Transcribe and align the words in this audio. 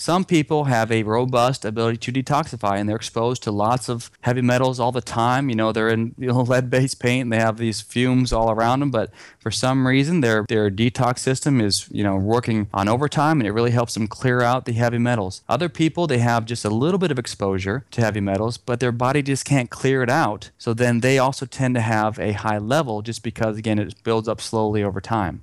some 0.00 0.24
people 0.24 0.64
have 0.64 0.90
a 0.90 1.02
robust 1.02 1.62
ability 1.62 1.98
to 1.98 2.10
detoxify 2.10 2.78
and 2.78 2.88
they're 2.88 2.96
exposed 2.96 3.42
to 3.42 3.50
lots 3.50 3.86
of 3.90 4.10
heavy 4.22 4.40
metals 4.40 4.80
all 4.80 4.92
the 4.92 5.02
time. 5.02 5.50
You 5.50 5.56
know, 5.56 5.72
they're 5.72 5.90
in 5.90 6.14
you 6.16 6.28
know, 6.28 6.40
lead 6.40 6.70
based 6.70 7.00
paint 7.00 7.24
and 7.24 7.32
they 7.32 7.36
have 7.36 7.58
these 7.58 7.82
fumes 7.82 8.32
all 8.32 8.50
around 8.50 8.80
them, 8.80 8.90
but 8.90 9.10
for 9.38 9.50
some 9.50 9.86
reason 9.86 10.22
their, 10.22 10.46
their 10.48 10.70
detox 10.70 11.18
system 11.18 11.60
is, 11.60 11.86
you 11.90 12.02
know, 12.02 12.16
working 12.16 12.68
on 12.72 12.88
overtime 12.88 13.40
and 13.40 13.46
it 13.46 13.52
really 13.52 13.72
helps 13.72 13.92
them 13.92 14.08
clear 14.08 14.40
out 14.40 14.64
the 14.64 14.72
heavy 14.72 14.96
metals. 14.96 15.42
Other 15.50 15.68
people, 15.68 16.06
they 16.06 16.18
have 16.18 16.46
just 16.46 16.64
a 16.64 16.70
little 16.70 16.98
bit 16.98 17.10
of 17.10 17.18
exposure 17.18 17.84
to 17.90 18.00
heavy 18.00 18.20
metals, 18.20 18.56
but 18.56 18.80
their 18.80 18.92
body 18.92 19.20
just 19.20 19.44
can't 19.44 19.68
clear 19.68 20.02
it 20.02 20.08
out. 20.08 20.50
So 20.56 20.72
then 20.72 21.00
they 21.00 21.18
also 21.18 21.44
tend 21.44 21.74
to 21.74 21.82
have 21.82 22.18
a 22.18 22.32
high 22.32 22.58
level 22.58 23.02
just 23.02 23.22
because, 23.22 23.58
again, 23.58 23.78
it 23.78 24.02
builds 24.02 24.28
up 24.28 24.40
slowly 24.40 24.82
over 24.82 25.02
time. 25.02 25.42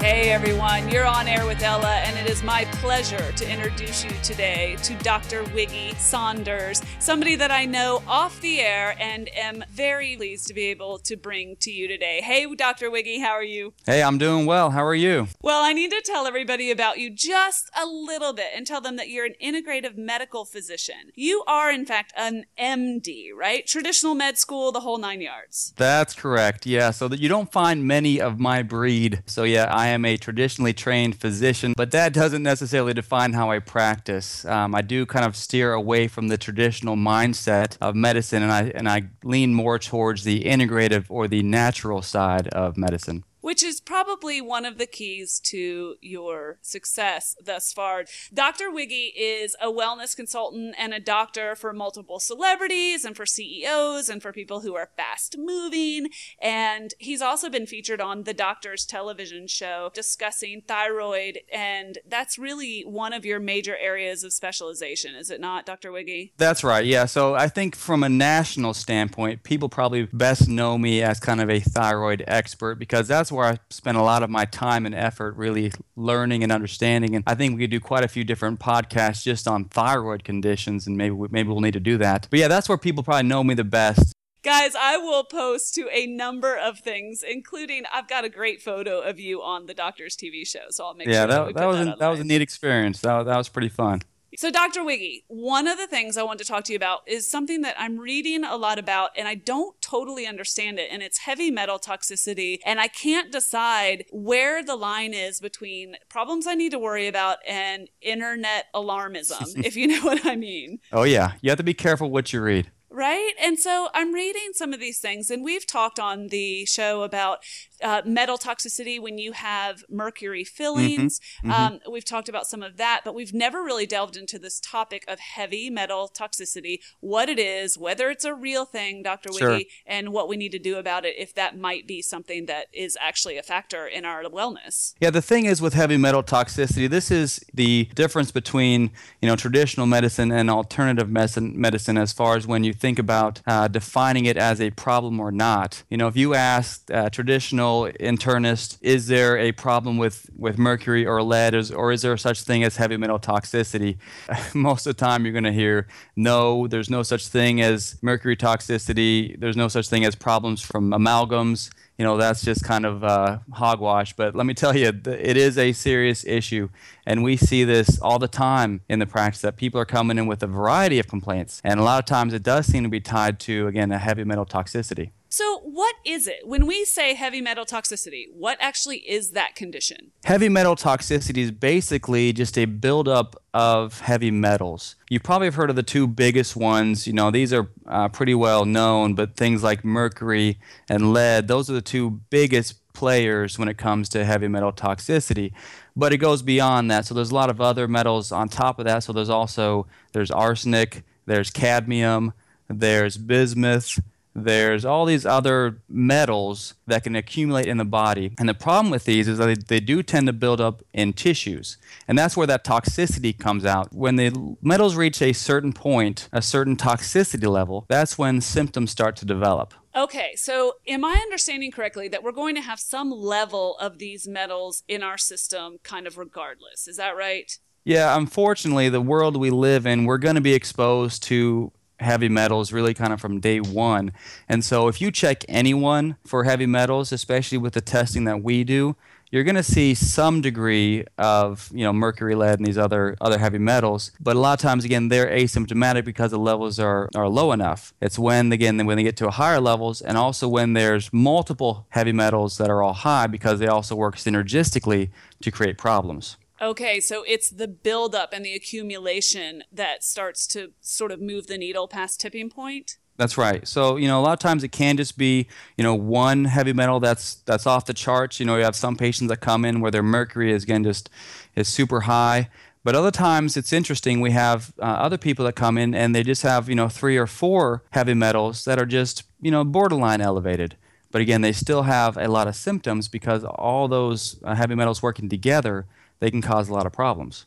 Hey 0.00 0.30
everyone, 0.30 0.88
you're 0.88 1.04
on 1.04 1.26
air 1.26 1.44
with 1.44 1.60
Ella, 1.60 1.96
and 1.96 2.16
it 2.16 2.30
is 2.30 2.44
my 2.44 2.64
pleasure 2.66 3.32
to 3.32 3.52
introduce 3.52 4.04
you 4.04 4.12
today 4.22 4.76
to 4.84 4.94
Dr. 4.98 5.42
Wiggy 5.52 5.92
Saunders, 5.96 6.80
somebody 7.00 7.34
that 7.34 7.50
I 7.50 7.64
know 7.64 8.04
off 8.06 8.40
the 8.40 8.60
air 8.60 8.94
and 9.00 9.28
am 9.36 9.64
very 9.70 10.14
pleased 10.14 10.46
to 10.46 10.54
be 10.54 10.66
able 10.66 10.98
to 11.00 11.16
bring 11.16 11.56
to 11.56 11.72
you 11.72 11.88
today. 11.88 12.20
Hey, 12.22 12.46
Dr. 12.54 12.92
Wiggy, 12.92 13.18
how 13.18 13.32
are 13.32 13.42
you? 13.42 13.74
Hey, 13.86 14.00
I'm 14.00 14.18
doing 14.18 14.46
well. 14.46 14.70
How 14.70 14.84
are 14.84 14.94
you? 14.94 15.26
Well, 15.42 15.64
I 15.64 15.72
need 15.72 15.90
to 15.90 16.00
tell 16.00 16.28
everybody 16.28 16.70
about 16.70 16.98
you 16.98 17.10
just 17.10 17.68
a 17.76 17.84
little 17.84 18.32
bit 18.32 18.52
and 18.54 18.64
tell 18.64 18.80
them 18.80 18.94
that 18.96 19.08
you're 19.08 19.26
an 19.26 19.34
integrative 19.42 19.96
medical 19.96 20.44
physician. 20.44 21.10
You 21.16 21.42
are, 21.48 21.72
in 21.72 21.84
fact, 21.84 22.12
an 22.16 22.46
MD, 22.56 23.30
right? 23.36 23.66
Traditional 23.66 24.14
med 24.14 24.38
school, 24.38 24.70
the 24.70 24.80
whole 24.80 24.98
nine 24.98 25.20
yards. 25.20 25.74
That's 25.76 26.14
correct. 26.14 26.66
Yeah. 26.66 26.92
So 26.92 27.08
that 27.08 27.18
you 27.18 27.28
don't 27.28 27.50
find 27.50 27.84
many 27.84 28.20
of 28.20 28.38
my 28.38 28.62
breed. 28.62 29.24
So 29.26 29.42
yeah, 29.42 29.66
I 29.74 29.87
am 29.88 30.04
a 30.04 30.16
traditionally 30.16 30.72
trained 30.72 31.20
physician, 31.20 31.74
but 31.76 31.90
that 31.90 32.12
doesn't 32.12 32.42
necessarily 32.42 32.94
define 32.94 33.32
how 33.32 33.50
I 33.50 33.58
practice. 33.58 34.44
Um, 34.44 34.74
I 34.74 34.82
do 34.82 35.06
kind 35.06 35.26
of 35.26 35.36
steer 35.36 35.72
away 35.72 36.08
from 36.08 36.28
the 36.28 36.38
traditional 36.38 36.96
mindset 36.96 37.76
of 37.80 37.94
medicine, 37.94 38.42
and 38.42 38.52
I 38.52 38.72
and 38.74 38.88
I 38.88 39.08
lean 39.22 39.54
more 39.54 39.78
towards 39.78 40.24
the 40.24 40.44
integrative 40.44 41.06
or 41.08 41.28
the 41.28 41.42
natural 41.42 42.02
side 42.02 42.48
of 42.48 42.76
medicine 42.76 43.24
which 43.48 43.62
is 43.62 43.80
probably 43.80 44.42
one 44.42 44.66
of 44.66 44.76
the 44.76 44.86
keys 44.86 45.40
to 45.40 45.94
your 46.02 46.58
success 46.60 47.34
thus 47.42 47.72
far. 47.72 48.04
Dr. 48.34 48.70
Wiggy 48.70 49.14
is 49.16 49.56
a 49.58 49.68
wellness 49.68 50.14
consultant 50.14 50.74
and 50.76 50.92
a 50.92 51.00
doctor 51.00 51.56
for 51.56 51.72
multiple 51.72 52.20
celebrities 52.20 53.06
and 53.06 53.16
for 53.16 53.24
CEOs 53.24 54.10
and 54.10 54.20
for 54.20 54.32
people 54.32 54.60
who 54.60 54.74
are 54.74 54.90
fast 54.98 55.36
moving. 55.38 56.08
And 56.42 56.92
he's 56.98 57.22
also 57.22 57.48
been 57.48 57.64
featured 57.64 58.02
on 58.02 58.24
the 58.24 58.34
doctor's 58.34 58.84
television 58.84 59.46
show 59.46 59.92
discussing 59.94 60.60
thyroid. 60.68 61.38
And 61.50 61.96
that's 62.06 62.38
really 62.38 62.82
one 62.82 63.14
of 63.14 63.24
your 63.24 63.40
major 63.40 63.78
areas 63.78 64.24
of 64.24 64.34
specialization, 64.34 65.14
is 65.14 65.30
it 65.30 65.40
not, 65.40 65.64
Dr. 65.64 65.90
Wiggy? 65.90 66.34
That's 66.36 66.62
right. 66.62 66.84
Yeah. 66.84 67.06
So 67.06 67.34
I 67.34 67.48
think 67.48 67.76
from 67.76 68.02
a 68.02 68.10
national 68.10 68.74
standpoint, 68.74 69.42
people 69.42 69.70
probably 69.70 70.04
best 70.12 70.50
know 70.50 70.76
me 70.76 71.00
as 71.02 71.18
kind 71.18 71.40
of 71.40 71.48
a 71.48 71.60
thyroid 71.60 72.24
expert 72.26 72.78
because 72.78 73.08
that's 73.08 73.28
that's 73.28 73.37
where 73.38 73.46
I 73.46 73.58
spend 73.70 73.96
a 73.96 74.02
lot 74.02 74.24
of 74.24 74.30
my 74.30 74.44
time 74.44 74.84
and 74.84 74.94
effort 74.94 75.36
really 75.36 75.72
learning 75.94 76.42
and 76.42 76.50
understanding. 76.50 77.14
And 77.14 77.22
I 77.24 77.36
think 77.36 77.54
we 77.54 77.60
could 77.62 77.70
do 77.70 77.78
quite 77.78 78.04
a 78.04 78.08
few 78.08 78.24
different 78.24 78.58
podcasts 78.58 79.22
just 79.22 79.46
on 79.46 79.66
thyroid 79.66 80.24
conditions, 80.24 80.88
and 80.88 80.96
maybe 80.96 81.12
we, 81.12 81.28
maybe 81.30 81.48
we'll 81.48 81.60
need 81.60 81.74
to 81.74 81.80
do 81.80 81.96
that. 81.98 82.26
But 82.28 82.40
yeah, 82.40 82.48
that's 82.48 82.68
where 82.68 82.76
people 82.76 83.04
probably 83.04 83.28
know 83.28 83.44
me 83.44 83.54
the 83.54 83.62
best. 83.62 84.12
Guys, 84.42 84.74
I 84.74 84.96
will 84.96 85.22
post 85.22 85.74
to 85.74 85.88
a 85.92 86.06
number 86.06 86.56
of 86.56 86.80
things, 86.80 87.22
including 87.22 87.84
I've 87.92 88.08
got 88.08 88.24
a 88.24 88.28
great 88.28 88.60
photo 88.60 89.00
of 89.00 89.20
you 89.20 89.40
on 89.40 89.66
the 89.66 89.74
Doctor's 89.74 90.16
TV 90.16 90.46
show, 90.46 90.66
so 90.70 90.86
I'll 90.86 90.94
make 90.94 91.06
yeah, 91.06 91.20
sure 91.20 91.26
that, 91.26 91.46
that, 91.46 91.54
that 91.54 91.66
was 91.66 91.98
that 91.98 92.08
was 92.08 92.20
a 92.20 92.24
neat 92.24 92.42
experience. 92.42 93.00
That, 93.00 93.24
that 93.24 93.36
was 93.36 93.48
pretty 93.48 93.68
fun. 93.68 94.02
So, 94.36 94.50
Dr. 94.50 94.84
Wiggy, 94.84 95.24
one 95.28 95.66
of 95.66 95.78
the 95.78 95.86
things 95.86 96.16
I 96.16 96.22
want 96.22 96.38
to 96.40 96.44
talk 96.44 96.64
to 96.64 96.72
you 96.72 96.76
about 96.76 97.00
is 97.06 97.26
something 97.26 97.62
that 97.62 97.76
I'm 97.78 97.98
reading 97.98 98.44
a 98.44 98.56
lot 98.56 98.78
about 98.78 99.10
and 99.16 99.26
I 99.26 99.34
don't 99.34 99.80
totally 99.80 100.26
understand 100.26 100.78
it. 100.78 100.88
And 100.90 101.02
it's 101.02 101.18
heavy 101.18 101.50
metal 101.50 101.78
toxicity. 101.78 102.58
And 102.66 102.78
I 102.78 102.88
can't 102.88 103.32
decide 103.32 104.04
where 104.10 104.62
the 104.62 104.76
line 104.76 105.14
is 105.14 105.40
between 105.40 105.96
problems 106.10 106.46
I 106.46 106.54
need 106.54 106.72
to 106.72 106.78
worry 106.78 107.06
about 107.06 107.38
and 107.48 107.88
internet 108.02 108.66
alarmism, 108.74 109.56
if 109.64 109.76
you 109.76 109.86
know 109.86 110.02
what 110.02 110.26
I 110.26 110.36
mean. 110.36 110.80
Oh, 110.92 111.04
yeah. 111.04 111.32
You 111.40 111.50
have 111.50 111.58
to 111.58 111.64
be 111.64 111.74
careful 111.74 112.10
what 112.10 112.32
you 112.32 112.42
read. 112.42 112.70
Right. 112.90 113.34
And 113.40 113.58
so 113.58 113.88
I'm 113.94 114.12
reading 114.12 114.50
some 114.54 114.72
of 114.72 114.80
these 114.80 114.98
things, 114.98 115.30
and 115.30 115.44
we've 115.44 115.66
talked 115.66 116.00
on 116.00 116.28
the 116.28 116.64
show 116.64 117.02
about 117.02 117.40
uh, 117.82 118.02
metal 118.04 118.38
toxicity 118.38 119.00
when 119.00 119.18
you 119.18 119.32
have 119.32 119.84
mercury 119.88 120.44
fillings. 120.44 121.20
Mm-hmm. 121.44 121.50
Mm-hmm. 121.50 121.74
Um, 121.74 121.92
we've 121.92 122.04
talked 122.04 122.28
about 122.28 122.46
some 122.46 122.62
of 122.62 122.76
that, 122.76 123.02
but 123.04 123.14
we've 123.14 123.34
never 123.34 123.62
really 123.62 123.86
delved 123.86 124.16
into 124.16 124.38
this 124.38 124.60
topic 124.60 125.04
of 125.08 125.18
heavy 125.18 125.70
metal 125.70 126.10
toxicity, 126.12 126.80
what 127.00 127.28
it 127.28 127.38
is, 127.38 127.78
whether 127.78 128.10
it's 128.10 128.24
a 128.24 128.34
real 128.34 128.64
thing, 128.64 129.02
Dr. 129.02 129.30
Wiggy, 129.30 129.40
sure. 129.40 129.60
and 129.86 130.12
what 130.12 130.28
we 130.28 130.36
need 130.36 130.52
to 130.52 130.58
do 130.58 130.76
about 130.76 131.04
it 131.04 131.14
if 131.18 131.34
that 131.34 131.58
might 131.58 131.86
be 131.86 132.02
something 132.02 132.46
that 132.46 132.66
is 132.72 132.96
actually 133.00 133.36
a 133.38 133.42
factor 133.42 133.86
in 133.86 134.04
our 134.04 134.22
wellness. 134.24 134.94
Yeah, 135.00 135.10
the 135.10 135.22
thing 135.22 135.44
is 135.46 135.62
with 135.62 135.74
heavy 135.74 135.96
metal 135.96 136.22
toxicity, 136.22 136.88
this 136.88 137.10
is 137.10 137.44
the 137.54 137.88
difference 137.94 138.30
between 138.30 138.90
you 139.22 139.28
know 139.28 139.36
traditional 139.36 139.86
medicine 139.86 140.30
and 140.32 140.50
alternative 140.50 141.08
medicine, 141.08 141.58
medicine 141.58 141.96
as 141.96 142.12
far 142.12 142.36
as 142.36 142.46
when 142.46 142.64
you 142.64 142.72
think 142.72 142.98
about 142.98 143.40
uh, 143.46 143.68
defining 143.68 144.26
it 144.26 144.36
as 144.36 144.60
a 144.60 144.70
problem 144.70 145.20
or 145.20 145.30
not. 145.30 145.82
You 145.88 145.96
know, 145.96 146.08
if 146.08 146.16
you 146.16 146.34
ask 146.34 146.90
uh, 146.90 147.10
traditional 147.10 147.67
internist, 148.00 148.78
is 148.80 149.06
there 149.06 149.38
a 149.38 149.52
problem 149.52 149.98
with, 149.98 150.28
with 150.36 150.58
mercury 150.58 151.06
or 151.06 151.22
lead, 151.22 151.54
or 151.54 151.58
is, 151.58 151.70
or 151.70 151.92
is 151.92 152.02
there 152.02 152.16
such 152.16 152.42
thing 152.42 152.64
as 152.64 152.76
heavy 152.76 152.96
metal 152.96 153.18
toxicity? 153.18 153.96
Most 154.54 154.86
of 154.86 154.96
the 154.96 155.04
time, 155.04 155.24
you're 155.24 155.32
going 155.32 155.44
to 155.44 155.52
hear 155.52 155.86
no, 156.16 156.66
there's 156.66 156.90
no 156.90 157.02
such 157.02 157.28
thing 157.28 157.60
as 157.60 157.98
mercury 158.02 158.36
toxicity, 158.36 159.38
there's 159.40 159.56
no 159.56 159.68
such 159.68 159.88
thing 159.88 160.04
as 160.04 160.14
problems 160.14 160.60
from 160.60 160.90
amalgams 160.90 161.70
you 161.98 162.04
know 162.04 162.16
that's 162.16 162.42
just 162.42 162.64
kind 162.64 162.86
of 162.86 163.02
uh, 163.02 163.38
hogwash. 163.52 164.14
But 164.14 164.34
let 164.36 164.46
me 164.46 164.54
tell 164.54 164.74
you, 164.74 164.88
it 164.88 165.36
is 165.36 165.58
a 165.58 165.72
serious 165.72 166.24
issue, 166.24 166.68
and 167.04 167.24
we 167.24 167.36
see 167.36 167.64
this 167.64 168.00
all 168.00 168.20
the 168.20 168.28
time 168.28 168.82
in 168.88 169.00
the 169.00 169.06
practice 169.06 169.42
that 169.42 169.56
people 169.56 169.80
are 169.80 169.84
coming 169.84 170.16
in 170.16 170.26
with 170.26 170.42
a 170.44 170.46
variety 170.46 171.00
of 171.00 171.08
complaints, 171.08 171.60
and 171.64 171.80
a 171.80 171.82
lot 171.82 171.98
of 171.98 172.04
times 172.06 172.32
it 172.32 172.44
does 172.44 172.66
seem 172.66 172.84
to 172.84 172.88
be 172.88 173.00
tied 173.00 173.40
to 173.40 173.66
again 173.66 173.90
a 173.90 173.98
heavy 173.98 174.22
metal 174.22 174.46
toxicity. 174.46 175.10
So, 175.38 175.60
what 175.60 175.94
is 176.04 176.26
it? 176.26 176.40
When 176.48 176.66
we 176.66 176.84
say 176.84 177.14
heavy 177.14 177.40
metal 177.40 177.64
toxicity, 177.64 178.24
what 178.34 178.58
actually 178.60 178.96
is 179.08 179.30
that 179.34 179.54
condition? 179.54 180.10
Heavy 180.24 180.48
metal 180.48 180.74
toxicity 180.74 181.36
is 181.36 181.52
basically 181.52 182.32
just 182.32 182.58
a 182.58 182.64
buildup 182.64 183.40
of 183.54 184.00
heavy 184.00 184.32
metals. 184.32 184.96
You 185.08 185.20
probably 185.20 185.46
have 185.46 185.54
heard 185.54 185.70
of 185.70 185.76
the 185.76 185.84
two 185.84 186.08
biggest 186.08 186.56
ones. 186.56 187.06
You 187.06 187.12
know, 187.12 187.30
these 187.30 187.52
are 187.52 187.70
uh, 187.86 188.08
pretty 188.08 188.34
well 188.34 188.64
known, 188.64 189.14
but 189.14 189.36
things 189.36 189.62
like 189.62 189.84
mercury 189.84 190.58
and 190.88 191.12
lead, 191.12 191.46
those 191.46 191.70
are 191.70 191.74
the 191.74 191.82
two 191.82 192.20
biggest 192.30 192.92
players 192.92 193.60
when 193.60 193.68
it 193.68 193.78
comes 193.78 194.08
to 194.08 194.24
heavy 194.24 194.48
metal 194.48 194.72
toxicity 194.72 195.52
but 195.94 196.12
it 196.12 196.16
goes 196.16 196.42
beyond 196.42 196.90
that 196.90 197.06
so 197.06 197.14
there's 197.14 197.30
a 197.30 197.34
lot 197.34 197.48
of 197.48 197.60
other 197.60 197.86
metals 197.86 198.32
on 198.32 198.48
top 198.48 198.80
of 198.80 198.86
that 198.86 199.04
so 199.04 199.12
there's 199.12 199.30
also 199.30 199.86
there's 200.10 200.32
arsenic 200.32 201.04
there's 201.24 201.48
cadmium 201.48 202.32
there's 202.66 203.16
bismuth 203.16 204.00
there's 204.34 204.84
all 204.84 205.04
these 205.04 205.26
other 205.26 205.80
metals 205.88 206.74
that 206.86 207.04
can 207.04 207.16
accumulate 207.16 207.66
in 207.66 207.76
the 207.76 207.84
body. 207.84 208.32
And 208.38 208.48
the 208.48 208.54
problem 208.54 208.90
with 208.90 209.04
these 209.04 209.28
is 209.28 209.38
that 209.38 209.46
they, 209.46 209.54
they, 209.54 209.80
do 209.80 210.02
tend 210.02 210.26
to 210.26 210.32
build 210.32 210.60
up 210.60 210.82
in 210.92 211.12
tissues. 211.12 211.78
And 212.06 212.18
that's 212.18 212.36
where 212.36 212.46
that 212.46 212.64
toxicity 212.64 213.36
comes 213.36 213.64
out. 213.64 213.92
When 213.92 214.16
the 214.16 214.56
metals 214.62 214.96
reach 214.96 215.22
a 215.22 215.32
certain 215.32 215.72
point, 215.72 216.28
a 216.32 216.42
certain 216.42 216.76
toxicity 216.76 217.48
level, 217.48 217.86
that's 217.88 218.18
when 218.18 218.40
symptoms 218.40 218.90
start 218.90 219.16
to 219.16 219.24
develop. 219.24 219.74
Okay, 219.96 220.34
so 220.36 220.74
am 220.86 221.04
I 221.04 221.14
understanding 221.14 221.72
correctly 221.72 222.08
that 222.08 222.22
we're 222.22 222.32
going 222.32 222.54
to 222.54 222.60
have 222.60 222.78
some 222.78 223.10
level 223.10 223.76
of 223.78 223.98
these 223.98 224.28
metals 224.28 224.84
in 224.86 225.02
our 225.02 225.18
system 225.18 225.78
kind 225.82 226.06
of 226.06 226.18
regardless? 226.18 226.86
Is 226.86 226.98
that 226.98 227.16
right? 227.16 227.50
Yeah, 227.84 228.16
unfortunately, 228.16 228.90
the 228.90 229.00
world 229.00 229.36
we 229.36 229.50
live 229.50 229.86
in, 229.86 230.04
we're 230.04 230.18
going 230.18 230.34
to 230.34 230.42
be 230.42 230.52
exposed 230.52 231.22
to 231.24 231.72
heavy 232.00 232.28
metals 232.28 232.72
really 232.72 232.94
kind 232.94 233.12
of 233.12 233.20
from 233.20 233.40
day 233.40 233.60
one. 233.60 234.12
And 234.48 234.64
so 234.64 234.88
if 234.88 235.00
you 235.00 235.10
check 235.10 235.44
anyone 235.48 236.16
for 236.24 236.44
heavy 236.44 236.66
metals, 236.66 237.12
especially 237.12 237.58
with 237.58 237.74
the 237.74 237.80
testing 237.80 238.24
that 238.24 238.42
we 238.42 238.64
do, 238.64 238.96
you're 239.30 239.44
going 239.44 239.56
to 239.56 239.62
see 239.62 239.94
some 239.94 240.40
degree 240.40 241.04
of 241.18 241.70
you 241.72 241.84
know 241.84 241.92
mercury, 241.92 242.34
lead, 242.34 242.58
and 242.58 242.66
these 242.66 242.78
other 242.78 243.16
other 243.20 243.38
heavy 243.38 243.58
metals. 243.58 244.12
But 244.20 244.36
a 244.36 244.38
lot 244.38 244.58
of 244.58 244.62
times, 244.62 244.84
again, 244.84 245.08
they're 245.08 245.26
asymptomatic 245.26 246.04
because 246.04 246.30
the 246.30 246.38
levels 246.38 246.78
are 246.78 247.08
are 247.14 247.28
low 247.28 247.52
enough. 247.52 247.92
It's 248.00 248.18
when 248.18 248.52
again 248.52 248.84
when 248.86 248.96
they 248.96 249.02
get 249.02 249.16
to 249.18 249.30
higher 249.30 249.60
levels, 249.60 250.00
and 250.00 250.16
also 250.16 250.48
when 250.48 250.72
there's 250.72 251.12
multiple 251.12 251.86
heavy 251.90 252.12
metals 252.12 252.58
that 252.58 252.70
are 252.70 252.82
all 252.82 252.94
high 252.94 253.26
because 253.26 253.58
they 253.58 253.66
also 253.66 253.94
work 253.94 254.16
synergistically 254.16 255.10
to 255.42 255.50
create 255.50 255.78
problems. 255.78 256.36
Okay, 256.60 257.00
so 257.00 257.24
it's 257.26 257.50
the 257.50 257.68
buildup 257.68 258.32
and 258.32 258.44
the 258.44 258.54
accumulation 258.54 259.62
that 259.72 260.02
starts 260.02 260.46
to 260.48 260.72
sort 260.80 261.12
of 261.12 261.20
move 261.20 261.46
the 261.46 261.58
needle 261.58 261.86
past 261.86 262.20
tipping 262.20 262.50
point. 262.50 262.96
That's 263.16 263.36
right. 263.36 263.66
So 263.66 263.96
you 263.96 264.06
know, 264.08 264.20
a 264.20 264.22
lot 264.22 264.32
of 264.32 264.38
times 264.38 264.62
it 264.64 264.68
can 264.68 264.96
just 264.96 265.18
be 265.18 265.48
you 265.76 265.84
know 265.84 265.94
one 265.94 266.44
heavy 266.46 266.72
metal 266.72 267.00
that's 267.00 267.36
that's 267.46 267.66
off 267.66 267.84
the 267.84 267.94
charts. 267.94 268.40
You 268.40 268.46
know, 268.46 268.56
you 268.56 268.64
have 268.64 268.76
some 268.76 268.96
patients 268.96 269.28
that 269.28 269.38
come 269.38 269.64
in 269.64 269.80
where 269.80 269.90
their 269.90 270.02
mercury 270.02 270.52
is 270.52 270.62
again 270.62 270.84
just 270.84 271.10
is 271.54 271.68
super 271.68 272.02
high. 272.02 272.48
But 272.84 272.94
other 272.94 273.10
times 273.10 273.56
it's 273.56 273.72
interesting. 273.72 274.20
We 274.20 274.30
have 274.30 274.72
uh, 274.78 274.84
other 274.84 275.18
people 275.18 275.44
that 275.46 275.56
come 275.56 275.76
in 275.76 275.94
and 275.94 276.14
they 276.14 276.22
just 276.22 276.42
have 276.42 276.68
you 276.68 276.76
know 276.76 276.88
three 276.88 277.16
or 277.16 277.26
four 277.26 277.82
heavy 277.90 278.14
metals 278.14 278.64
that 278.64 278.80
are 278.80 278.86
just 278.86 279.24
you 279.40 279.50
know 279.50 279.64
borderline 279.64 280.20
elevated. 280.20 280.76
But 281.10 281.20
again, 281.20 281.40
they 281.40 281.52
still 281.52 281.82
have 281.82 282.16
a 282.16 282.28
lot 282.28 282.48
of 282.48 282.54
symptoms 282.54 283.08
because 283.08 283.42
all 283.42 283.88
those 283.88 284.40
uh, 284.44 284.54
heavy 284.54 284.74
metals 284.74 285.02
working 285.02 285.28
together, 285.28 285.86
they 286.20 286.30
can 286.30 286.42
cause 286.42 286.68
a 286.68 286.72
lot 286.72 286.86
of 286.86 286.92
problems 286.92 287.46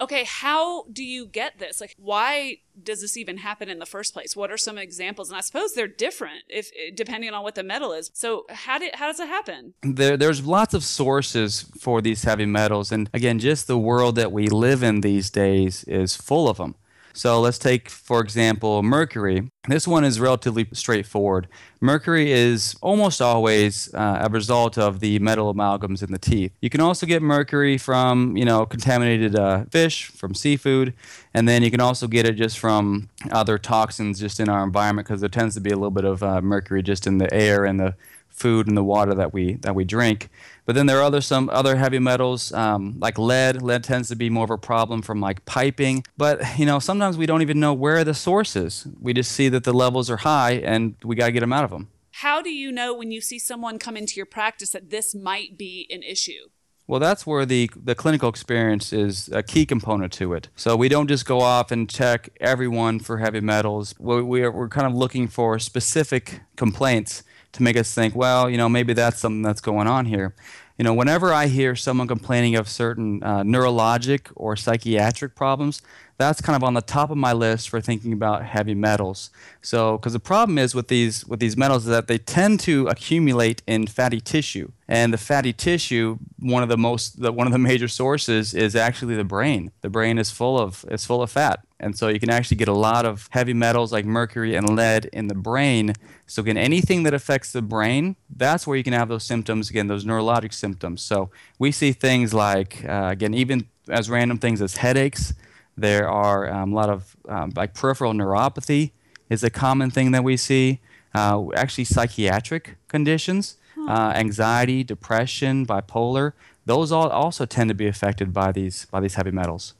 okay, 0.00 0.24
how 0.24 0.84
do 0.92 1.04
you 1.04 1.26
get 1.26 1.58
this? 1.58 1.80
Like, 1.80 1.94
why 1.98 2.58
does 2.82 3.00
this 3.00 3.16
even 3.16 3.38
happen 3.38 3.68
in 3.68 3.78
the 3.78 3.86
first 3.86 4.12
place? 4.12 4.36
What 4.36 4.50
are 4.50 4.56
some 4.56 4.78
examples? 4.78 5.28
And 5.28 5.36
I 5.36 5.40
suppose 5.40 5.74
they're 5.74 5.88
different 5.88 6.44
if 6.48 6.70
depending 6.94 7.32
on 7.32 7.42
what 7.42 7.54
the 7.54 7.62
metal 7.62 7.92
is. 7.92 8.10
So 8.14 8.46
how 8.48 8.78
did 8.78 8.94
how 8.94 9.06
does 9.06 9.20
it 9.20 9.28
happen? 9.28 9.74
There, 9.82 10.16
there's 10.16 10.44
lots 10.44 10.74
of 10.74 10.84
sources 10.84 11.70
for 11.78 12.00
these 12.00 12.24
heavy 12.24 12.46
metals, 12.46 12.92
and 12.92 13.10
again, 13.12 13.38
just 13.38 13.66
the 13.66 13.78
world 13.78 14.16
that 14.16 14.32
we 14.32 14.48
live 14.48 14.82
in 14.82 15.00
these 15.00 15.30
days 15.30 15.84
is 15.84 16.16
full 16.16 16.48
of 16.48 16.58
them. 16.58 16.76
So 17.12 17.40
let's 17.40 17.58
take, 17.58 17.88
for 17.88 18.20
example, 18.20 18.82
mercury. 18.82 19.50
This 19.68 19.86
one 19.86 20.04
is 20.04 20.20
relatively 20.20 20.66
straightforward. 20.72 21.48
Mercury 21.80 22.32
is 22.32 22.76
almost 22.80 23.20
always 23.20 23.92
uh, 23.94 24.20
a 24.22 24.28
result 24.28 24.78
of 24.78 25.00
the 25.00 25.18
metal 25.18 25.52
amalgams 25.52 26.02
in 26.02 26.10
the 26.12 26.18
teeth. 26.18 26.52
You 26.60 26.70
can 26.70 26.80
also 26.80 27.06
get 27.06 27.22
mercury 27.22 27.76
from, 27.76 28.36
you 28.36 28.44
know, 28.44 28.64
contaminated 28.66 29.36
uh, 29.36 29.64
fish, 29.70 30.06
from 30.06 30.34
seafood, 30.34 30.94
and 31.34 31.48
then 31.48 31.62
you 31.62 31.70
can 31.70 31.80
also 31.80 32.06
get 32.06 32.26
it 32.26 32.34
just 32.34 32.58
from 32.58 33.08
other 33.30 33.58
toxins 33.58 34.20
just 34.20 34.40
in 34.40 34.48
our 34.48 34.64
environment 34.64 35.06
because 35.06 35.20
there 35.20 35.28
tends 35.28 35.54
to 35.54 35.60
be 35.60 35.70
a 35.70 35.76
little 35.76 35.90
bit 35.90 36.04
of 36.04 36.22
uh, 36.22 36.40
mercury 36.40 36.82
just 36.82 37.06
in 37.06 37.18
the 37.18 37.32
air 37.32 37.64
and 37.64 37.78
the 37.78 37.94
food 38.38 38.66
and 38.66 38.76
the 38.76 38.84
water 38.84 39.14
that 39.14 39.32
we 39.32 39.54
that 39.54 39.74
we 39.74 39.84
drink. 39.84 40.28
But 40.66 40.74
then 40.74 40.86
there 40.86 40.98
are 40.98 41.02
other 41.02 41.20
some 41.20 41.48
other 41.50 41.76
heavy 41.76 41.98
metals 41.98 42.52
um, 42.52 42.96
like 42.98 43.18
lead. 43.18 43.62
Lead 43.62 43.84
tends 43.84 44.08
to 44.08 44.16
be 44.16 44.30
more 44.30 44.44
of 44.44 44.50
a 44.50 44.58
problem 44.58 45.02
from 45.02 45.20
like 45.20 45.44
piping. 45.44 46.04
But 46.16 46.58
you 46.58 46.66
know 46.66 46.78
sometimes 46.78 47.16
we 47.16 47.26
don't 47.26 47.42
even 47.42 47.60
know 47.60 47.74
where 47.74 48.04
the 48.04 48.14
source 48.14 48.56
is. 48.56 48.86
We 49.00 49.12
just 49.12 49.32
see 49.32 49.48
that 49.48 49.64
the 49.64 49.72
levels 49.72 50.10
are 50.10 50.18
high 50.18 50.52
and 50.52 50.94
we 51.04 51.16
got 51.16 51.26
to 51.26 51.32
get 51.32 51.40
them 51.40 51.52
out 51.52 51.64
of 51.64 51.70
them. 51.70 51.88
How 52.12 52.42
do 52.42 52.50
you 52.50 52.72
know 52.72 52.94
when 52.94 53.12
you 53.12 53.20
see 53.20 53.38
someone 53.38 53.78
come 53.78 53.96
into 53.96 54.16
your 54.16 54.26
practice 54.26 54.70
that 54.70 54.90
this 54.90 55.14
might 55.14 55.56
be 55.56 55.86
an 55.90 56.02
issue? 56.02 56.48
Well, 56.88 57.00
that's 57.00 57.26
where 57.26 57.44
the, 57.44 57.70
the 57.76 57.94
clinical 57.94 58.30
experience 58.30 58.94
is 58.94 59.28
a 59.28 59.42
key 59.42 59.66
component 59.66 60.10
to 60.14 60.32
it. 60.32 60.48
So 60.56 60.74
we 60.74 60.88
don't 60.88 61.06
just 61.06 61.26
go 61.26 61.40
off 61.40 61.70
and 61.70 61.88
check 61.88 62.30
everyone 62.40 62.98
for 62.98 63.18
heavy 63.18 63.40
metals. 63.40 63.94
We, 63.98 64.22
we 64.22 64.42
are, 64.42 64.50
we're 64.50 64.70
kind 64.70 64.86
of 64.86 64.94
looking 64.94 65.28
for 65.28 65.58
specific 65.58 66.40
complaints 66.56 67.22
to 67.52 67.62
make 67.62 67.76
us 67.76 67.94
think, 67.94 68.14
well, 68.14 68.48
you 68.48 68.56
know, 68.56 68.68
maybe 68.68 68.92
that's 68.92 69.18
something 69.18 69.42
that's 69.42 69.60
going 69.60 69.86
on 69.86 70.06
here. 70.06 70.34
You 70.76 70.84
know, 70.84 70.94
whenever 70.94 71.32
I 71.32 71.48
hear 71.48 71.74
someone 71.74 72.06
complaining 72.06 72.54
of 72.54 72.68
certain 72.68 73.22
uh, 73.22 73.42
neurologic 73.42 74.30
or 74.36 74.54
psychiatric 74.56 75.34
problems, 75.34 75.82
that's 76.18 76.40
kind 76.40 76.56
of 76.56 76.64
on 76.64 76.74
the 76.74 76.82
top 76.82 77.10
of 77.10 77.16
my 77.16 77.32
list 77.32 77.68
for 77.68 77.80
thinking 77.80 78.12
about 78.12 78.44
heavy 78.44 78.74
metals. 78.74 79.30
So, 79.62 79.96
because 79.96 80.12
the 80.12 80.20
problem 80.20 80.58
is 80.58 80.74
with 80.74 80.88
these 80.88 81.24
with 81.24 81.38
these 81.38 81.56
metals 81.56 81.84
is 81.84 81.90
that 81.90 82.08
they 82.08 82.18
tend 82.18 82.58
to 82.60 82.88
accumulate 82.88 83.62
in 83.68 83.86
fatty 83.86 84.20
tissue, 84.20 84.72
and 84.88 85.12
the 85.14 85.18
fatty 85.18 85.52
tissue, 85.52 86.18
one 86.40 86.64
of 86.64 86.68
the 86.68 86.76
most 86.76 87.22
the, 87.22 87.30
one 87.30 87.46
of 87.46 87.52
the 87.52 87.58
major 87.70 87.86
sources 87.86 88.52
is 88.52 88.74
actually 88.74 89.14
the 89.14 89.24
brain. 89.24 89.70
The 89.80 89.88
brain 89.88 90.18
is 90.18 90.30
full 90.32 90.58
of 90.58 90.84
is 90.90 91.06
full 91.06 91.22
of 91.22 91.30
fat, 91.30 91.64
and 91.78 91.96
so 91.96 92.08
you 92.08 92.18
can 92.18 92.30
actually 92.30 92.56
get 92.56 92.68
a 92.68 92.74
lot 92.74 93.06
of 93.06 93.28
heavy 93.30 93.54
metals 93.54 93.92
like 93.92 94.04
mercury 94.04 94.56
and 94.56 94.76
lead 94.76 95.04
in 95.12 95.28
the 95.28 95.36
brain. 95.36 95.92
So 96.26 96.42
again, 96.42 96.56
anything 96.56 97.04
that 97.04 97.14
affects 97.14 97.52
the 97.52 97.62
brain, 97.62 98.16
that's 98.28 98.66
where 98.66 98.76
you 98.76 98.82
can 98.82 98.92
have 98.92 99.08
those 99.08 99.24
symptoms. 99.24 99.70
Again, 99.70 99.86
those 99.86 100.04
neurologic 100.04 100.52
symptoms. 100.52 101.00
So 101.00 101.30
we 101.60 101.70
see 101.70 101.92
things 101.92 102.34
like 102.34 102.84
uh, 102.84 103.08
again, 103.12 103.34
even 103.34 103.68
as 103.88 104.10
random 104.10 104.38
things 104.38 104.60
as 104.60 104.78
headaches 104.78 105.32
there 105.80 106.08
are 106.08 106.50
um, 106.50 106.72
a 106.72 106.76
lot 106.76 106.90
of 106.90 107.16
um, 107.28 107.52
like 107.56 107.74
peripheral 107.74 108.12
neuropathy 108.12 108.92
is 109.30 109.42
a 109.42 109.50
common 109.50 109.90
thing 109.90 110.10
that 110.12 110.24
we 110.24 110.36
see. 110.36 110.80
Uh, 111.14 111.46
actually, 111.54 111.84
psychiatric 111.84 112.76
conditions, 112.88 113.56
uh, 113.88 114.12
anxiety, 114.14 114.84
depression, 114.84 115.66
bipolar, 115.66 116.32
those 116.66 116.92
all 116.92 117.08
also 117.08 117.46
tend 117.46 117.68
to 117.68 117.74
be 117.74 117.86
affected 117.86 118.32
by 118.32 118.52
these 118.52 118.84
by 118.86 119.00
these 119.00 119.14
heavy 119.14 119.30
metals. 119.30 119.74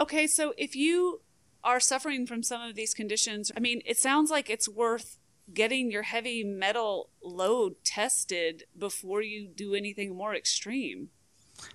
Okay, 0.00 0.26
so 0.26 0.52
if 0.58 0.76
you 0.76 1.20
are 1.64 1.80
suffering 1.80 2.26
from 2.26 2.42
some 2.42 2.60
of 2.60 2.74
these 2.74 2.92
conditions, 2.92 3.50
I 3.56 3.60
mean, 3.60 3.82
it 3.86 3.96
sounds 3.96 4.30
like 4.30 4.50
it's 4.50 4.68
worth 4.68 5.18
getting 5.54 5.90
your 5.90 6.02
heavy 6.02 6.44
metal 6.44 7.10
load 7.22 7.76
tested 7.84 8.64
before 8.76 9.22
you 9.22 9.46
do 9.46 9.74
anything 9.74 10.14
more 10.14 10.34
extreme. 10.34 11.08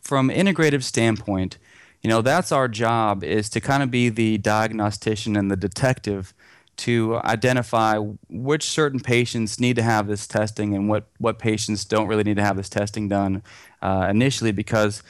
From 0.02 0.30
integrative 0.30 0.84
standpoint, 0.84 1.58
you 2.08 2.14
know 2.14 2.22
that's 2.22 2.54
our 2.54 2.70
job 2.70 3.22
is 3.22 3.50
to 3.50 3.60
kind 3.60 3.84
of 3.84 3.92
be 3.92 4.08
the 4.08 4.38
diagnostician 4.38 5.36
and 5.36 5.52
the 5.52 5.58
detective 5.58 6.34
to 6.78 7.18
identify 7.26 7.98
which 8.30 8.64
certain 8.64 9.02
patients 9.02 9.60
need 9.60 9.76
to 9.76 9.82
have 9.82 10.08
this 10.08 10.26
testing 10.26 10.74
and 10.74 10.88
what, 10.88 11.10
what 11.18 11.38
patients 11.38 11.84
don't 11.84 12.08
really 12.08 12.24
need 12.24 12.38
to 12.38 12.42
have 12.42 12.56
this 12.56 12.70
testing 12.70 13.10
done 13.10 13.44
uh, 13.82 14.08
initially 14.10 14.54
because 14.54 15.04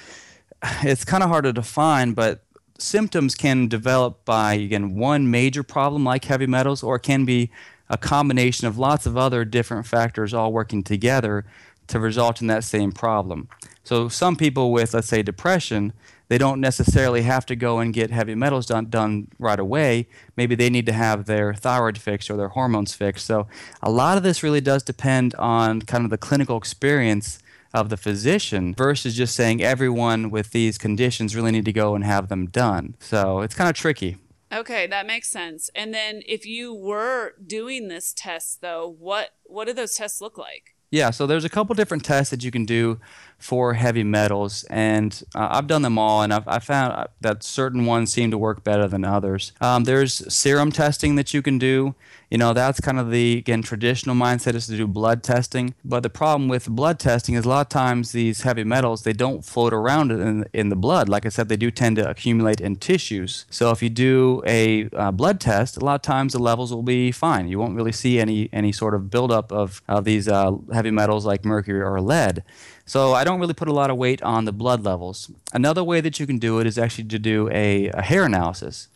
it's 0.82 1.06
kind 1.06 1.22
of 1.22 1.30
hard 1.30 1.44
to 1.44 1.54
define 1.54 2.14
but 2.14 2.44
symptoms 2.80 3.36
can 3.36 3.68
develop 3.68 4.26
by 4.26 4.56
again 4.56 4.96
one 4.96 5.30
major 5.30 5.62
problem 5.62 6.04
like 6.04 6.26
heavy 6.26 6.48
metals 6.48 6.82
or 6.82 6.96
it 6.96 7.02
can 7.02 7.26
be 7.26 7.52
a 7.92 7.98
combination 8.00 8.66
of 8.66 8.80
lots 8.80 9.06
of 9.06 9.16
other 9.16 9.46
different 9.46 9.86
factors 9.86 10.34
all 10.34 10.52
working 10.52 10.82
together 10.82 11.46
to 11.86 12.00
result 12.00 12.42
in 12.42 12.48
that 12.48 12.64
same 12.64 12.92
problem. 12.92 13.48
So 13.84 14.10
some 14.10 14.36
people 14.36 14.72
with 14.72 14.96
let's 14.96 15.08
say 15.08 15.22
depression 15.22 15.94
they 16.28 16.38
don't 16.38 16.60
necessarily 16.60 17.22
have 17.22 17.46
to 17.48 17.56
go 17.56 17.80
and 17.80 17.94
get 17.94 18.12
heavy 18.12 18.36
metals 18.36 18.66
done, 18.66 18.90
done 18.90 19.30
right 19.40 19.60
away. 19.60 20.08
Maybe 20.36 20.56
they 20.56 20.70
need 20.70 20.86
to 20.88 20.94
have 20.94 21.26
their 21.26 21.54
thyroid 21.54 21.98
fixed 21.98 22.30
or 22.30 22.38
their 22.38 22.50
hormones 22.50 22.94
fixed. 22.94 23.26
So 23.26 23.48
a 23.82 23.90
lot 23.90 24.18
of 24.18 24.24
this 24.24 24.44
really 24.44 24.62
does 24.62 24.84
depend 24.84 25.36
on 25.36 25.82
kind 25.82 26.04
of 26.04 26.10
the 26.10 26.18
clinical 26.18 26.58
experience 26.58 27.40
of 27.74 27.90
the 27.90 27.98
physician 27.98 28.74
versus 28.76 29.16
just 29.16 29.36
saying 29.36 29.62
everyone 29.62 30.30
with 30.30 30.52
these 30.52 30.78
conditions 30.78 31.36
really 31.36 31.52
need 31.52 31.66
to 31.66 31.74
go 31.74 31.96
and 31.96 32.04
have 32.04 32.28
them 32.28 32.48
done. 32.48 32.96
So 33.00 33.42
it's 33.42 33.56
kind 33.56 33.70
of 33.70 33.76
tricky. 33.76 34.18
Okay, 34.52 34.88
that 34.88 35.06
makes 35.06 35.30
sense. 35.30 35.70
And 35.76 35.94
then 35.94 36.22
if 36.26 36.46
you 36.46 36.74
were 36.74 37.34
doing 37.46 37.90
this 37.90 38.14
test 38.14 38.62
though, 38.62 38.96
what 38.98 39.32
what 39.44 39.68
do 39.68 39.74
those 39.74 39.96
tests 39.96 40.22
look 40.22 40.38
like? 40.38 40.77
Yeah, 40.90 41.10
so 41.10 41.28
there's 41.28 41.44
a 41.44 41.50
couple 41.50 41.76
different 41.76 42.06
tests 42.06 42.32
that 42.32 42.46
you 42.46 42.52
can 42.52 42.66
do 42.66 43.00
for 43.38 43.76
heavy 43.76 44.04
metals, 44.04 44.64
and 44.70 45.22
uh, 45.36 45.48
I've 45.52 45.68
done 45.68 45.84
them 45.84 46.00
all, 46.00 46.24
and 46.24 46.34
I've 46.34 46.48
I 46.48 46.60
found 46.60 46.94
uh, 46.94 47.06
that 47.22 47.44
certain 47.44 47.86
ones 47.86 48.12
seem 48.12 48.32
to 48.32 48.38
work 48.38 48.64
better 48.64 48.88
than 48.88 49.04
others. 49.06 49.52
Um, 49.62 49.84
there's 49.84 50.34
serum 50.34 50.72
testing 50.72 51.16
that 51.16 51.34
you 51.34 51.42
can 51.42 51.60
do. 51.60 51.94
You 52.32 52.38
know, 52.38 52.54
that's 52.54 52.80
kind 52.82 53.00
of 53.00 53.12
the 53.12 53.38
again 53.38 53.62
traditional 53.62 54.16
mindset 54.16 54.56
is 54.56 54.68
to 54.68 54.76
do 54.76 54.88
blood 54.88 55.24
testing. 55.24 55.76
But 55.86 56.04
the 56.04 56.10
problem 56.10 56.50
with 56.50 56.68
blood 56.68 57.00
testing 57.00 57.36
is 57.36 57.46
a 57.46 57.50
lot 57.50 57.62
of 57.62 57.70
times 57.70 58.12
these 58.12 58.42
heavy 58.42 58.64
metals 58.64 59.04
they 59.04 59.14
don't 59.14 59.46
float 59.46 59.74
around 59.74 60.12
in, 60.12 60.46
in 60.52 60.70
the 60.70 60.76
blood. 60.76 61.08
Like 61.08 61.26
I 61.26 61.30
said, 61.30 61.48
they 61.48 61.58
do 61.58 61.70
tend 61.70 61.98
to 61.98 62.10
accumulate 62.10 62.60
in 62.60 62.76
tissues. 62.78 63.46
So 63.50 63.72
if 63.72 63.84
you 63.84 63.90
do 63.90 64.42
a 64.46 64.90
uh, 64.94 65.12
blood 65.12 65.40
test, 65.40 65.78
a 65.78 65.86
lot 65.86 65.96
of 65.96 66.02
times 66.02 66.34
the 66.34 66.40
levels 66.40 66.74
will 66.74 66.84
be 66.84 67.12
fine. 67.12 67.48
You 67.48 67.60
won't 67.60 67.76
really 67.76 67.92
see 67.92 68.20
any 68.20 68.50
any 68.52 68.72
sort 68.72 68.96
of 68.96 69.10
buildup 69.12 69.52
of 69.52 69.82
of 69.88 70.06
these 70.06 70.28
uh, 70.28 70.52
heavy 70.78 70.92
metals 70.92 71.26
like 71.26 71.44
mercury 71.44 71.82
or 71.82 72.00
lead. 72.00 72.44
So 72.86 73.14
I 73.20 73.24
don't 73.26 73.40
really 73.42 73.54
put 73.62 73.68
a 73.68 73.74
lot 73.74 73.90
of 73.90 73.98
weight 73.98 74.22
on 74.22 74.46
the 74.46 74.54
blood 74.54 74.86
levels. 74.86 75.30
Another 75.54 75.84
way 75.84 76.00
that 76.02 76.20
you 76.20 76.26
can 76.26 76.40
do 76.40 76.60
it 76.60 76.68
is 76.68 76.78
actually 76.78 77.10
to 77.10 77.20
do 77.20 77.50
a, 77.52 77.90
a 77.90 78.02
hair 78.02 78.24
analysis. 78.24 78.88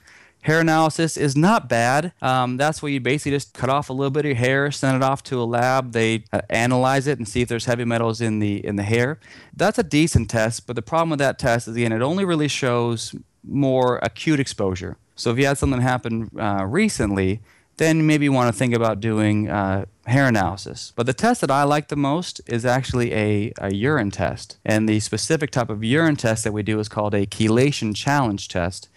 Hair 0.44 0.62
analysis 0.62 1.18
is 1.18 1.36
not 1.36 1.70
bad. 1.70 2.14
Um, 2.22 2.58
that's 2.58 2.82
where 2.82 2.92
you 2.92 3.00
basically 3.00 3.34
just 3.34 3.54
cut 3.54 3.70
off 3.70 3.90
a 3.90 3.94
little 3.94 4.10
bit 4.10 4.26
of 4.26 4.30
your 4.34 4.36
hair, 4.36 4.72
send 4.72 4.98
it 4.98 5.04
off 5.04 5.22
to 5.24 5.40
a 5.40 5.46
lab. 5.46 5.92
They 5.92 6.24
uh, 6.34 6.42
analyze 6.50 7.06
it 7.06 7.20
and 7.20 7.28
see 7.28 7.42
if 7.42 7.48
there's 7.48 7.66
heavy 7.66 7.86
metals 7.86 8.22
in 8.22 8.40
the 8.40 8.66
in 8.66 8.76
the 8.76 8.84
hair. 8.84 9.20
That's 9.56 9.78
a 9.78 9.84
decent 9.84 10.32
test, 10.32 10.66
but 10.66 10.76
the 10.76 10.82
problem 10.82 11.12
with 11.12 11.20
that 11.20 11.38
test 11.38 11.68
is 11.68 11.76
again, 11.76 11.92
it 11.92 12.02
only 12.02 12.26
really 12.26 12.48
shows 12.48 13.14
more 13.44 14.00
acute 14.02 14.40
exposure. 14.40 14.98
So 15.16 15.30
if 15.32 15.38
you 15.38 15.46
had 15.46 15.60
something 15.60 15.82
happen 15.82 16.32
uh, 16.40 16.66
recently, 16.66 17.42
then 17.82 18.06
maybe 18.06 18.26
you 18.26 18.32
want 18.32 18.54
to 18.54 18.58
think 18.58 18.76
about 18.76 19.00
doing 19.00 19.50
uh, 19.50 19.86
hair 20.06 20.28
analysis. 20.28 20.94
But 20.96 21.08
the 21.08 21.16
test 21.16 21.42
that 21.42 21.50
I 21.50 21.64
like 21.64 21.88
the 21.88 21.96
most 21.96 22.40
is 22.46 22.64
actually 22.64 23.12
a, 23.12 23.54
a 23.58 23.74
urine 23.74 24.12
test. 24.12 24.60
And 24.64 24.88
the 24.88 25.00
specific 25.00 25.50
type 25.50 25.72
of 25.72 25.84
urine 25.84 26.16
test 26.16 26.44
that 26.44 26.52
we 26.54 26.62
do 26.62 26.80
is 26.80 26.88
called 26.88 27.16
a 27.16 27.26
chelation 27.26 27.96
challenge 27.96 28.50
test. 28.50 28.88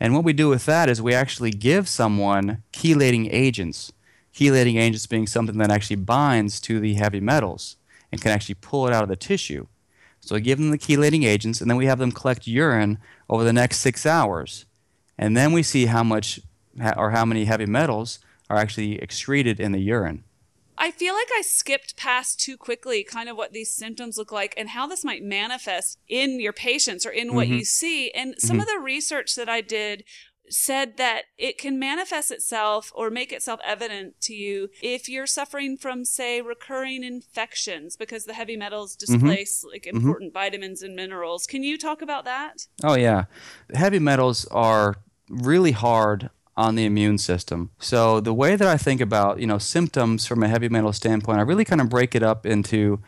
And 0.00 0.14
what 0.14 0.24
we 0.24 0.32
do 0.32 0.48
with 0.48 0.64
that 0.64 0.88
is 0.88 1.02
we 1.02 1.12
actually 1.12 1.50
give 1.50 1.86
someone 1.86 2.62
chelating 2.72 3.28
agents. 3.30 3.92
Chelating 4.34 4.80
agents 4.80 5.06
being 5.06 5.26
something 5.26 5.58
that 5.58 5.70
actually 5.70 5.96
binds 5.96 6.60
to 6.62 6.80
the 6.80 6.94
heavy 6.94 7.20
metals 7.20 7.76
and 8.10 8.22
can 8.22 8.30
actually 8.30 8.54
pull 8.54 8.86
it 8.86 8.94
out 8.94 9.02
of 9.02 9.10
the 9.10 9.16
tissue. 9.16 9.66
So 10.20 10.36
we 10.36 10.40
give 10.40 10.56
them 10.56 10.70
the 10.70 10.78
chelating 10.78 11.26
agents, 11.26 11.60
and 11.60 11.68
then 11.68 11.76
we 11.76 11.86
have 11.86 11.98
them 11.98 12.10
collect 12.10 12.46
urine 12.46 12.98
over 13.28 13.44
the 13.44 13.52
next 13.52 13.78
six 13.78 14.06
hours. 14.06 14.64
And 15.18 15.36
then 15.36 15.52
we 15.52 15.62
see 15.62 15.86
how 15.86 16.02
much 16.02 16.40
or 16.96 17.10
how 17.10 17.26
many 17.26 17.44
heavy 17.44 17.66
metals 17.66 18.18
are 18.50 18.58
actually 18.58 18.98
excreted 18.98 19.60
in 19.60 19.72
the 19.72 19.78
urine. 19.78 20.24
I 20.76 20.90
feel 20.90 21.14
like 21.14 21.28
I 21.36 21.42
skipped 21.42 21.96
past 21.96 22.40
too 22.40 22.56
quickly 22.56 23.04
kind 23.04 23.28
of 23.28 23.36
what 23.36 23.52
these 23.52 23.70
symptoms 23.70 24.16
look 24.16 24.32
like 24.32 24.54
and 24.56 24.70
how 24.70 24.86
this 24.86 25.04
might 25.04 25.22
manifest 25.22 25.98
in 26.08 26.40
your 26.40 26.54
patients 26.54 27.04
or 27.04 27.10
in 27.10 27.34
what 27.34 27.46
mm-hmm. 27.46 27.58
you 27.58 27.64
see. 27.64 28.10
And 28.10 28.34
some 28.38 28.56
mm-hmm. 28.56 28.62
of 28.62 28.66
the 28.66 28.78
research 28.78 29.34
that 29.36 29.48
I 29.48 29.60
did 29.60 30.04
said 30.48 30.96
that 30.96 31.24
it 31.36 31.58
can 31.58 31.78
manifest 31.78 32.32
itself 32.32 32.90
or 32.94 33.10
make 33.10 33.30
itself 33.30 33.60
evident 33.62 34.20
to 34.22 34.34
you 34.34 34.70
if 34.82 35.06
you're 35.06 35.26
suffering 35.26 35.76
from, 35.76 36.04
say, 36.04 36.40
recurring 36.40 37.04
infections 37.04 37.94
because 37.94 38.24
the 38.24 38.34
heavy 38.34 38.56
metals 38.56 38.96
mm-hmm. 38.96 39.12
displace 39.12 39.58
mm-hmm. 39.58 39.72
like 39.72 39.86
important 39.86 40.32
vitamins 40.32 40.82
and 40.82 40.96
minerals. 40.96 41.46
Can 41.46 41.62
you 41.62 41.76
talk 41.76 42.00
about 42.00 42.24
that? 42.24 42.66
Oh, 42.82 42.96
yeah. 42.96 43.26
Heavy 43.74 43.98
metals 43.98 44.46
are 44.46 44.96
really 45.28 45.72
hard 45.72 46.30
on 46.60 46.74
the 46.74 46.84
immune 46.84 47.16
system. 47.16 47.70
So 47.78 48.20
the 48.20 48.34
way 48.34 48.54
that 48.54 48.68
I 48.68 48.76
think 48.76 49.00
about, 49.00 49.40
you 49.40 49.46
know, 49.46 49.56
symptoms 49.56 50.26
from 50.26 50.42
a 50.42 50.48
heavy 50.48 50.68
metal 50.68 50.92
standpoint, 50.92 51.38
I 51.38 51.42
really 51.42 51.64
kind 51.64 51.80
of 51.80 51.88
break 51.88 52.14
it 52.14 52.22
up 52.22 52.44
into 52.44 53.00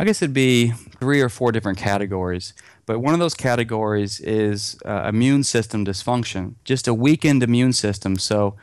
I 0.00 0.04
guess 0.04 0.22
it'd 0.22 0.34
be 0.34 0.68
three 1.00 1.20
or 1.20 1.28
four 1.28 1.50
different 1.50 1.76
categories. 1.78 2.52
But 2.86 3.00
one 3.00 3.14
of 3.14 3.20
those 3.20 3.34
categories 3.34 4.20
is 4.20 4.78
uh, 4.84 5.08
immune 5.08 5.42
system 5.42 5.84
dysfunction, 5.84 6.54
just 6.62 6.86
a 6.86 6.94
weakened 6.94 7.42
immune 7.42 7.72
system. 7.72 8.16
So 8.16 8.54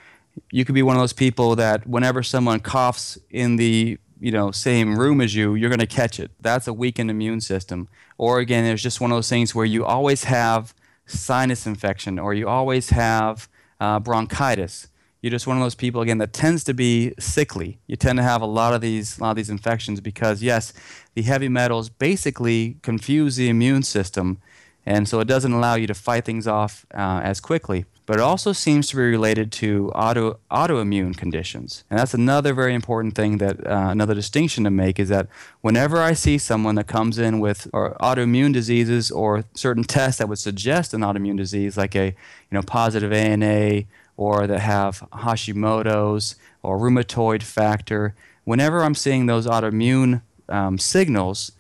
you 0.50 0.64
could 0.64 0.76
be 0.76 0.84
one 0.84 0.96
of 0.96 1.02
those 1.02 1.12
people 1.26 1.56
that 1.58 1.88
whenever 1.88 2.24
someone 2.24 2.60
coughs 2.62 3.18
in 3.32 3.58
the 3.58 3.98
you 4.22 4.32
know 4.32 4.52
same 4.52 4.98
room 4.98 5.20
as 5.20 5.34
you, 5.34 5.56
you're 5.56 5.72
going 5.76 5.88
to 5.90 5.98
catch 6.02 6.20
it. 6.20 6.30
That's 6.40 6.68
a 6.68 6.74
weakened 6.74 7.10
immune 7.10 7.42
system. 7.42 7.90
Or 8.18 8.40
again, 8.40 8.64
there's 8.64 8.84
just 8.84 9.02
one 9.02 9.12
of 9.12 9.18
those 9.18 9.30
things 9.30 9.56
where 9.56 9.66
you 9.66 9.84
always 9.84 10.26
have 10.26 10.74
sinus 11.08 11.66
infection 11.66 12.20
or 12.20 12.34
you 12.34 12.48
always 12.48 12.92
have 12.92 13.50
uh, 13.80 14.00
bronchitis. 14.00 14.88
You're 15.22 15.32
just 15.32 15.48
one 15.48 15.58
of 15.58 15.64
those 15.64 15.76
people 15.76 16.02
again 16.02 16.20
that 16.20 16.34
tends 16.34 16.64
to 16.66 16.74
be 16.74 17.14
sickly. 17.18 17.80
You 17.88 17.96
tend 17.96 18.18
to 18.20 18.24
have 18.24 18.42
a 18.42 18.46
lot 18.46 18.74
of 18.74 18.82
these 18.82 19.18
a 19.18 19.24
lot 19.24 19.32
of 19.32 19.38
these 19.38 19.50
infections 19.50 20.00
because 20.00 20.44
yes, 20.44 20.72
the 21.16 21.24
heavy 21.24 21.50
metals 21.50 21.90
basically 21.90 22.78
confuse 22.84 23.36
the 23.36 23.50
immune 23.50 23.84
system, 23.84 24.40
and 24.86 25.10
so 25.10 25.20
it 25.20 25.28
doesn't 25.28 25.52
allow 25.52 25.76
you 25.76 25.88
to 25.88 25.96
fight 25.96 26.26
things 26.26 26.46
off 26.46 26.86
uh, 26.94 27.22
as 27.24 27.40
quickly. 27.40 27.86
But 28.06 28.18
it 28.18 28.22
also 28.22 28.54
seems 28.54 28.88
to 28.90 28.98
be 28.98 29.02
related 29.02 29.52
to 29.54 29.92
auto 29.96 30.40
autoimmune 30.52 31.18
conditions, 31.18 31.84
and 31.90 31.98
that's 31.98 32.14
another 32.14 32.54
very 32.54 32.76
important 32.76 33.16
thing 33.16 33.40
that 33.40 33.66
uh, 33.66 33.88
another 33.90 34.14
distinction 34.14 34.64
to 34.66 34.70
make 34.70 35.00
is 35.00 35.10
that 35.10 35.28
whenever 35.62 36.00
I 36.00 36.14
see 36.14 36.38
someone 36.38 36.76
that 36.76 36.86
comes 36.86 37.18
in 37.18 37.40
with 37.40 37.68
autoimmune 37.74 38.54
diseases 38.54 39.10
or 39.10 39.46
certain 39.56 39.84
tests 39.84 40.20
that 40.20 40.30
would 40.30 40.38
suggest 40.38 40.94
an 40.94 41.02
autoimmune 41.02 41.38
disease, 41.38 41.78
like 41.78 41.96
a 41.96 42.06
you 42.06 42.52
know 42.52 42.62
positive 42.62 43.12
ANA 43.12 43.86
or 44.18 44.48
that 44.48 44.60
have 44.60 45.04
Hashimoto's 45.12 46.36
or 46.62 46.78
rheumatoid 46.78 47.44
factor, 47.44 48.14
whenever 48.44 48.84
I'm 48.84 48.96
seeing 48.96 49.26
those 49.26 49.46
autoimmune 49.46 50.22
um, 50.48 50.78
signals, 50.78 51.52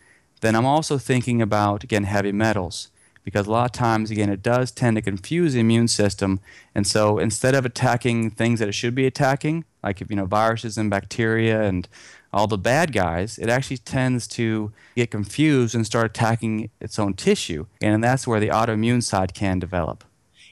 then 0.41 0.55
I'm 0.55 0.65
also 0.65 0.97
thinking 0.97 1.41
about, 1.41 1.83
again, 1.83 2.03
heavy 2.03 2.31
metals. 2.31 2.89
Because 3.25 3.47
a 3.47 3.51
lot 3.51 3.65
of 3.65 3.71
times, 3.73 4.11
again, 4.11 4.29
it 4.29 4.41
does 4.41 4.71
tend 4.71 4.95
to 4.95 5.01
confuse 5.01 5.53
the 5.53 5.59
immune 5.59 5.89
system. 5.89 6.39
And 6.73 6.87
so 6.87 7.17
instead 7.17 7.55
of 7.55 7.65
attacking 7.65 8.29
things 8.29 8.59
that 8.59 8.69
it 8.69 8.73
should 8.73 8.95
be 8.95 9.05
attacking, 9.05 9.65
like 9.83 9.99
you 10.07 10.15
know, 10.15 10.25
viruses 10.25 10.77
and 10.77 10.89
bacteria 10.89 11.63
and 11.63 11.89
all 12.31 12.47
the 12.47 12.57
bad 12.57 12.93
guys, 12.93 13.39
it 13.39 13.49
actually 13.49 13.79
tends 13.79 14.27
to 14.27 14.71
get 14.95 15.09
confused 15.09 15.73
and 15.73 15.85
start 15.85 16.05
attacking 16.05 16.69
its 16.79 16.99
own 16.99 17.15
tissue. 17.15 17.65
And 17.81 18.03
that's 18.03 18.27
where 18.27 18.39
the 18.39 18.49
autoimmune 18.49 19.01
side 19.01 19.33
can 19.33 19.57
develop. 19.57 20.03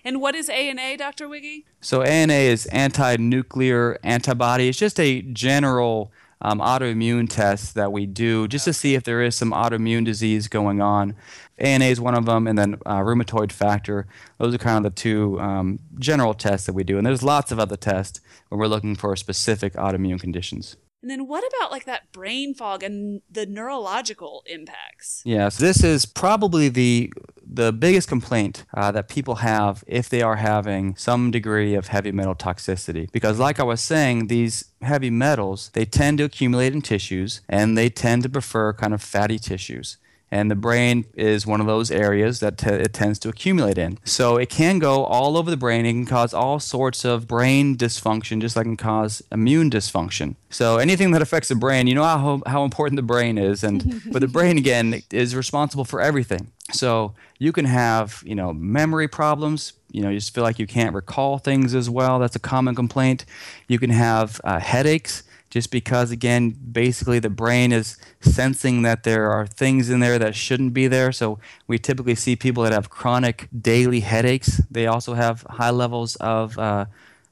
And 0.06 0.20
what 0.20 0.36
is 0.36 0.50
ANA, 0.50 0.98
Dr. 0.98 1.30
Wiggy? 1.30 1.66
So 1.80 2.02
ANA 2.02 2.34
is 2.34 2.66
anti-nuclear 2.68 4.00
antibody. 4.04 4.68
It's 4.68 4.78
just 4.78 5.00
a 5.00 5.22
general 5.22 6.12
um, 6.44 6.60
autoimmune 6.60 7.30
tests 7.30 7.72
that 7.74 7.92
we 7.92 8.06
do 8.06 8.48
just 8.48 8.66
to 8.66 8.74
see 8.74 8.96
if 8.96 9.04
there 9.04 9.22
is 9.22 9.36
some 9.36 9.52
autoimmune 9.52 10.06
disease 10.06 10.48
going 10.48 10.82
on. 10.82 11.16
ANA 11.58 11.86
is 11.86 12.02
one 12.02 12.16
of 12.16 12.26
them, 12.26 12.48
and 12.48 12.58
then 12.58 12.76
uh, 12.86 13.00
rheumatoid 13.00 13.52
factor. 13.52 14.08
Those 14.38 14.54
are 14.54 14.58
kind 14.58 14.78
of 14.78 14.84
the 14.84 15.02
two 15.02 15.40
um, 15.40 15.80
general 16.00 16.34
tests 16.34 16.66
that 16.66 16.74
we 16.74 16.84
do. 16.84 16.98
And 16.98 17.08
there's 17.08 17.24
lots 17.24 17.52
of 17.52 17.60
other 17.60 17.78
tests 17.78 18.20
when 18.50 18.60
we're 18.60 18.68
looking 18.68 18.96
for 18.96 19.16
specific 19.16 19.74
autoimmune 19.74 20.20
conditions. 20.20 20.76
And 21.04 21.12
then 21.12 21.28
what 21.28 21.44
about 21.44 21.70
like 21.70 21.84
that 21.84 22.14
brain 22.14 22.54
fog 22.54 22.82
and 22.82 23.22
the 23.30 23.46
neurological 23.46 24.42
impacts? 24.46 25.22
Yes, 25.26 25.58
this 25.58 25.84
is 25.84 26.06
probably 26.06 26.70
the 26.70 27.12
the 27.46 27.74
biggest 27.74 28.08
complaint 28.08 28.64
uh, 28.74 28.90
that 28.92 29.10
people 29.10 29.36
have 29.36 29.84
if 29.86 30.08
they 30.08 30.22
are 30.22 30.38
having 30.38 30.96
some 30.96 31.30
degree 31.30 31.76
of 31.76 31.88
heavy 31.88 32.12
metal 32.12 32.34
toxicity 32.34 33.12
because 33.12 33.38
like 33.38 33.60
i 33.60 33.64
was 33.64 33.80
saying 33.82 34.28
these 34.28 34.72
heavy 34.82 35.12
metals 35.12 35.70
they 35.74 35.86
tend 35.86 36.18
to 36.18 36.24
accumulate 36.24 36.74
in 36.74 36.82
tissues 36.82 37.42
and 37.48 37.78
they 37.78 37.90
tend 37.90 38.24
to 38.24 38.30
prefer 38.30 38.74
kind 38.74 38.94
of 38.94 39.04
fatty 39.04 39.38
tissues 39.38 39.98
and 40.34 40.50
the 40.50 40.56
brain 40.56 41.06
is 41.14 41.46
one 41.46 41.62
of 41.62 41.68
those 41.68 41.92
areas 41.92 42.40
that 42.40 42.58
t- 42.58 42.68
it 42.68 42.92
tends 42.92 43.20
to 43.20 43.30
accumulate 43.30 43.78
in. 43.78 44.00
So 44.04 44.38
it 44.38 44.50
can 44.50 44.80
go 44.80 45.06
all 45.06 45.38
over 45.38 45.52
the 45.52 45.58
brain. 45.58 45.86
It 45.86 45.94
can 45.94 46.08
cause 46.08 46.34
all 46.34 46.60
sorts 46.60 47.06
of 47.06 47.28
brain 47.28 47.78
dysfunction, 47.78 48.42
just 48.42 48.56
like 48.56 48.66
it 48.66 48.70
can 48.70 48.78
cause 48.78 49.22
immune 49.32 49.70
dysfunction. 49.70 50.34
So 50.50 50.78
anything 50.78 51.12
that 51.12 51.22
affects 51.22 51.50
the 51.50 51.56
brain, 51.56 51.86
you 51.86 51.94
know 51.94 52.04
how, 52.04 52.42
how 52.48 52.64
important 52.64 52.96
the 52.96 53.04
brain 53.04 53.38
is, 53.38 53.64
and 53.64 54.02
but 54.12 54.22
the 54.22 54.28
brain 54.28 54.58
again 54.58 55.04
is 55.12 55.36
responsible 55.36 55.86
for 55.86 56.02
everything. 56.02 56.52
So 56.72 57.14
you 57.38 57.52
can 57.52 57.66
have 57.66 58.24
you 58.26 58.34
know 58.34 58.54
memory 58.54 59.08
problems. 59.08 59.74
You 59.92 60.02
know, 60.02 60.10
you 60.10 60.18
just 60.18 60.34
feel 60.34 60.44
like 60.44 60.58
you 60.58 60.66
can't 60.66 60.96
recall 60.96 61.38
things 61.38 61.76
as 61.76 61.92
well. 61.92 62.18
That's 62.18 62.36
a 62.36 62.40
common 62.40 62.74
complaint. 62.74 63.26
You 63.68 63.78
can 63.78 63.92
have 63.92 64.42
uh, 64.44 64.60
headaches 64.60 65.22
just 65.54 65.70
because 65.70 66.10
again 66.10 66.50
basically 66.50 67.20
the 67.20 67.30
brain 67.30 67.72
is 67.72 67.96
sensing 68.22 68.82
that 68.82 69.04
there 69.04 69.30
are 69.30 69.46
things 69.46 69.88
in 69.88 70.00
there 70.00 70.18
that 70.18 70.34
shouldn't 70.34 70.74
be 70.74 70.88
there. 70.88 71.12
So 71.12 71.38
we 71.68 71.78
typically 71.78 72.16
see 72.16 72.36
people 72.36 72.64
that 72.64 72.74
have 72.74 72.90
chronic 72.90 73.50
daily 73.62 74.00
headaches. 74.00 74.64
They 74.72 74.88
also 74.88 75.14
have 75.14 75.46
high 75.48 75.70
levels 75.70 76.16
of, 76.16 76.58
uh, 76.58 76.86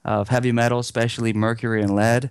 of 0.06 0.30
heavy 0.30 0.52
metals 0.52 0.86
especially 0.86 1.34
mercury 1.34 1.82
and 1.82 1.96
lead. 1.96 2.30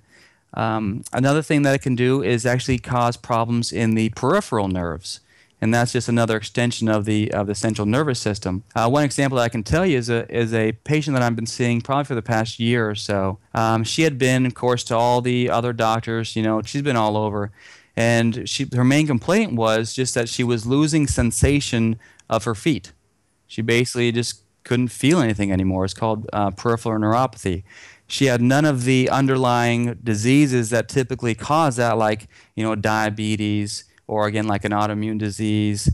Um, 0.55 1.03
another 1.13 1.43
thing 1.43 1.63
that 1.63 1.75
it 1.75 1.83
can 1.83 1.97
do 1.97 2.23
is 2.23 2.47
actually 2.47 2.79
cause 2.79 3.17
problems 3.17 3.73
in 3.73 3.97
the 3.97 4.11
peripheral 4.11 4.69
nerves 4.69 5.19
and 5.61 5.73
that's 5.75 5.93
just 5.93 6.09
another 6.09 6.37
extension 6.37 6.89
of 6.89 7.05
the 7.05 7.33
of 7.33 7.47
the 7.47 7.55
central 7.55 7.87
nervous 7.87 8.19
system. 8.19 8.65
Uh, 8.75 8.89
one 8.89 9.05
example 9.05 9.37
that 9.37 9.45
I 9.45 9.49
can 9.49 9.63
tell 9.63 9.85
you 9.85 9.99
is 9.99 10.09
a 10.09 10.31
is 10.35 10.55
a 10.55 10.73
patient 10.73 11.15
that 11.15 11.23
I've 11.23 11.37
been 11.37 11.47
seeing 11.47 11.81
probably 11.81 12.05
for 12.05 12.15
the 12.15 12.23
past 12.23 12.59
year 12.59 12.89
or 12.89 12.95
so. 12.95 13.39
Um, 13.55 13.85
she 13.85 14.03
had 14.03 14.19
been, 14.19 14.47
of 14.47 14.55
course, 14.55 14.85
to 14.85 14.97
all 14.97 15.21
the 15.21 15.51
other 15.51 15.73
doctors. 15.73 16.37
You 16.37 16.43
know, 16.43 16.63
she's 16.63 16.83
been 16.83 16.97
all 16.97 17.17
over, 17.17 17.53
and 17.97 18.49
she 18.49 18.67
her 18.75 18.85
main 18.85 19.07
complaint 19.07 19.55
was 19.55 19.93
just 19.93 20.15
that 20.15 20.29
she 20.29 20.45
was 20.45 20.67
losing 20.67 21.07
sensation 21.07 21.99
of 22.29 22.45
her 22.45 22.55
feet. 22.55 22.93
She 23.47 23.63
basically 23.63 24.13
just 24.13 24.43
couldn't 24.65 24.89
feel 24.89 25.21
anything 25.21 25.51
anymore. 25.53 25.85
It's 25.85 25.95
called 25.95 26.29
uh, 26.33 26.51
peripheral 26.51 26.99
neuropathy 26.99 27.65
she 28.11 28.27
had 28.27 28.43
none 28.43 28.65
of 28.65 28.85
the 28.85 29.09
underlying 29.09 29.99
diseases 30.03 30.71
that 30.71 30.89
typically 30.89 31.35
cause 31.35 31.77
that, 31.77 31.97
like 31.97 32.29
you 32.57 32.65
know 32.65 32.75
diabetes, 32.75 33.85
or 34.11 34.27
again 34.27 34.47
like 34.47 34.65
an 34.65 34.73
autoimmune 34.73 35.19
disease 35.19 35.91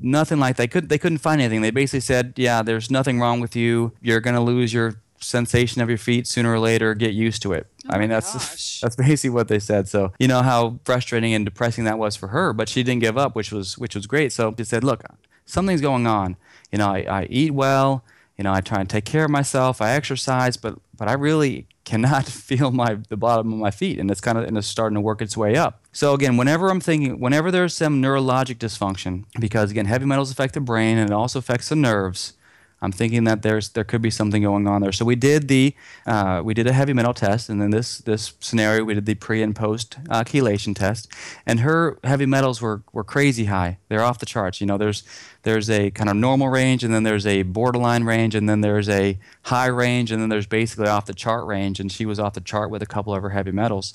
nothing 0.00 0.38
like 0.38 0.56
that 0.56 0.70
could 0.70 0.88
they 0.88 0.98
couldn't 0.98 1.18
find 1.18 1.40
anything. 1.40 1.62
They 1.62 1.70
basically 1.70 2.00
said 2.00 2.34
yeah 2.36 2.62
there's 2.62 2.90
nothing 2.90 3.20
wrong 3.20 3.40
with 3.40 3.56
you. 3.56 3.92
You're 4.00 4.20
going 4.20 4.36
to 4.36 4.42
lose 4.42 4.72
your 4.72 5.00
sensation 5.18 5.80
of 5.80 5.88
your 5.88 5.98
feet 5.98 6.26
sooner 6.26 6.52
or 6.52 6.58
later. 6.58 6.94
Get 6.94 7.14
used 7.14 7.42
to 7.42 7.52
it. 7.52 7.66
Oh 7.86 7.94
i 7.94 7.98
mean 7.98 8.08
that's 8.08 8.32
gosh. 8.34 8.80
that's 8.80 8.96
basically 8.96 9.30
what 9.30 9.48
they 9.48 9.58
said. 9.58 9.88
So 9.88 10.12
you 10.18 10.28
know 10.28 10.42
how 10.42 10.78
frustrating 10.84 11.34
and 11.34 11.44
depressing 11.44 11.84
that 11.84 11.98
was 11.98 12.16
for 12.16 12.28
her 12.28 12.52
but 12.52 12.68
she 12.68 12.82
didn't 12.82 13.00
give 13.00 13.18
up 13.18 13.34
which 13.34 13.52
was 13.52 13.78
which 13.78 13.94
was 13.94 14.06
great. 14.06 14.32
So 14.32 14.54
she 14.56 14.64
said 14.64 14.84
look 14.84 15.04
something's 15.44 15.80
going 15.80 16.06
on. 16.06 16.36
You 16.70 16.78
know 16.78 16.88
i, 16.88 16.98
I 17.08 17.26
eat 17.30 17.52
well. 17.52 18.04
You 18.36 18.44
know 18.44 18.52
i 18.52 18.60
try 18.60 18.80
and 18.80 18.90
take 18.90 19.04
care 19.04 19.24
of 19.24 19.30
myself. 19.30 19.80
I 19.80 19.92
exercise 19.92 20.56
but 20.56 20.78
but 20.96 21.08
i 21.08 21.12
really 21.12 21.66
cannot 21.86 22.26
feel 22.48 22.70
my 22.70 22.98
the 23.08 23.16
bottom 23.16 23.52
of 23.54 23.58
my 23.58 23.70
feet 23.70 23.98
and 23.98 24.10
it's 24.10 24.20
kind 24.20 24.36
of 24.36 24.44
and 24.44 24.58
it's 24.58 24.66
starting 24.66 24.94
to 24.94 25.00
work 25.00 25.22
its 25.22 25.36
way 25.36 25.56
up. 25.56 25.80
So 25.92 26.12
again 26.12 26.36
whenever 26.36 26.68
i'm 26.68 26.80
thinking 26.80 27.18
whenever 27.18 27.50
there's 27.50 27.72
some 27.72 28.02
neurologic 28.02 28.58
dysfunction 28.58 29.24
because 29.40 29.70
again 29.70 29.86
heavy 29.86 30.04
metals 30.04 30.30
affect 30.30 30.52
the 30.52 30.60
brain 30.60 30.98
and 30.98 31.08
it 31.08 31.14
also 31.14 31.38
affects 31.38 31.70
the 31.70 31.76
nerves 31.76 32.34
I'm 32.82 32.92
thinking 32.92 33.24
that 33.24 33.40
there's 33.40 33.70
there 33.70 33.84
could 33.84 34.02
be 34.02 34.10
something 34.10 34.42
going 34.42 34.66
on 34.66 34.82
there. 34.82 34.92
So 34.92 35.06
we 35.06 35.16
did 35.16 35.48
the 35.48 35.74
uh, 36.04 36.42
we 36.44 36.52
did 36.52 36.66
a 36.66 36.72
heavy 36.72 36.92
metal 36.92 37.14
test, 37.14 37.48
and 37.48 37.60
then 37.60 37.70
this 37.70 37.98
this 37.98 38.34
scenario 38.38 38.84
we 38.84 38.94
did 38.94 39.06
the 39.06 39.14
pre 39.14 39.42
and 39.42 39.56
post 39.56 39.96
uh, 40.10 40.24
chelation 40.24 40.74
test, 40.76 41.10
and 41.46 41.60
her 41.60 41.98
heavy 42.04 42.26
metals 42.26 42.60
were 42.60 42.82
were 42.92 43.04
crazy 43.04 43.46
high. 43.46 43.78
They're 43.88 44.02
off 44.02 44.18
the 44.18 44.26
charts. 44.26 44.60
You 44.60 44.66
know, 44.66 44.76
there's 44.76 45.04
there's 45.42 45.70
a 45.70 45.90
kind 45.90 46.10
of 46.10 46.16
normal 46.16 46.48
range, 46.48 46.84
and 46.84 46.92
then 46.92 47.02
there's 47.02 47.26
a 47.26 47.42
borderline 47.44 48.04
range, 48.04 48.34
and 48.34 48.46
then 48.46 48.60
there's 48.60 48.90
a 48.90 49.18
high 49.44 49.68
range, 49.68 50.12
and 50.12 50.20
then 50.20 50.28
there's 50.28 50.46
basically 50.46 50.88
off 50.88 51.06
the 51.06 51.14
chart 51.14 51.46
range. 51.46 51.80
And 51.80 51.90
she 51.90 52.04
was 52.04 52.20
off 52.20 52.34
the 52.34 52.40
chart 52.42 52.70
with 52.70 52.82
a 52.82 52.86
couple 52.86 53.14
of 53.14 53.22
her 53.22 53.30
heavy 53.30 53.52
metals. 53.52 53.94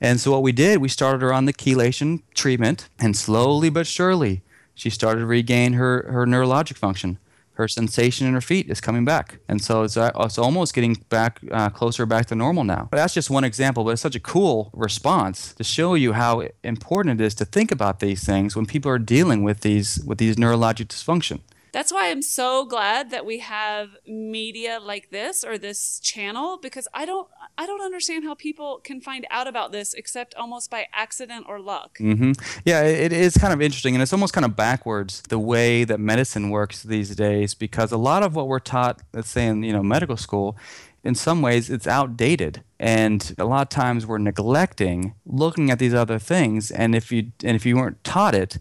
And 0.00 0.18
so 0.18 0.32
what 0.32 0.42
we 0.42 0.52
did, 0.52 0.80
we 0.80 0.88
started 0.88 1.20
her 1.20 1.32
on 1.32 1.44
the 1.44 1.52
chelation 1.52 2.22
treatment, 2.34 2.88
and 2.98 3.16
slowly 3.16 3.70
but 3.70 3.86
surely, 3.86 4.42
she 4.74 4.90
started 4.90 5.20
to 5.20 5.26
regain 5.26 5.74
her, 5.74 6.10
her 6.10 6.26
neurologic 6.26 6.76
function 6.76 7.18
her 7.60 7.68
sensation 7.68 8.26
in 8.26 8.32
her 8.34 8.40
feet 8.40 8.70
is 8.70 8.80
coming 8.80 9.04
back. 9.04 9.38
And 9.48 9.62
so 9.62 9.82
it's, 9.82 9.96
uh, 9.96 10.10
it's 10.20 10.38
almost 10.38 10.74
getting 10.74 10.94
back 11.08 11.40
uh, 11.50 11.70
closer 11.70 12.06
back 12.06 12.26
to 12.26 12.34
normal 12.34 12.64
now. 12.64 12.88
But 12.90 12.96
that's 12.96 13.14
just 13.14 13.30
one 13.30 13.44
example, 13.44 13.84
but 13.84 13.90
it's 13.90 14.02
such 14.02 14.16
a 14.16 14.20
cool 14.20 14.70
response 14.72 15.52
to 15.54 15.64
show 15.64 15.94
you 15.94 16.12
how 16.14 16.42
important 16.64 17.20
it 17.20 17.24
is 17.24 17.34
to 17.36 17.44
think 17.44 17.70
about 17.70 18.00
these 18.00 18.24
things 18.24 18.56
when 18.56 18.66
people 18.66 18.90
are 18.90 18.98
dealing 18.98 19.42
with 19.42 19.60
these 19.60 20.02
with 20.06 20.18
these 20.18 20.36
neurologic 20.36 20.86
dysfunction. 20.86 21.40
That's 21.72 21.92
why 21.92 22.10
I'm 22.10 22.22
so 22.22 22.64
glad 22.64 23.10
that 23.10 23.24
we 23.24 23.38
have 23.38 23.90
media 24.06 24.78
like 24.80 25.10
this 25.10 25.44
or 25.44 25.58
this 25.58 26.00
channel 26.00 26.58
because 26.60 26.88
I 26.92 27.04
don't 27.04 27.28
I 27.58 27.66
don't 27.66 27.82
understand 27.82 28.24
how 28.24 28.34
people 28.34 28.80
can 28.82 29.00
find 29.00 29.26
out 29.30 29.46
about 29.46 29.72
this 29.72 29.94
except 29.94 30.34
almost 30.34 30.70
by 30.70 30.86
accident 30.92 31.46
or 31.48 31.60
luck. 31.60 31.98
Mm-hmm. 31.98 32.32
Yeah, 32.64 32.82
it 32.82 33.12
is 33.12 33.36
kind 33.36 33.52
of 33.52 33.60
interesting, 33.60 33.94
and 33.94 34.02
it's 34.02 34.12
almost 34.12 34.32
kind 34.32 34.44
of 34.44 34.56
backwards 34.56 35.22
the 35.28 35.38
way 35.38 35.84
that 35.84 36.00
medicine 36.00 36.50
works 36.50 36.82
these 36.82 37.14
days 37.14 37.54
because 37.54 37.92
a 37.92 37.98
lot 37.98 38.22
of 38.22 38.34
what 38.34 38.48
we're 38.48 38.60
taught, 38.60 39.02
let's 39.12 39.30
say 39.30 39.46
in 39.46 39.62
you 39.62 39.72
know 39.72 39.82
medical 39.82 40.16
school, 40.16 40.56
in 41.02 41.14
some 41.14 41.42
ways 41.42 41.70
it's 41.70 41.86
outdated 41.86 42.62
and 42.78 43.34
a 43.38 43.44
lot 43.44 43.62
of 43.62 43.68
times 43.68 44.06
we're 44.06 44.18
neglecting 44.18 45.14
looking 45.24 45.70
at 45.70 45.78
these 45.78 45.94
other 45.94 46.18
things 46.18 46.70
and 46.70 46.94
if 46.94 47.10
you 47.10 47.32
and 47.42 47.56
if 47.56 47.64
you 47.64 47.76
weren't 47.76 48.02
taught 48.04 48.34
it 48.34 48.58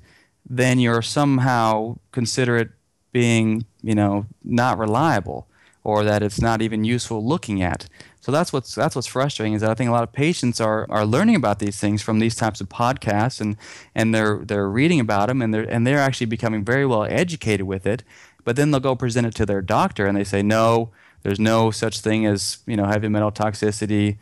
then 0.50 0.80
you're 0.80 1.01
somehow 1.01 1.98
consider 2.12 2.58
it 2.58 2.70
being, 3.12 3.66
you 3.82 3.96
know, 3.96 4.25
not 4.44 4.78
reliable 4.78 5.48
or 5.84 6.04
that 6.04 6.22
it's 6.22 6.42
not 6.42 6.62
even 6.62 6.84
useful 6.84 7.25
looking 7.25 7.62
at. 7.62 7.88
So 8.22 8.32
that's 8.32 8.51
what's 8.51 8.75
that's 8.75 8.96
what's 8.96 9.08
frustrating 9.08 9.54
is 9.54 9.62
that 9.62 9.72
I 9.72 9.74
think 9.74 9.89
a 9.89 9.94
lot 9.94 10.04
of 10.04 10.12
patients 10.12 10.60
are, 10.60 10.86
are 10.89 11.06
learning 11.06 11.36
about 11.36 11.60
these 11.60 11.80
things 11.80 12.01
from 12.01 12.20
these 12.20 12.36
types 12.36 12.60
of 12.62 12.70
podcasts 12.70 13.39
and, 13.39 13.56
and 13.96 14.13
they're 14.13 14.39
they're 14.44 14.70
reading 14.70 15.00
about 15.00 15.30
them 15.30 15.42
and 15.42 15.54
they're 15.54 15.63
and 15.63 15.88
they're 15.88 16.00
actually 16.00 16.28
becoming 16.28 16.63
very 16.63 16.86
well 16.86 17.06
educated 17.06 17.66
with 17.66 17.88
it. 17.88 18.04
But 18.44 18.56
then 18.56 18.72
they'll 18.72 18.80
go 18.80 18.96
present 18.96 19.28
it 19.28 19.36
to 19.36 19.46
their 19.46 19.62
doctor 19.62 20.06
and 20.06 20.18
they 20.18 20.24
say 20.24 20.42
no, 20.42 20.92
there's 21.24 21.39
no 21.39 21.72
such 21.72 22.01
thing 22.01 22.25
as 22.25 22.60
you 22.68 22.75
know 22.75 22.86
heavy 22.86 23.08
metal 23.08 23.32
toxicity. 23.32 24.18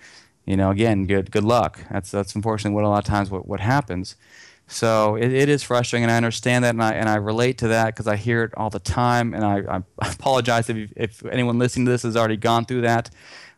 You 0.45 0.55
know, 0.55 0.69
again, 0.69 1.05
good 1.07 1.31
good 1.31 1.43
luck. 1.43 1.79
That's 1.91 2.11
that's 2.11 2.35
unfortunately 2.35 2.75
what 2.75 2.85
a 2.85 2.89
lot 2.89 2.99
of 2.99 3.05
times 3.05 3.31
what, 3.31 3.47
what 3.47 3.59
happens. 3.59 4.15
So 4.67 5.15
it, 5.15 5.31
it 5.31 5.47
is 5.47 5.63
frustrating, 5.63 6.03
and 6.03 6.11
I 6.11 6.17
understand 6.17 6.65
that, 6.65 6.71
and 6.71 6.83
I, 6.83 6.91
and 6.91 7.07
I 7.07 7.15
relate 7.15 7.57
to 7.59 7.69
that 7.69 7.87
because 7.87 8.05
I 8.05 8.17
hear 8.17 8.43
it 8.43 8.53
all 8.57 8.69
the 8.69 8.79
time. 8.79 9.33
And 9.33 9.43
I, 9.43 9.61
I 9.69 9.81
apologize 10.11 10.69
if, 10.69 10.91
if 10.95 11.25
anyone 11.25 11.57
listening 11.57 11.85
to 11.85 11.91
this 11.91 12.03
has 12.03 12.17
already 12.17 12.37
gone 12.37 12.65
through 12.65 12.81
that. 12.81 13.09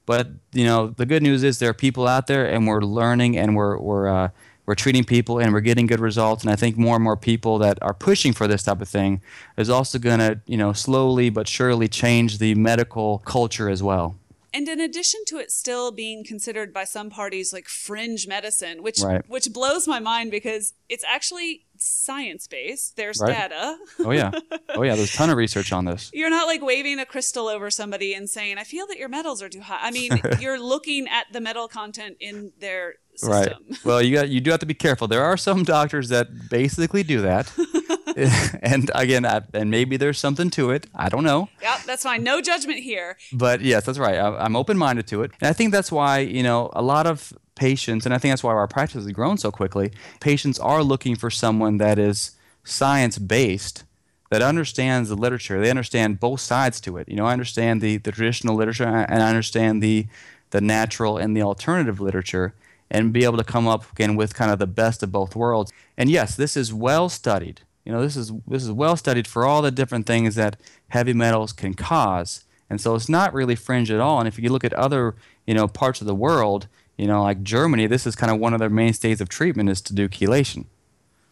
But 0.06 0.28
you 0.54 0.66
know, 0.66 0.88
the 0.88 1.06
good 1.06 1.24
news 1.24 1.44
is 1.44 1.60
there 1.60 1.70
are 1.70 1.74
people 1.74 2.08
out 2.08 2.28
there, 2.28 2.46
and 2.46 2.68
we're 2.68 2.82
learning, 2.82 3.38
and 3.38 3.56
we're 3.56 3.78
we're 3.78 4.08
uh, 4.08 4.30
we're 4.66 4.76
treating 4.76 5.04
people, 5.04 5.40
and 5.40 5.52
we're 5.52 5.62
getting 5.62 5.88
good 5.88 6.00
results. 6.00 6.44
And 6.44 6.52
I 6.52 6.56
think 6.56 6.78
more 6.78 6.96
and 6.96 7.04
more 7.04 7.18
people 7.18 7.58
that 7.60 7.80
are 7.82 7.94
pushing 7.94 8.34
for 8.34 8.48
this 8.48 8.64
type 8.64 8.82
of 8.82 8.88
thing 8.88 9.22
is 9.58 9.70
also 9.70 9.98
going 9.98 10.20
to 10.20 10.40
you 10.46 10.58
know 10.58 10.74
slowly 10.74 11.30
but 11.30 11.48
surely 11.48 11.88
change 11.88 12.38
the 12.38 12.56
medical 12.56 13.20
culture 13.20 13.70
as 13.70 13.82
well. 13.82 14.16
And 14.54 14.68
in 14.68 14.80
addition 14.80 15.22
to 15.28 15.38
it 15.38 15.52
still 15.52 15.92
being 15.92 16.24
considered 16.24 16.74
by 16.74 16.84
some 16.84 17.10
parties 17.10 17.54
like 17.54 17.68
fringe 17.68 18.28
medicine, 18.28 18.82
which 18.84 19.02
right. 19.02 19.28
which 19.30 19.52
blows 19.54 19.88
my 19.88 20.00
mind 20.00 20.32
because 20.32 20.74
it's 20.88 21.04
actually 21.08 21.66
science 21.78 22.48
based. 22.48 22.96
There's 22.96 23.20
right. 23.20 23.32
data. 23.32 23.78
oh 24.00 24.12
yeah. 24.12 24.32
Oh 24.76 24.84
yeah, 24.84 24.96
there's 24.96 25.14
a 25.14 25.18
ton 25.18 25.30
of 25.30 25.38
research 25.38 25.74
on 25.74 25.86
this. 25.86 26.12
You're 26.14 26.30
not 26.30 26.46
like 26.46 26.62
waving 26.62 27.00
a 27.00 27.06
crystal 27.06 27.48
over 27.48 27.70
somebody 27.72 28.14
and 28.14 28.30
saying, 28.30 28.58
"I 28.58 28.64
feel 28.64 28.86
that 28.88 28.98
your 28.98 29.10
metals 29.10 29.42
are 29.42 29.50
too 29.50 29.62
high." 29.62 29.80
I 29.82 29.92
mean, 29.92 30.22
you're 30.40 30.60
looking 30.60 31.08
at 31.08 31.26
the 31.34 31.42
metal 31.42 31.68
content 31.68 32.18
in 32.20 32.54
their 32.60 32.96
system. 33.16 33.66
Right. 33.68 33.84
Well, 33.84 34.02
you 34.02 34.16
got 34.16 34.30
you 34.30 34.40
do 34.40 34.52
have 34.52 34.60
to 34.60 34.66
be 34.66 34.74
careful. 34.74 35.08
There 35.08 35.24
are 35.24 35.38
some 35.38 35.64
doctors 35.64 36.10
that 36.10 36.50
basically 36.50 37.04
do 37.04 37.22
that. 37.22 37.52
and 38.62 38.92
again, 38.96 39.26
I, 39.26 39.42
and 39.54 39.72
maybe 39.72 39.98
there's 39.98 40.18
something 40.18 40.50
to 40.52 40.72
it. 40.72 40.88
I 40.96 41.10
don't 41.10 41.24
know. 41.24 41.50
Yeah, 41.62 41.80
that's 41.86 42.04
fine. 42.04 42.24
No 42.24 42.42
judgment 42.42 42.80
here. 42.80 43.18
But 43.34 43.62
yes, 43.62 43.86
that's 43.86 44.00
right. 44.00 44.16
I, 44.16 44.38
I'm 44.38 44.56
open 44.56 44.78
minded 44.78 45.08
to 45.08 45.24
it. 45.24 45.32
And 45.42 45.50
I 45.50 45.54
think 45.54 45.72
that's 45.72 45.92
why, 45.92 46.20
you 46.20 46.44
know, 46.44 46.70
a 46.74 46.82
lot 46.82 47.08
of 47.08 47.34
patients, 47.56 48.06
and 48.06 48.14
I 48.14 48.18
think 48.18 48.32
that's 48.32 48.44
why 48.44 48.54
our 48.54 48.68
practice 48.68 49.04
has 49.04 49.12
grown 49.12 49.38
so 49.38 49.52
quickly, 49.52 49.92
patients 50.20 50.60
are 50.60 50.84
looking 50.84 51.16
for 51.16 51.30
someone 51.30 51.78
that 51.78 52.00
is 52.00 52.32
science 52.64 53.18
based 53.18 53.84
that 54.30 54.42
understands 54.42 55.10
the 55.10 55.16
literature. 55.16 55.60
They 55.60 55.70
understand 55.70 56.20
both 56.20 56.40
sides 56.40 56.80
to 56.82 56.98
it. 56.98 57.10
You 57.10 57.16
know, 57.16 57.26
I 57.26 57.34
understand 57.34 57.82
the, 57.82 57.98
the 57.98 58.12
traditional 58.12 58.56
literature 58.56 58.86
and 58.86 59.24
I 59.24 59.30
understand 59.30 59.84
the 59.84 60.08
the 60.52 60.62
natural 60.62 61.18
and 61.18 61.38
the 61.38 61.44
alternative 61.44 62.00
literature 62.00 62.56
and 62.90 63.14
be 63.14 63.24
able 63.24 63.38
to 63.38 63.44
come 63.44 63.68
up 63.68 63.92
again 63.92 64.16
with 64.16 64.34
kind 64.34 64.52
of 64.52 64.58
the 64.58 64.68
best 64.68 65.04
of 65.04 65.12
both 65.12 65.36
worlds. 65.36 65.72
And 65.98 66.10
yes, 66.10 66.36
this 66.36 66.58
is 66.58 66.74
well 66.74 67.08
studied. 67.10 67.62
You 67.90 67.96
know, 67.96 68.04
this 68.04 68.16
is 68.16 68.32
this 68.46 68.64
is 68.64 68.72
well 68.72 68.96
studied 68.96 69.26
for 69.26 69.48
all 69.48 69.64
the 69.64 69.72
different 69.72 70.06
things 70.06 70.36
that 70.36 70.62
heavy 70.90 71.12
metals 71.12 71.52
can 71.52 71.74
cause. 71.74 72.46
And 72.70 72.80
so 72.80 72.94
it's 72.94 73.10
not 73.10 73.34
really 73.34 73.56
fringe 73.56 73.90
at 73.90 74.00
all. 74.00 74.20
And 74.20 74.28
if 74.28 74.38
you 74.38 74.50
look 74.50 74.64
at 74.64 74.74
other, 74.74 75.16
you 75.48 75.56
know, 75.56 75.68
parts 75.68 76.00
of 76.00 76.06
the 76.06 76.14
world, 76.14 76.68
you 77.00 77.08
know, 77.08 77.24
like 77.24 77.42
Germany, 77.42 77.88
this 77.88 78.06
is 78.06 78.16
kind 78.16 78.32
of 78.32 78.38
one 78.38 78.54
of 78.54 78.60
their 78.60 78.70
mainstays 78.70 79.22
of 79.22 79.28
treatment 79.28 79.70
is 79.70 79.82
to 79.82 79.96
do 79.96 80.08
chelation. 80.08 80.66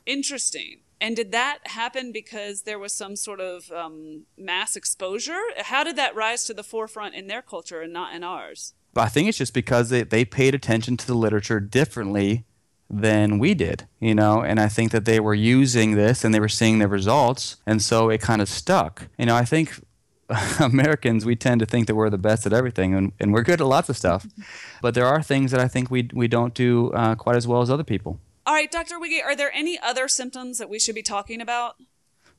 Interesting. 0.08 0.80
And 1.00 1.16
did 1.16 1.32
that 1.32 1.60
happen 1.66 2.12
because 2.12 2.64
there 2.64 2.80
was 2.80 2.92
some 2.92 3.16
sort 3.16 3.40
of 3.40 3.72
um, 3.72 4.24
mass 4.36 4.76
exposure? 4.76 5.44
How 5.60 5.84
did 5.84 5.96
that 5.98 6.16
rise 6.16 6.44
to 6.46 6.56
the 6.56 6.64
forefront 6.64 7.14
in 7.14 7.28
their 7.28 7.44
culture 7.44 7.82
and 7.82 7.94
not 7.94 8.16
in 8.16 8.24
ours? 8.24 8.74
I 8.96 9.10
think 9.10 9.30
it's 9.30 9.38
just 9.38 9.54
because 9.54 9.92
they, 9.92 10.02
they 10.02 10.26
paid 10.26 10.56
attention 10.56 10.98
to 10.98 11.06
the 11.06 11.14
literature 11.14 11.60
differently 11.60 12.47
than 12.90 13.40
we 13.40 13.54
did, 13.54 13.86
you 14.00 14.16
know, 14.16 14.42
and 14.42 14.60
I 14.60 14.68
think 14.68 14.92
that 14.92 15.06
they 15.06 15.20
were 15.20 15.34
using 15.34 15.96
this 15.96 16.24
and 16.24 16.34
they 16.34 16.40
were 16.40 16.50
seeing 16.50 16.80
the 16.80 16.88
results, 16.88 17.58
and 17.66 17.82
so 17.82 18.10
it 18.10 18.22
kind 18.22 18.42
of 18.42 18.48
stuck. 18.48 19.08
You 19.18 19.26
know, 19.26 19.36
I 19.36 19.46
think 19.46 19.80
Americans, 20.60 21.26
we 21.26 21.36
tend 21.36 21.60
to 21.60 21.66
think 21.66 21.88
that 21.88 21.96
we're 21.96 22.10
the 22.10 22.18
best 22.18 22.46
at 22.46 22.54
everything, 22.54 22.94
and, 22.94 23.12
and 23.20 23.34
we're 23.34 23.44
good 23.44 23.62
at 23.62 23.68
lots 23.68 23.90
of 23.90 23.98
stuff, 23.98 24.26
but 24.82 24.94
there 24.94 25.06
are 25.06 25.22
things 25.22 25.52
that 25.52 25.60
I 25.60 25.68
think 25.68 25.92
we, 25.92 26.10
we 26.14 26.28
don't 26.28 26.54
do 26.54 26.92
uh, 26.92 27.16
quite 27.16 27.36
as 27.36 27.48
well 27.48 27.62
as 27.62 27.70
other 27.70 27.84
people. 27.84 28.20
All 28.46 28.54
right, 28.54 28.72
Dr. 28.72 29.00
Wiggy, 29.00 29.22
are 29.22 29.36
there 29.36 29.52
any 29.54 29.78
other 29.78 30.08
symptoms 30.08 30.58
that 30.58 30.70
we 30.70 30.80
should 30.80 30.96
be 30.96 31.04
talking 31.04 31.42
about? 31.42 31.76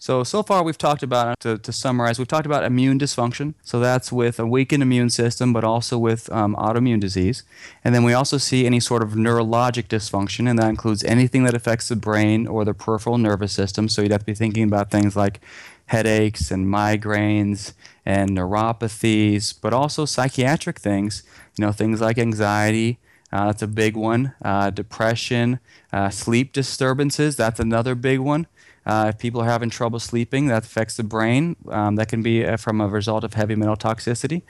So, 0.00 0.22
so 0.22 0.44
far 0.44 0.62
we've 0.62 0.78
talked 0.78 1.02
about, 1.02 1.40
to, 1.40 1.58
to 1.58 1.72
summarize, 1.72 2.18
we've 2.18 2.28
talked 2.28 2.46
about 2.46 2.62
immune 2.62 2.98
dysfunction. 3.00 3.54
So 3.62 3.80
that's 3.80 4.12
with 4.12 4.38
a 4.38 4.46
weakened 4.46 4.82
immune 4.82 5.10
system, 5.10 5.52
but 5.52 5.64
also 5.64 5.98
with 5.98 6.30
um, 6.32 6.54
autoimmune 6.54 7.00
disease. 7.00 7.42
And 7.82 7.94
then 7.94 8.04
we 8.04 8.12
also 8.12 8.38
see 8.38 8.64
any 8.64 8.78
sort 8.78 9.02
of 9.02 9.10
neurologic 9.10 9.88
dysfunction, 9.88 10.48
and 10.48 10.58
that 10.58 10.68
includes 10.68 11.02
anything 11.02 11.42
that 11.44 11.54
affects 11.54 11.88
the 11.88 11.96
brain 11.96 12.46
or 12.46 12.64
the 12.64 12.74
peripheral 12.74 13.18
nervous 13.18 13.52
system. 13.52 13.88
So 13.88 14.02
you'd 14.02 14.12
have 14.12 14.20
to 14.20 14.26
be 14.26 14.34
thinking 14.34 14.62
about 14.64 14.90
things 14.90 15.16
like 15.16 15.40
headaches 15.86 16.50
and 16.50 16.66
migraines 16.66 17.72
and 18.06 18.30
neuropathies, 18.30 19.54
but 19.60 19.72
also 19.72 20.04
psychiatric 20.04 20.78
things, 20.78 21.24
you 21.56 21.64
know, 21.64 21.72
things 21.72 22.00
like 22.00 22.18
anxiety. 22.18 22.98
Uh, 23.32 23.46
that's 23.46 23.62
a 23.62 23.66
big 23.66 23.96
one. 23.96 24.32
Uh, 24.42 24.70
depression, 24.70 25.58
uh, 25.92 26.08
sleep 26.08 26.52
disturbances, 26.52 27.36
that's 27.36 27.60
another 27.60 27.94
big 27.94 28.20
one. 28.20 28.46
Uh, 28.88 29.06
if 29.10 29.18
people 29.18 29.42
are 29.42 29.44
having 29.44 29.68
trouble 29.68 30.00
sleeping, 30.00 30.46
that 30.46 30.64
affects 30.64 30.96
the 30.96 31.04
brain. 31.04 31.56
Um, 31.68 31.96
that 31.96 32.08
can 32.08 32.22
be 32.22 32.44
uh, 32.44 32.56
from 32.56 32.80
a 32.80 32.88
result 32.88 33.22
of 33.22 33.34
heavy 33.34 33.54
metal 33.54 33.76
toxicity. 33.76 34.42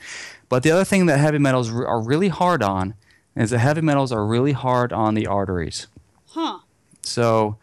But 0.48 0.62
the 0.62 0.70
other 0.70 0.84
thing 0.84 1.06
that 1.06 1.18
heavy 1.18 1.38
metals 1.38 1.70
are 1.70 2.00
really 2.00 2.28
hard 2.28 2.62
on 2.62 2.94
is 3.34 3.50
that 3.50 3.58
heavy 3.58 3.80
metals 3.80 4.12
are 4.12 4.24
really 4.24 4.52
hard 4.52 4.92
on 4.92 5.14
the 5.14 5.26
arteries. 5.26 5.88
Huh. 6.28 6.60
So 7.02 7.56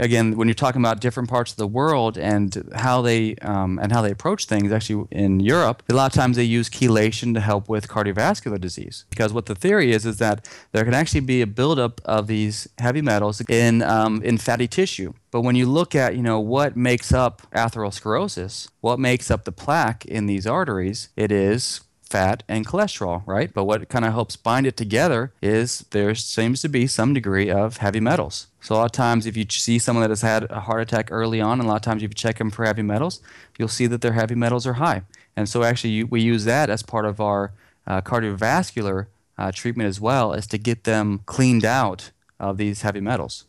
again, 0.00 0.36
when 0.36 0.48
you're 0.48 0.54
talking 0.54 0.80
about 0.80 1.00
different 1.00 1.28
parts 1.28 1.52
of 1.52 1.58
the 1.58 1.66
world 1.66 2.18
and 2.18 2.70
how 2.74 3.02
they 3.02 3.36
um, 3.36 3.78
and 3.80 3.92
how 3.92 4.02
they 4.02 4.10
approach 4.10 4.46
things, 4.46 4.72
actually 4.72 5.06
in 5.10 5.40
Europe, 5.40 5.82
a 5.88 5.94
lot 5.94 6.06
of 6.06 6.12
times 6.12 6.36
they 6.36 6.44
use 6.44 6.68
chelation 6.68 7.34
to 7.34 7.40
help 7.40 7.68
with 7.68 7.86
cardiovascular 7.86 8.60
disease. 8.60 9.04
Because 9.10 9.32
what 9.32 9.46
the 9.46 9.54
theory 9.54 9.92
is 9.92 10.06
is 10.06 10.18
that 10.18 10.48
there 10.72 10.84
can 10.84 10.94
actually 10.94 11.20
be 11.20 11.42
a 11.42 11.46
buildup 11.46 12.00
of 12.04 12.26
these 12.26 12.68
heavy 12.78 13.02
metals 13.02 13.40
in 13.48 13.82
um, 13.82 14.22
in 14.22 14.38
fatty 14.38 14.66
tissue. 14.66 15.12
But 15.30 15.42
when 15.42 15.54
you 15.54 15.66
look 15.66 15.94
at 15.94 16.16
you 16.16 16.22
know 16.22 16.40
what 16.40 16.76
makes 16.76 17.12
up 17.12 17.42
atherosclerosis, 17.52 18.68
what 18.80 18.98
makes 18.98 19.30
up 19.30 19.44
the 19.44 19.52
plaque 19.52 20.04
in 20.06 20.26
these 20.26 20.46
arteries, 20.46 21.10
it 21.16 21.30
is 21.30 21.82
fat 22.10 22.42
and 22.48 22.66
cholesterol, 22.66 23.22
right? 23.24 23.54
But 23.54 23.64
what 23.64 23.88
kind 23.88 24.04
of 24.04 24.12
helps 24.12 24.34
bind 24.36 24.66
it 24.66 24.76
together 24.76 25.32
is 25.40 25.86
there 25.90 26.14
seems 26.14 26.60
to 26.62 26.68
be 26.68 26.86
some 26.86 27.14
degree 27.14 27.48
of 27.50 27.78
heavy 27.78 28.00
metals. 28.00 28.48
So 28.60 28.74
a 28.74 28.76
lot 28.76 28.84
of 28.86 28.92
times, 28.92 29.26
if 29.26 29.36
you 29.36 29.46
see 29.48 29.78
someone 29.78 30.02
that 30.02 30.10
has 30.10 30.22
had 30.22 30.50
a 30.50 30.60
heart 30.60 30.82
attack 30.82 31.08
early 31.10 31.40
on, 31.40 31.60
and 31.60 31.66
a 31.66 31.70
lot 31.70 31.76
of 31.76 31.82
times 31.82 32.02
if 32.02 32.10
you 32.10 32.14
check 32.14 32.38
them 32.38 32.50
for 32.50 32.64
heavy 32.64 32.82
metals, 32.82 33.22
you'll 33.56 33.68
see 33.68 33.86
that 33.86 34.00
their 34.00 34.12
heavy 34.12 34.34
metals 34.34 34.66
are 34.66 34.74
high. 34.74 35.02
And 35.36 35.48
so 35.48 35.62
actually, 35.62 36.02
we 36.04 36.20
use 36.20 36.44
that 36.44 36.68
as 36.68 36.82
part 36.82 37.06
of 37.06 37.20
our 37.20 37.52
uh, 37.86 38.00
cardiovascular 38.00 39.06
uh, 39.38 39.52
treatment 39.52 39.88
as 39.88 40.00
well, 40.00 40.34
as 40.34 40.46
to 40.48 40.58
get 40.58 40.84
them 40.84 41.20
cleaned 41.26 41.64
out 41.64 42.10
of 42.38 42.56
these 42.56 42.82
heavy 42.82 43.00
metals. 43.00 43.44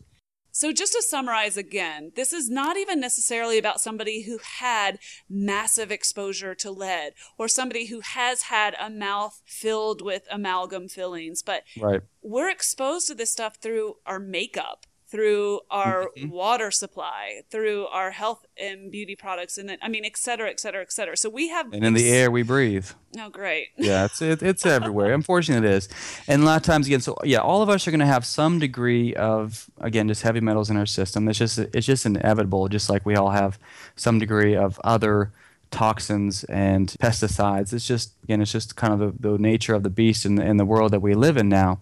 So, 0.54 0.70
just 0.70 0.92
to 0.92 1.02
summarize 1.02 1.56
again, 1.56 2.12
this 2.14 2.32
is 2.34 2.50
not 2.50 2.76
even 2.76 3.00
necessarily 3.00 3.56
about 3.56 3.80
somebody 3.80 4.22
who 4.22 4.38
had 4.58 4.98
massive 5.28 5.90
exposure 5.90 6.54
to 6.56 6.70
lead 6.70 7.14
or 7.38 7.48
somebody 7.48 7.86
who 7.86 8.00
has 8.00 8.42
had 8.42 8.76
a 8.78 8.90
mouth 8.90 9.40
filled 9.46 10.02
with 10.02 10.26
amalgam 10.30 10.88
fillings, 10.88 11.42
but 11.42 11.62
right. 11.80 12.02
we're 12.20 12.50
exposed 12.50 13.06
to 13.06 13.14
this 13.14 13.30
stuff 13.30 13.56
through 13.56 13.96
our 14.04 14.18
makeup 14.18 14.86
through 15.12 15.60
our 15.70 16.08
mm-hmm. 16.16 16.30
water 16.30 16.70
supply, 16.70 17.42
through 17.50 17.86
our 17.88 18.12
health 18.12 18.46
and 18.56 18.90
beauty 18.90 19.14
products, 19.14 19.58
and 19.58 19.68
then 19.68 19.76
I 19.82 19.88
mean, 19.88 20.06
et 20.06 20.16
cetera, 20.16 20.48
et 20.48 20.58
cetera, 20.58 20.80
et 20.80 20.90
cetera. 20.90 21.18
So 21.18 21.28
we 21.28 21.48
have 21.48 21.70
and 21.70 21.84
in 21.84 21.92
the 21.92 22.10
air 22.10 22.30
we 22.30 22.42
breathe. 22.42 22.86
Oh, 23.18 23.28
great! 23.28 23.68
yeah, 23.76 24.06
it's 24.06 24.22
it, 24.22 24.42
it's 24.42 24.64
everywhere. 24.64 25.12
Unfortunately, 25.12 25.68
it 25.68 25.74
is, 25.74 25.88
and 26.26 26.42
a 26.42 26.46
lot 26.46 26.56
of 26.56 26.62
times 26.62 26.86
again. 26.86 27.02
So 27.02 27.18
yeah, 27.24 27.40
all 27.40 27.60
of 27.60 27.68
us 27.68 27.86
are 27.86 27.90
going 27.90 28.00
to 28.00 28.06
have 28.06 28.24
some 28.24 28.58
degree 28.58 29.14
of 29.14 29.70
again 29.78 30.08
just 30.08 30.22
heavy 30.22 30.40
metals 30.40 30.70
in 30.70 30.78
our 30.78 30.86
system. 30.86 31.28
It's 31.28 31.38
just 31.38 31.58
it's 31.58 31.86
just 31.86 32.06
inevitable. 32.06 32.68
Just 32.68 32.88
like 32.88 33.04
we 33.04 33.14
all 33.14 33.30
have 33.30 33.58
some 33.94 34.18
degree 34.18 34.56
of 34.56 34.80
other 34.82 35.30
toxins 35.70 36.44
and 36.44 36.88
pesticides. 37.00 37.74
It's 37.74 37.86
just 37.86 38.14
again, 38.24 38.40
it's 38.40 38.52
just 38.52 38.76
kind 38.76 38.94
of 38.94 39.20
the, 39.20 39.30
the 39.30 39.38
nature 39.38 39.74
of 39.74 39.82
the 39.82 39.90
beast 39.90 40.24
in 40.24 40.36
the, 40.36 40.46
in 40.46 40.56
the 40.56 40.64
world 40.64 40.92
that 40.92 41.00
we 41.00 41.12
live 41.12 41.36
in 41.36 41.50
now. 41.50 41.80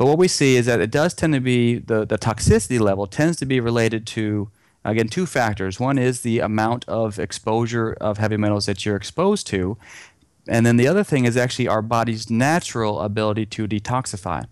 But 0.00 0.06
what 0.06 0.16
we 0.16 0.28
see 0.28 0.56
is 0.56 0.64
that 0.64 0.80
it 0.80 0.90
does 0.90 1.12
tend 1.12 1.34
to 1.34 1.40
be 1.40 1.76
the, 1.76 2.06
the 2.06 2.16
toxicity 2.16 2.80
level 2.80 3.06
tends 3.06 3.36
to 3.36 3.44
be 3.44 3.60
related 3.60 4.06
to 4.06 4.50
again 4.82 5.08
two 5.08 5.26
factors. 5.26 5.78
One 5.78 5.98
is 5.98 6.22
the 6.22 6.38
amount 6.38 6.86
of 6.88 7.18
exposure 7.18 7.92
of 8.00 8.16
heavy 8.16 8.38
metals 8.38 8.64
that 8.64 8.86
you're 8.86 8.96
exposed 8.96 9.46
to, 9.48 9.76
and 10.48 10.64
then 10.64 10.78
the 10.78 10.88
other 10.88 11.04
thing 11.04 11.26
is 11.26 11.36
actually 11.36 11.68
our 11.68 11.82
body's 11.82 12.30
natural 12.30 13.02
ability 13.02 13.44
to 13.44 13.68
detoxify. 13.68 14.46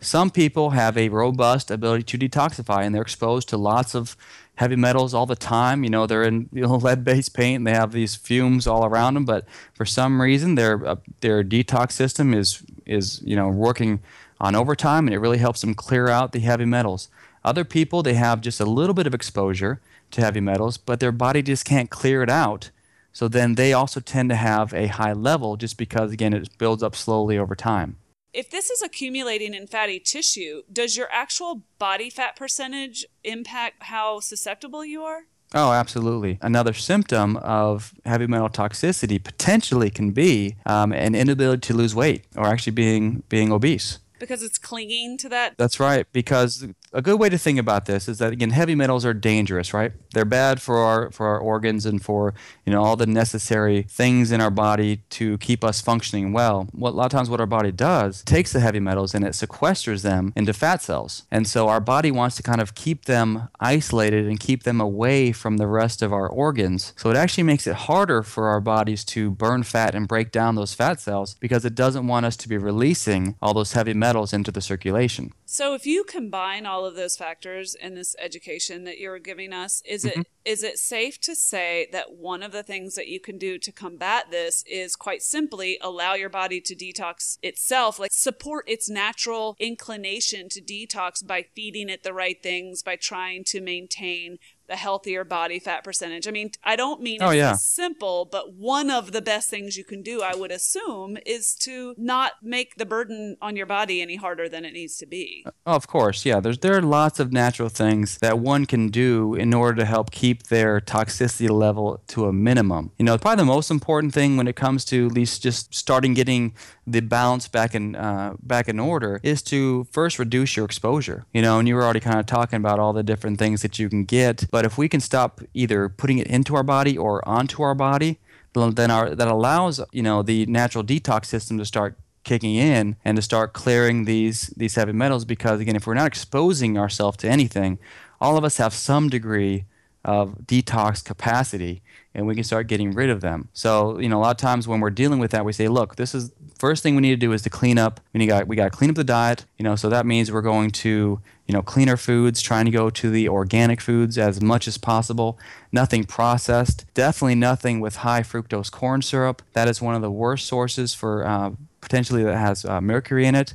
Some 0.00 0.30
people 0.30 0.70
have 0.70 0.96
a 0.96 1.10
robust 1.10 1.70
ability 1.70 2.04
to 2.04 2.18
detoxify, 2.18 2.86
and 2.86 2.94
they're 2.94 3.02
exposed 3.02 3.50
to 3.50 3.58
lots 3.58 3.94
of 3.94 4.16
heavy 4.54 4.76
metals 4.76 5.12
all 5.12 5.26
the 5.26 5.36
time. 5.36 5.84
You 5.84 5.90
know, 5.90 6.06
they're 6.06 6.22
in 6.22 6.48
you 6.54 6.62
know, 6.62 6.74
lead-based 6.74 7.34
paint, 7.34 7.56
and 7.56 7.66
they 7.66 7.74
have 7.74 7.92
these 7.92 8.16
fumes 8.16 8.66
all 8.66 8.86
around 8.86 9.12
them. 9.12 9.26
But 9.26 9.44
for 9.74 9.84
some 9.84 10.22
reason, 10.22 10.54
their 10.54 10.86
uh, 10.86 10.96
their 11.20 11.44
detox 11.44 11.92
system 11.92 12.32
is 12.32 12.62
is 12.86 13.20
you 13.20 13.36
know 13.36 13.50
working 13.50 14.00
on 14.40 14.54
overtime, 14.54 15.06
and 15.06 15.14
it 15.14 15.18
really 15.18 15.38
helps 15.38 15.60
them 15.60 15.74
clear 15.74 16.08
out 16.08 16.32
the 16.32 16.40
heavy 16.40 16.64
metals. 16.64 17.08
Other 17.44 17.64
people, 17.64 18.02
they 18.02 18.14
have 18.14 18.40
just 18.40 18.60
a 18.60 18.64
little 18.64 18.94
bit 18.94 19.06
of 19.06 19.14
exposure 19.14 19.80
to 20.10 20.20
heavy 20.20 20.40
metals, 20.40 20.76
but 20.76 21.00
their 21.00 21.12
body 21.12 21.42
just 21.42 21.64
can't 21.64 21.90
clear 21.90 22.22
it 22.22 22.30
out. 22.30 22.70
So 23.12 23.28
then 23.28 23.54
they 23.54 23.72
also 23.72 24.00
tend 24.00 24.28
to 24.30 24.36
have 24.36 24.74
a 24.74 24.88
high 24.88 25.12
level 25.12 25.56
just 25.56 25.78
because, 25.78 26.12
again, 26.12 26.34
it 26.34 26.58
builds 26.58 26.82
up 26.82 26.94
slowly 26.94 27.38
over 27.38 27.54
time. 27.54 27.96
If 28.32 28.50
this 28.50 28.68
is 28.68 28.82
accumulating 28.82 29.54
in 29.54 29.66
fatty 29.66 29.98
tissue, 29.98 30.62
does 30.70 30.96
your 30.96 31.08
actual 31.10 31.62
body 31.78 32.10
fat 32.10 32.36
percentage 32.36 33.06
impact 33.24 33.84
how 33.84 34.20
susceptible 34.20 34.84
you 34.84 35.02
are? 35.02 35.22
Oh, 35.54 35.72
absolutely. 35.72 36.38
Another 36.42 36.74
symptom 36.74 37.36
of 37.38 37.94
heavy 38.04 38.26
metal 38.26 38.50
toxicity 38.50 39.22
potentially 39.22 39.88
can 39.88 40.10
be 40.10 40.56
um, 40.66 40.92
an 40.92 41.14
inability 41.14 41.60
to 41.68 41.74
lose 41.74 41.94
weight 41.94 42.24
or 42.36 42.46
actually 42.46 42.72
being 42.72 43.22
being 43.28 43.52
obese 43.52 44.00
because 44.18 44.42
it's 44.42 44.58
clinging 44.58 45.16
to 45.18 45.28
that. 45.28 45.54
That's 45.56 45.80
right. 45.80 46.06
Because 46.12 46.66
a 46.96 47.02
good 47.02 47.20
way 47.20 47.28
to 47.28 47.36
think 47.36 47.58
about 47.58 47.84
this 47.84 48.08
is 48.08 48.18
that 48.18 48.32
again, 48.32 48.50
heavy 48.50 48.74
metals 48.74 49.04
are 49.04 49.12
dangerous, 49.12 49.74
right? 49.74 49.92
They're 50.14 50.24
bad 50.24 50.62
for 50.62 50.78
our 50.78 51.10
for 51.10 51.26
our 51.26 51.38
organs 51.38 51.84
and 51.84 52.02
for 52.02 52.32
you 52.64 52.72
know 52.72 52.82
all 52.82 52.96
the 52.96 53.06
necessary 53.06 53.82
things 53.82 54.32
in 54.32 54.40
our 54.40 54.50
body 54.50 55.02
to 55.10 55.36
keep 55.36 55.62
us 55.62 55.82
functioning 55.82 56.32
well. 56.32 56.68
What 56.72 56.94
a 56.94 56.96
lot 56.96 57.04
of 57.04 57.12
times 57.12 57.28
what 57.28 57.38
our 57.38 57.46
body 57.46 57.70
does 57.70 58.22
takes 58.24 58.52
the 58.54 58.60
heavy 58.60 58.80
metals 58.80 59.14
and 59.14 59.26
it 59.26 59.32
sequesters 59.32 60.02
them 60.02 60.32
into 60.34 60.54
fat 60.54 60.80
cells, 60.82 61.24
and 61.30 61.46
so 61.46 61.68
our 61.68 61.80
body 61.80 62.10
wants 62.10 62.34
to 62.36 62.42
kind 62.42 62.62
of 62.62 62.74
keep 62.74 63.04
them 63.04 63.48
isolated 63.60 64.26
and 64.26 64.40
keep 64.40 64.62
them 64.62 64.80
away 64.80 65.32
from 65.32 65.58
the 65.58 65.66
rest 65.66 66.00
of 66.00 66.14
our 66.14 66.26
organs. 66.26 66.94
So 66.96 67.10
it 67.10 67.16
actually 67.16 67.44
makes 67.44 67.66
it 67.66 67.74
harder 67.74 68.22
for 68.22 68.48
our 68.48 68.60
bodies 68.60 69.04
to 69.16 69.30
burn 69.30 69.64
fat 69.64 69.94
and 69.94 70.08
break 70.08 70.32
down 70.32 70.54
those 70.54 70.72
fat 70.72 70.98
cells 71.00 71.36
because 71.40 71.66
it 71.66 71.74
doesn't 71.74 72.06
want 72.06 72.24
us 72.24 72.38
to 72.38 72.48
be 72.48 72.56
releasing 72.56 73.36
all 73.42 73.52
those 73.52 73.74
heavy 73.74 73.92
metals 73.92 74.32
into 74.32 74.50
the 74.50 74.62
circulation. 74.62 75.32
So 75.44 75.74
if 75.74 75.86
you 75.86 76.02
combine 76.02 76.64
all 76.64 76.85
of 76.86 76.94
those 76.94 77.16
factors 77.16 77.74
in 77.74 77.94
this 77.94 78.14
education 78.18 78.84
that 78.84 78.98
you're 78.98 79.18
giving 79.18 79.52
us, 79.52 79.82
is 79.84 80.04
mm-hmm. 80.04 80.20
it 80.20 80.26
is 80.44 80.62
it 80.62 80.78
safe 80.78 81.20
to 81.20 81.34
say 81.34 81.88
that 81.90 82.12
one 82.12 82.42
of 82.42 82.52
the 82.52 82.62
things 82.62 82.94
that 82.94 83.08
you 83.08 83.18
can 83.18 83.36
do 83.36 83.58
to 83.58 83.72
combat 83.72 84.30
this 84.30 84.62
is 84.66 84.94
quite 84.94 85.22
simply 85.22 85.78
allow 85.82 86.14
your 86.14 86.28
body 86.28 86.60
to 86.60 86.74
detox 86.74 87.38
itself, 87.42 87.98
like 87.98 88.12
support 88.12 88.68
its 88.68 88.88
natural 88.88 89.56
inclination 89.58 90.48
to 90.48 90.60
detox 90.60 91.26
by 91.26 91.44
feeding 91.54 91.88
it 91.88 92.04
the 92.04 92.14
right 92.14 92.42
things, 92.42 92.82
by 92.82 92.96
trying 92.96 93.42
to 93.44 93.60
maintain 93.60 94.38
the 94.68 94.76
healthier 94.76 95.24
body 95.24 95.58
fat 95.58 95.84
percentage. 95.84 96.26
I 96.26 96.30
mean, 96.30 96.50
I 96.64 96.76
don't 96.76 97.00
mean 97.00 97.22
oh, 97.22 97.30
it's 97.30 97.36
yeah. 97.36 97.54
simple, 97.54 98.24
but 98.24 98.54
one 98.54 98.90
of 98.90 99.12
the 99.12 99.22
best 99.22 99.48
things 99.48 99.76
you 99.76 99.84
can 99.84 100.02
do, 100.02 100.22
I 100.22 100.34
would 100.34 100.50
assume, 100.50 101.18
is 101.24 101.54
to 101.56 101.94
not 101.96 102.34
make 102.42 102.76
the 102.76 102.86
burden 102.86 103.36
on 103.40 103.56
your 103.56 103.66
body 103.66 104.02
any 104.02 104.16
harder 104.16 104.48
than 104.48 104.64
it 104.64 104.72
needs 104.72 104.96
to 104.98 105.06
be. 105.06 105.44
Oh, 105.66 105.74
of 105.74 105.86
course, 105.86 106.24
yeah. 106.24 106.40
There's 106.40 106.58
there 106.58 106.76
are 106.76 106.82
lots 106.82 107.20
of 107.20 107.32
natural 107.32 107.68
things 107.68 108.18
that 108.18 108.38
one 108.38 108.66
can 108.66 108.88
do 108.88 109.34
in 109.34 109.54
order 109.54 109.76
to 109.80 109.84
help 109.84 110.10
keep 110.10 110.44
their 110.44 110.80
toxicity 110.80 111.50
level 111.50 112.02
to 112.08 112.26
a 112.26 112.32
minimum. 112.32 112.92
You 112.98 113.04
know, 113.04 113.18
probably 113.18 113.42
the 113.42 113.46
most 113.46 113.70
important 113.70 114.14
thing 114.14 114.36
when 114.36 114.48
it 114.48 114.56
comes 114.56 114.84
to 114.86 115.06
at 115.06 115.12
least 115.12 115.42
just 115.42 115.74
starting 115.74 116.14
getting 116.14 116.54
the 116.86 117.00
balance 117.00 117.48
back 117.48 117.74
in 117.74 117.96
uh, 117.96 118.34
back 118.40 118.68
in 118.68 118.78
order 118.78 119.20
is 119.22 119.42
to 119.42 119.84
first 119.90 120.18
reduce 120.18 120.56
your 120.56 120.64
exposure. 120.64 121.26
You 121.32 121.42
know, 121.42 121.58
and 121.58 121.66
you 121.66 121.74
were 121.74 121.82
already 121.82 122.00
kind 122.00 122.18
of 122.18 122.26
talking 122.26 122.56
about 122.56 122.78
all 122.78 122.92
the 122.92 123.02
different 123.02 123.38
things 123.38 123.62
that 123.62 123.78
you 123.78 123.88
can 123.88 124.04
get 124.04 124.46
but 124.50 124.64
if 124.64 124.78
we 124.78 124.88
can 124.88 125.00
stop 125.00 125.40
either 125.54 125.88
putting 125.88 126.18
it 126.18 126.26
into 126.26 126.54
our 126.54 126.62
body 126.62 126.96
or 126.96 127.26
onto 127.28 127.62
our 127.62 127.74
body, 127.74 128.18
then 128.54 128.90
our, 128.90 129.14
that 129.14 129.28
allows 129.28 129.80
you 129.92 130.02
know 130.02 130.22
the 130.22 130.46
natural 130.46 130.84
detox 130.84 131.26
system 131.26 131.58
to 131.58 131.64
start 131.64 131.98
kicking 132.24 132.56
in 132.56 132.96
and 133.04 133.16
to 133.16 133.22
start 133.22 133.52
clearing 133.52 134.04
these 134.04 134.48
these 134.56 134.74
heavy 134.74 134.92
metals. 134.92 135.24
Because 135.24 135.60
again, 135.60 135.76
if 135.76 135.86
we're 135.86 135.94
not 135.94 136.06
exposing 136.06 136.78
ourselves 136.78 137.16
to 137.18 137.28
anything, 137.28 137.78
all 138.20 138.36
of 138.36 138.44
us 138.44 138.56
have 138.58 138.72
some 138.72 139.08
degree 139.08 139.64
of 140.04 140.38
detox 140.46 141.04
capacity 141.04 141.82
and 142.16 142.26
we 142.26 142.34
can 142.34 142.44
start 142.44 142.66
getting 142.66 142.92
rid 142.92 143.10
of 143.10 143.20
them. 143.20 143.48
So, 143.52 143.98
you 143.98 144.08
know, 144.08 144.18
a 144.18 144.22
lot 144.22 144.30
of 144.30 144.38
times 144.38 144.66
when 144.66 144.80
we're 144.80 144.88
dealing 144.88 145.18
with 145.18 145.32
that, 145.32 145.44
we 145.44 145.52
say, 145.52 145.68
look, 145.68 145.96
this 145.96 146.14
is 146.14 146.32
first 146.58 146.82
thing 146.82 146.96
we 146.96 147.02
need 147.02 147.10
to 147.10 147.16
do 147.16 147.32
is 147.32 147.42
to 147.42 147.50
clean 147.50 147.76
up. 147.76 148.00
We 148.14 148.26
got 148.26 148.48
we 148.48 148.56
got 148.56 148.72
to 148.72 148.76
clean 148.76 148.88
up 148.88 148.96
the 148.96 149.04
diet. 149.04 149.44
You 149.58 149.64
know, 149.64 149.76
so 149.76 149.90
that 149.90 150.06
means 150.06 150.32
we're 150.32 150.40
going 150.40 150.70
to 150.70 151.20
you 151.46 151.52
know 151.52 151.60
cleaner 151.60 151.98
foods, 151.98 152.40
trying 152.40 152.64
to 152.64 152.70
go 152.70 152.88
to 152.88 153.10
the 153.10 153.28
organic 153.28 153.82
foods 153.82 154.16
as 154.16 154.40
much 154.40 154.66
as 154.66 154.78
possible. 154.78 155.38
Nothing 155.70 156.04
processed. 156.04 156.86
Definitely 156.94 157.34
nothing 157.34 157.80
with 157.80 157.96
high 157.96 158.22
fructose 158.22 158.72
corn 158.72 159.02
syrup. 159.02 159.42
That 159.52 159.68
is 159.68 159.82
one 159.82 159.94
of 159.94 160.00
the 160.00 160.10
worst 160.10 160.46
sources 160.46 160.94
for 160.94 161.26
uh, 161.26 161.50
potentially 161.82 162.24
that 162.24 162.38
has 162.38 162.64
uh, 162.64 162.80
mercury 162.80 163.26
in 163.26 163.34
it. 163.34 163.52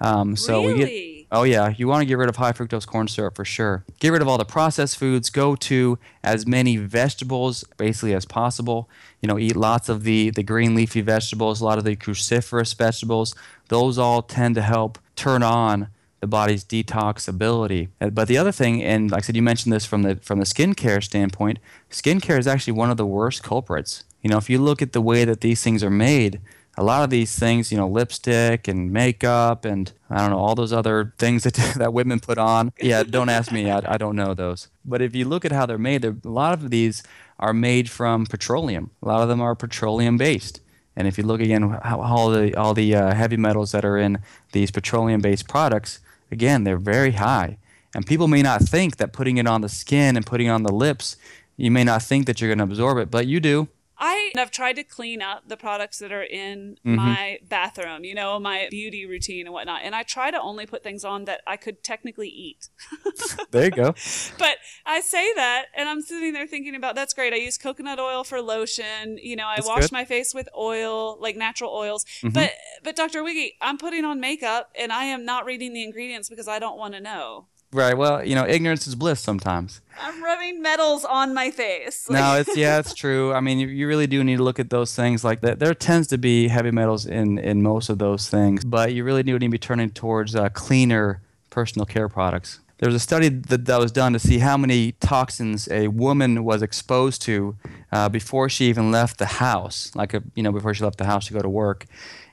Um, 0.00 0.36
so 0.36 0.60
really? 0.60 0.72
we 0.74 0.78
get 0.78 1.21
Oh 1.34 1.44
yeah, 1.44 1.72
you 1.74 1.88
want 1.88 2.02
to 2.02 2.06
get 2.06 2.18
rid 2.18 2.28
of 2.28 2.36
high 2.36 2.52
fructose 2.52 2.86
corn 2.86 3.08
syrup 3.08 3.34
for 3.34 3.44
sure. 3.46 3.86
Get 4.00 4.12
rid 4.12 4.20
of 4.20 4.28
all 4.28 4.36
the 4.36 4.44
processed 4.44 4.98
foods. 4.98 5.30
Go 5.30 5.56
to 5.56 5.98
as 6.22 6.46
many 6.46 6.76
vegetables 6.76 7.64
basically 7.78 8.12
as 8.12 8.26
possible. 8.26 8.90
You 9.22 9.28
know, 9.28 9.38
eat 9.38 9.56
lots 9.56 9.88
of 9.88 10.04
the 10.04 10.28
the 10.28 10.42
green 10.42 10.74
leafy 10.74 11.00
vegetables, 11.00 11.62
a 11.62 11.64
lot 11.64 11.78
of 11.78 11.84
the 11.84 11.96
cruciferous 11.96 12.76
vegetables. 12.76 13.34
Those 13.68 13.96
all 13.96 14.20
tend 14.20 14.56
to 14.56 14.62
help 14.62 14.98
turn 15.16 15.42
on 15.42 15.88
the 16.20 16.26
body's 16.26 16.64
detox 16.64 17.26
ability. 17.26 17.88
Uh, 17.98 18.10
but 18.10 18.28
the 18.28 18.36
other 18.36 18.52
thing, 18.52 18.82
and 18.82 19.10
like 19.10 19.24
I 19.24 19.26
said, 19.26 19.34
you 19.34 19.42
mentioned 19.42 19.72
this 19.72 19.86
from 19.86 20.02
the 20.02 20.16
from 20.16 20.38
the 20.38 20.44
skincare 20.44 21.02
standpoint. 21.02 21.60
Skincare 21.90 22.38
is 22.38 22.46
actually 22.46 22.74
one 22.74 22.90
of 22.90 22.98
the 22.98 23.06
worst 23.06 23.42
culprits. 23.42 24.04
You 24.20 24.28
know, 24.28 24.36
if 24.36 24.50
you 24.50 24.58
look 24.58 24.82
at 24.82 24.92
the 24.92 25.00
way 25.00 25.24
that 25.24 25.40
these 25.40 25.62
things 25.62 25.82
are 25.82 25.90
made, 25.90 26.42
a 26.76 26.82
lot 26.82 27.04
of 27.04 27.10
these 27.10 27.38
things, 27.38 27.70
you 27.70 27.76
know, 27.76 27.88
lipstick 27.88 28.66
and 28.66 28.92
makeup 28.92 29.64
and 29.64 29.92
I 30.08 30.18
don't 30.18 30.30
know, 30.30 30.38
all 30.38 30.54
those 30.54 30.72
other 30.72 31.12
things 31.18 31.44
that, 31.44 31.54
that 31.76 31.92
women 31.92 32.20
put 32.20 32.38
on. 32.38 32.72
Yeah, 32.80 33.02
don't 33.02 33.28
ask 33.28 33.52
me. 33.52 33.70
I, 33.70 33.82
I 33.94 33.98
don't 33.98 34.16
know 34.16 34.34
those. 34.34 34.68
But 34.84 35.02
if 35.02 35.14
you 35.14 35.26
look 35.26 35.44
at 35.44 35.52
how 35.52 35.66
they're 35.66 35.78
made, 35.78 36.04
a 36.04 36.16
lot 36.24 36.54
of 36.54 36.70
these 36.70 37.02
are 37.38 37.52
made 37.52 37.90
from 37.90 38.26
petroleum. 38.26 38.90
A 39.02 39.08
lot 39.08 39.22
of 39.22 39.28
them 39.28 39.40
are 39.40 39.54
petroleum 39.54 40.16
based. 40.16 40.60
And 40.94 41.08
if 41.08 41.16
you 41.16 41.24
look 41.24 41.40
again, 41.40 41.70
how, 41.82 42.00
all 42.00 42.30
the, 42.30 42.54
all 42.54 42.74
the 42.74 42.94
uh, 42.94 43.14
heavy 43.14 43.36
metals 43.36 43.72
that 43.72 43.84
are 43.84 43.98
in 43.98 44.18
these 44.52 44.70
petroleum 44.70 45.20
based 45.20 45.48
products, 45.48 46.00
again, 46.30 46.64
they're 46.64 46.78
very 46.78 47.12
high. 47.12 47.58
And 47.94 48.06
people 48.06 48.28
may 48.28 48.42
not 48.42 48.62
think 48.62 48.96
that 48.96 49.12
putting 49.12 49.36
it 49.36 49.46
on 49.46 49.60
the 49.60 49.68
skin 49.68 50.16
and 50.16 50.24
putting 50.24 50.46
it 50.46 50.50
on 50.50 50.62
the 50.62 50.72
lips, 50.72 51.16
you 51.56 51.70
may 51.70 51.84
not 51.84 52.02
think 52.02 52.26
that 52.26 52.40
you're 52.40 52.48
going 52.48 52.58
to 52.58 52.64
absorb 52.64 52.98
it, 52.98 53.10
but 53.10 53.26
you 53.26 53.40
do 53.40 53.68
I 54.04 54.32
have 54.34 54.50
tried 54.50 54.74
to 54.76 54.82
clean 54.84 55.22
up 55.22 55.48
the 55.48 55.56
products 55.56 55.98
that 56.00 56.10
are 56.10 56.24
in 56.24 56.76
Mhm. 56.84 56.96
my 56.96 57.38
bathroom, 57.48 58.04
you 58.04 58.14
know, 58.16 58.40
my 58.40 58.66
beauty 58.68 59.06
routine 59.06 59.46
and 59.46 59.54
whatnot. 59.54 59.82
And 59.84 59.94
I 59.94 60.02
try 60.02 60.32
to 60.32 60.40
only 60.40 60.66
put 60.66 60.82
things 60.82 61.04
on 61.04 61.24
that 61.26 61.40
I 61.46 61.56
could 61.56 61.84
technically 61.84 62.28
eat. 62.28 62.68
There 63.52 63.64
you 63.66 63.70
go. 63.70 63.94
But 64.38 64.56
I 64.86 65.00
say 65.00 65.32
that, 65.34 65.66
and 65.74 65.88
I'm 65.88 66.00
sitting 66.00 66.32
there 66.32 66.46
thinking 66.46 66.74
about 66.74 66.94
that's 66.94 67.12
great. 67.14 67.32
I 67.32 67.36
use 67.36 67.58
coconut 67.58 68.00
oil 68.00 68.24
for 68.24 68.40
lotion. 68.40 69.18
You 69.22 69.36
know, 69.36 69.46
I 69.46 69.56
That's 69.56 69.68
wash 69.68 69.80
good. 69.82 69.92
my 69.92 70.04
face 70.04 70.32
with 70.34 70.48
oil, 70.56 71.18
like 71.20 71.36
natural 71.36 71.70
oils. 71.72 72.04
Mhm. 72.22 72.32
But 72.32 72.52
but 72.82 72.96
Dr. 72.96 73.22
Wiggy, 73.22 73.56
I'm 73.60 73.78
putting 73.78 74.04
on 74.04 74.18
makeup, 74.20 74.70
and 74.74 74.90
I 74.92 75.04
am 75.04 75.24
not 75.24 75.44
reading 75.44 75.72
the 75.74 75.84
ingredients 75.84 76.28
because 76.28 76.48
I 76.48 76.58
don't 76.58 76.78
want 76.78 76.94
to 76.94 77.00
know. 77.00 77.46
Right. 77.72 77.96
Well, 77.96 78.24
you 78.24 78.34
know, 78.34 78.46
ignorance 78.46 78.86
is 78.86 78.94
bliss 78.94 79.20
sometimes. 79.20 79.80
I'm 79.98 80.22
rubbing 80.22 80.60
metals 80.60 81.04
on 81.04 81.32
my 81.32 81.50
face. 81.50 82.08
no, 82.10 82.36
it's 82.40 82.54
yeah, 82.56 82.78
it's 82.78 82.92
true. 82.94 83.32
I 83.32 83.40
mean, 83.40 83.58
you, 83.58 83.68
you 83.68 83.88
really 83.88 84.06
do 84.06 84.22
need 84.22 84.36
to 84.36 84.42
look 84.42 84.58
at 84.58 84.68
those 84.70 84.94
things 84.94 85.24
like 85.24 85.40
that. 85.40 85.58
There 85.58 85.74
tends 85.74 86.08
to 86.08 86.18
be 86.18 86.48
heavy 86.48 86.70
metals 86.70 87.06
in 87.06 87.38
in 87.38 87.62
most 87.62 87.88
of 87.88 87.98
those 87.98 88.28
things, 88.28 88.64
but 88.64 88.92
you 88.92 89.04
really 89.04 89.22
do 89.22 89.32
need 89.38 89.46
to 89.46 89.50
be 89.50 89.58
turning 89.58 89.90
towards 89.90 90.34
uh, 90.34 90.50
cleaner 90.50 91.22
personal 91.50 91.86
care 91.86 92.08
products. 92.08 92.60
There 92.82 92.88
was 92.88 92.96
a 92.96 92.98
study 92.98 93.28
that, 93.28 93.66
that 93.66 93.78
was 93.78 93.92
done 93.92 94.12
to 94.12 94.18
see 94.18 94.38
how 94.38 94.56
many 94.56 94.90
toxins 94.98 95.68
a 95.70 95.86
woman 95.86 96.42
was 96.42 96.62
exposed 96.62 97.22
to 97.22 97.56
uh, 97.92 98.08
before 98.08 98.48
she 98.48 98.64
even 98.64 98.90
left 98.90 99.18
the 99.18 99.26
house, 99.26 99.92
like 99.94 100.14
a, 100.14 100.24
you 100.34 100.42
know, 100.42 100.50
before 100.50 100.74
she 100.74 100.82
left 100.82 100.98
the 100.98 101.04
house 101.04 101.28
to 101.28 101.32
go 101.32 101.38
to 101.38 101.48
work. 101.48 101.86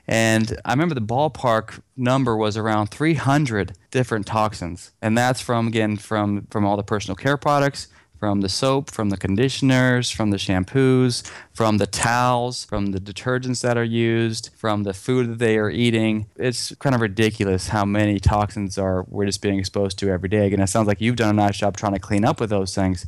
And 0.08 0.60
I 0.64 0.72
remember 0.72 0.96
the 0.96 1.02
ballpark 1.02 1.80
number 1.96 2.36
was 2.36 2.56
around 2.56 2.88
300 2.88 3.76
different 3.92 4.26
toxins, 4.26 4.90
and 5.00 5.16
that's 5.16 5.40
from 5.40 5.68
again 5.68 5.96
from 5.96 6.48
from 6.50 6.66
all 6.66 6.76
the 6.76 6.82
personal 6.82 7.14
care 7.14 7.36
products, 7.36 7.86
from 8.20 8.42
the 8.42 8.48
soap, 8.50 8.90
from 8.90 9.08
the 9.08 9.16
conditioners, 9.16 10.10
from 10.10 10.30
the 10.30 10.36
shampoos, 10.36 11.26
from 11.54 11.78
the 11.78 11.86
towels, 11.86 12.66
from 12.66 12.92
the 12.92 13.00
detergents 13.00 13.62
that 13.62 13.78
are 13.78 13.82
used, 13.82 14.50
from 14.54 14.82
the 14.82 14.92
food 14.92 15.30
that 15.30 15.38
they 15.38 15.56
are 15.56 15.70
eating. 15.70 16.26
It's 16.36 16.74
kind 16.76 16.94
of 16.94 17.00
ridiculous 17.00 17.68
how 17.68 17.86
many 17.86 18.20
toxins 18.20 18.76
are 18.76 19.06
we're 19.08 19.24
just 19.24 19.40
being 19.40 19.58
exposed 19.58 19.98
to 20.00 20.10
every 20.10 20.28
day. 20.28 20.46
Again, 20.46 20.60
it 20.60 20.66
sounds 20.66 20.86
like 20.86 21.00
you've 21.00 21.16
done 21.16 21.30
a 21.30 21.32
nice 21.32 21.56
job 21.56 21.78
trying 21.78 21.94
to 21.94 21.98
clean 21.98 22.26
up 22.26 22.40
with 22.40 22.50
those 22.50 22.74
things. 22.74 23.06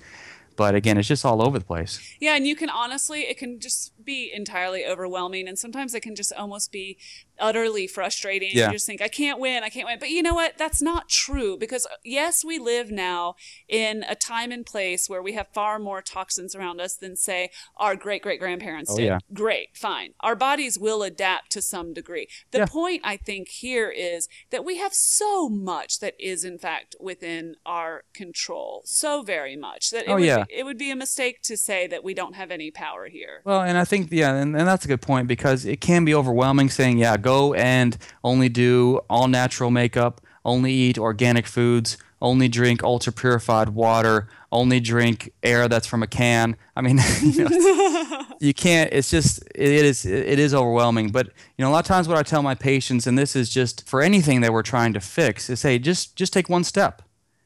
But 0.57 0.75
again, 0.75 0.96
it's 0.96 1.09
just 1.09 1.25
all 1.27 1.46
over 1.46 1.59
the 1.59 1.64
place. 1.64 2.01
Yeah, 2.18 2.35
and 2.35 2.46
you 2.46 2.57
can 2.57 2.70
honestly, 2.70 3.20
it 3.22 3.37
can 3.37 3.61
just 3.61 3.91
be 4.05 4.31
entirely 4.33 4.85
overwhelming. 4.85 5.49
And 5.49 5.59
sometimes 5.59 5.95
it 5.95 6.01
can 6.01 6.15
just 6.15 6.33
almost 6.33 6.73
be 6.73 6.99
utterly 7.38 7.87
frustrating. 7.87 8.51
Yeah. 8.53 8.67
You 8.67 8.73
just 8.75 8.87
think, 8.87 9.03
I 9.03 9.09
can't 9.09 9.41
win, 9.41 9.65
I 9.65 9.69
can't 9.69 9.87
win. 9.87 9.99
But 9.99 10.11
you 10.11 10.23
know 10.23 10.35
what? 10.35 10.57
That's 10.59 10.81
not 10.81 11.09
true 11.09 11.57
because, 11.57 11.87
uh, 11.87 11.97
yes, 12.05 12.45
we 12.45 12.59
live 12.59 12.91
now 12.91 13.35
in 13.69 14.05
a 14.09 14.15
time 14.15 14.53
and 14.53 14.65
place 14.65 15.09
where 15.09 15.23
we 15.23 15.33
have 15.33 15.49
far 15.53 15.79
more 15.79 16.03
toxins 16.03 16.55
around 16.55 16.81
us 16.81 16.95
than, 16.95 17.17
say, 17.17 17.51
our 17.77 17.97
great 17.97 18.23
great 18.23 18.38
grandparents 18.38 18.91
Oh, 18.93 18.97
did. 18.97 19.05
yeah. 19.07 19.19
Great, 19.33 19.77
fine. 19.77 20.15
Our 20.21 20.37
bodies 20.37 20.79
will 20.79 21.03
adapt 21.03 21.51
to 21.53 21.62
some 21.62 21.93
degree. 21.93 22.29
The 22.53 22.59
Yeah. 22.59 22.67
point, 22.67 23.01
I 23.05 23.17
think, 23.17 23.49
here 23.49 23.91
is 23.91 24.29
that 24.51 24.65
we 24.65 24.77
have 24.79 24.95
so 24.95 25.49
much 25.49 25.99
that 25.99 26.15
is, 26.21 26.45
in 26.45 26.59
fact, 26.59 26.95
within 27.01 27.57
our 27.67 28.05
control. 28.15 28.83
So 28.85 29.23
very 29.23 29.57
much 29.57 29.91
that 29.91 30.05
it, 30.05 30.11
Oh, 30.11 30.15
would, 30.15 30.25
yeah. 30.25 30.45
be, 30.45 30.55
it 30.55 30.65
would 30.65 30.79
be 30.79 30.91
a 30.91 30.97
mistake 30.97 31.43
to 31.43 31.57
say 31.57 31.87
that 31.88 32.05
we 32.05 32.15
don't 32.15 32.35
have 32.35 32.51
any 32.51 32.71
power 32.71 33.09
here. 33.09 33.43
Well, 33.45 33.62
and 33.62 33.77
I 33.77 33.85
think 33.92 34.09
yeah, 34.11 34.35
and, 34.35 34.57
and 34.57 34.66
that's 34.66 34.87
a 34.87 34.88
good 34.88 35.02
point 35.02 35.28
because 35.28 35.66
it 35.66 35.81
can 35.81 36.05
be 36.07 36.14
overwhelming 36.14 36.70
saying, 36.70 36.96
yeah, 36.96 37.18
go 37.18 37.52
and 37.52 37.98
only 38.24 38.48
do 38.48 39.00
all 39.11 39.28
natural 39.28 39.70
makeup, 39.70 40.22
only 40.46 40.72
eat 40.72 40.98
organic 40.98 41.46
foods, 41.46 41.98
only 42.22 42.48
drink 42.48 42.83
ultra 42.83 43.12
purified 43.12 43.68
water, 43.70 44.28
only 44.50 44.81
drink 44.81 45.31
air 45.42 45.68
that's 45.68 45.87
from 45.87 46.02
a 46.02 46.07
can. 46.07 46.57
I 46.74 46.81
mean, 46.81 47.00
you, 47.22 47.44
know, 47.44 48.24
you 48.40 48.55
can't. 48.55 48.90
It's 48.94 49.11
just 49.11 49.42
it 49.55 49.68
is 49.68 50.07
it 50.07 50.38
is 50.38 50.55
overwhelming. 50.55 51.11
But 51.11 51.26
you 51.59 51.62
know, 51.62 51.70
a 51.70 51.72
lot 51.72 51.81
of 51.81 51.87
times 51.87 52.09
what 52.09 52.16
I 52.16 52.22
tell 52.22 52.42
my 52.42 52.55
patients, 52.55 53.07
and 53.07 53.18
this 53.18 53.37
is 53.37 53.50
just 53.50 53.87
for 53.87 54.00
anything 54.00 54.40
that 54.40 54.55
we're 54.55 54.62
trying 54.62 54.94
to 54.94 55.00
fix, 55.00 55.50
is 55.50 55.61
hey, 55.62 55.78
just 55.78 56.16
just 56.16 56.33
take 56.33 56.48
one 56.48 56.64
step. 56.64 57.02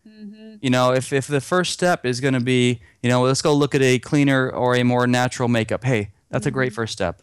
Mm-hmm. 0.08 0.56
You 0.60 0.70
know, 0.70 0.92
if, 0.92 1.12
if 1.12 1.26
the 1.26 1.40
first 1.40 1.72
step 1.72 2.06
is 2.06 2.20
going 2.20 2.34
to 2.34 2.40
be, 2.40 2.80
you 3.02 3.10
know, 3.10 3.22
let's 3.22 3.42
go 3.42 3.52
look 3.52 3.74
at 3.74 3.82
a 3.82 3.98
cleaner 3.98 4.48
or 4.48 4.76
a 4.76 4.84
more 4.84 5.06
natural 5.08 5.48
makeup. 5.48 5.82
Hey, 5.82 6.10
that's 6.36 6.46
a 6.46 6.50
great 6.50 6.72
mm-hmm. 6.72 6.74
first 6.74 6.92
step. 6.92 7.22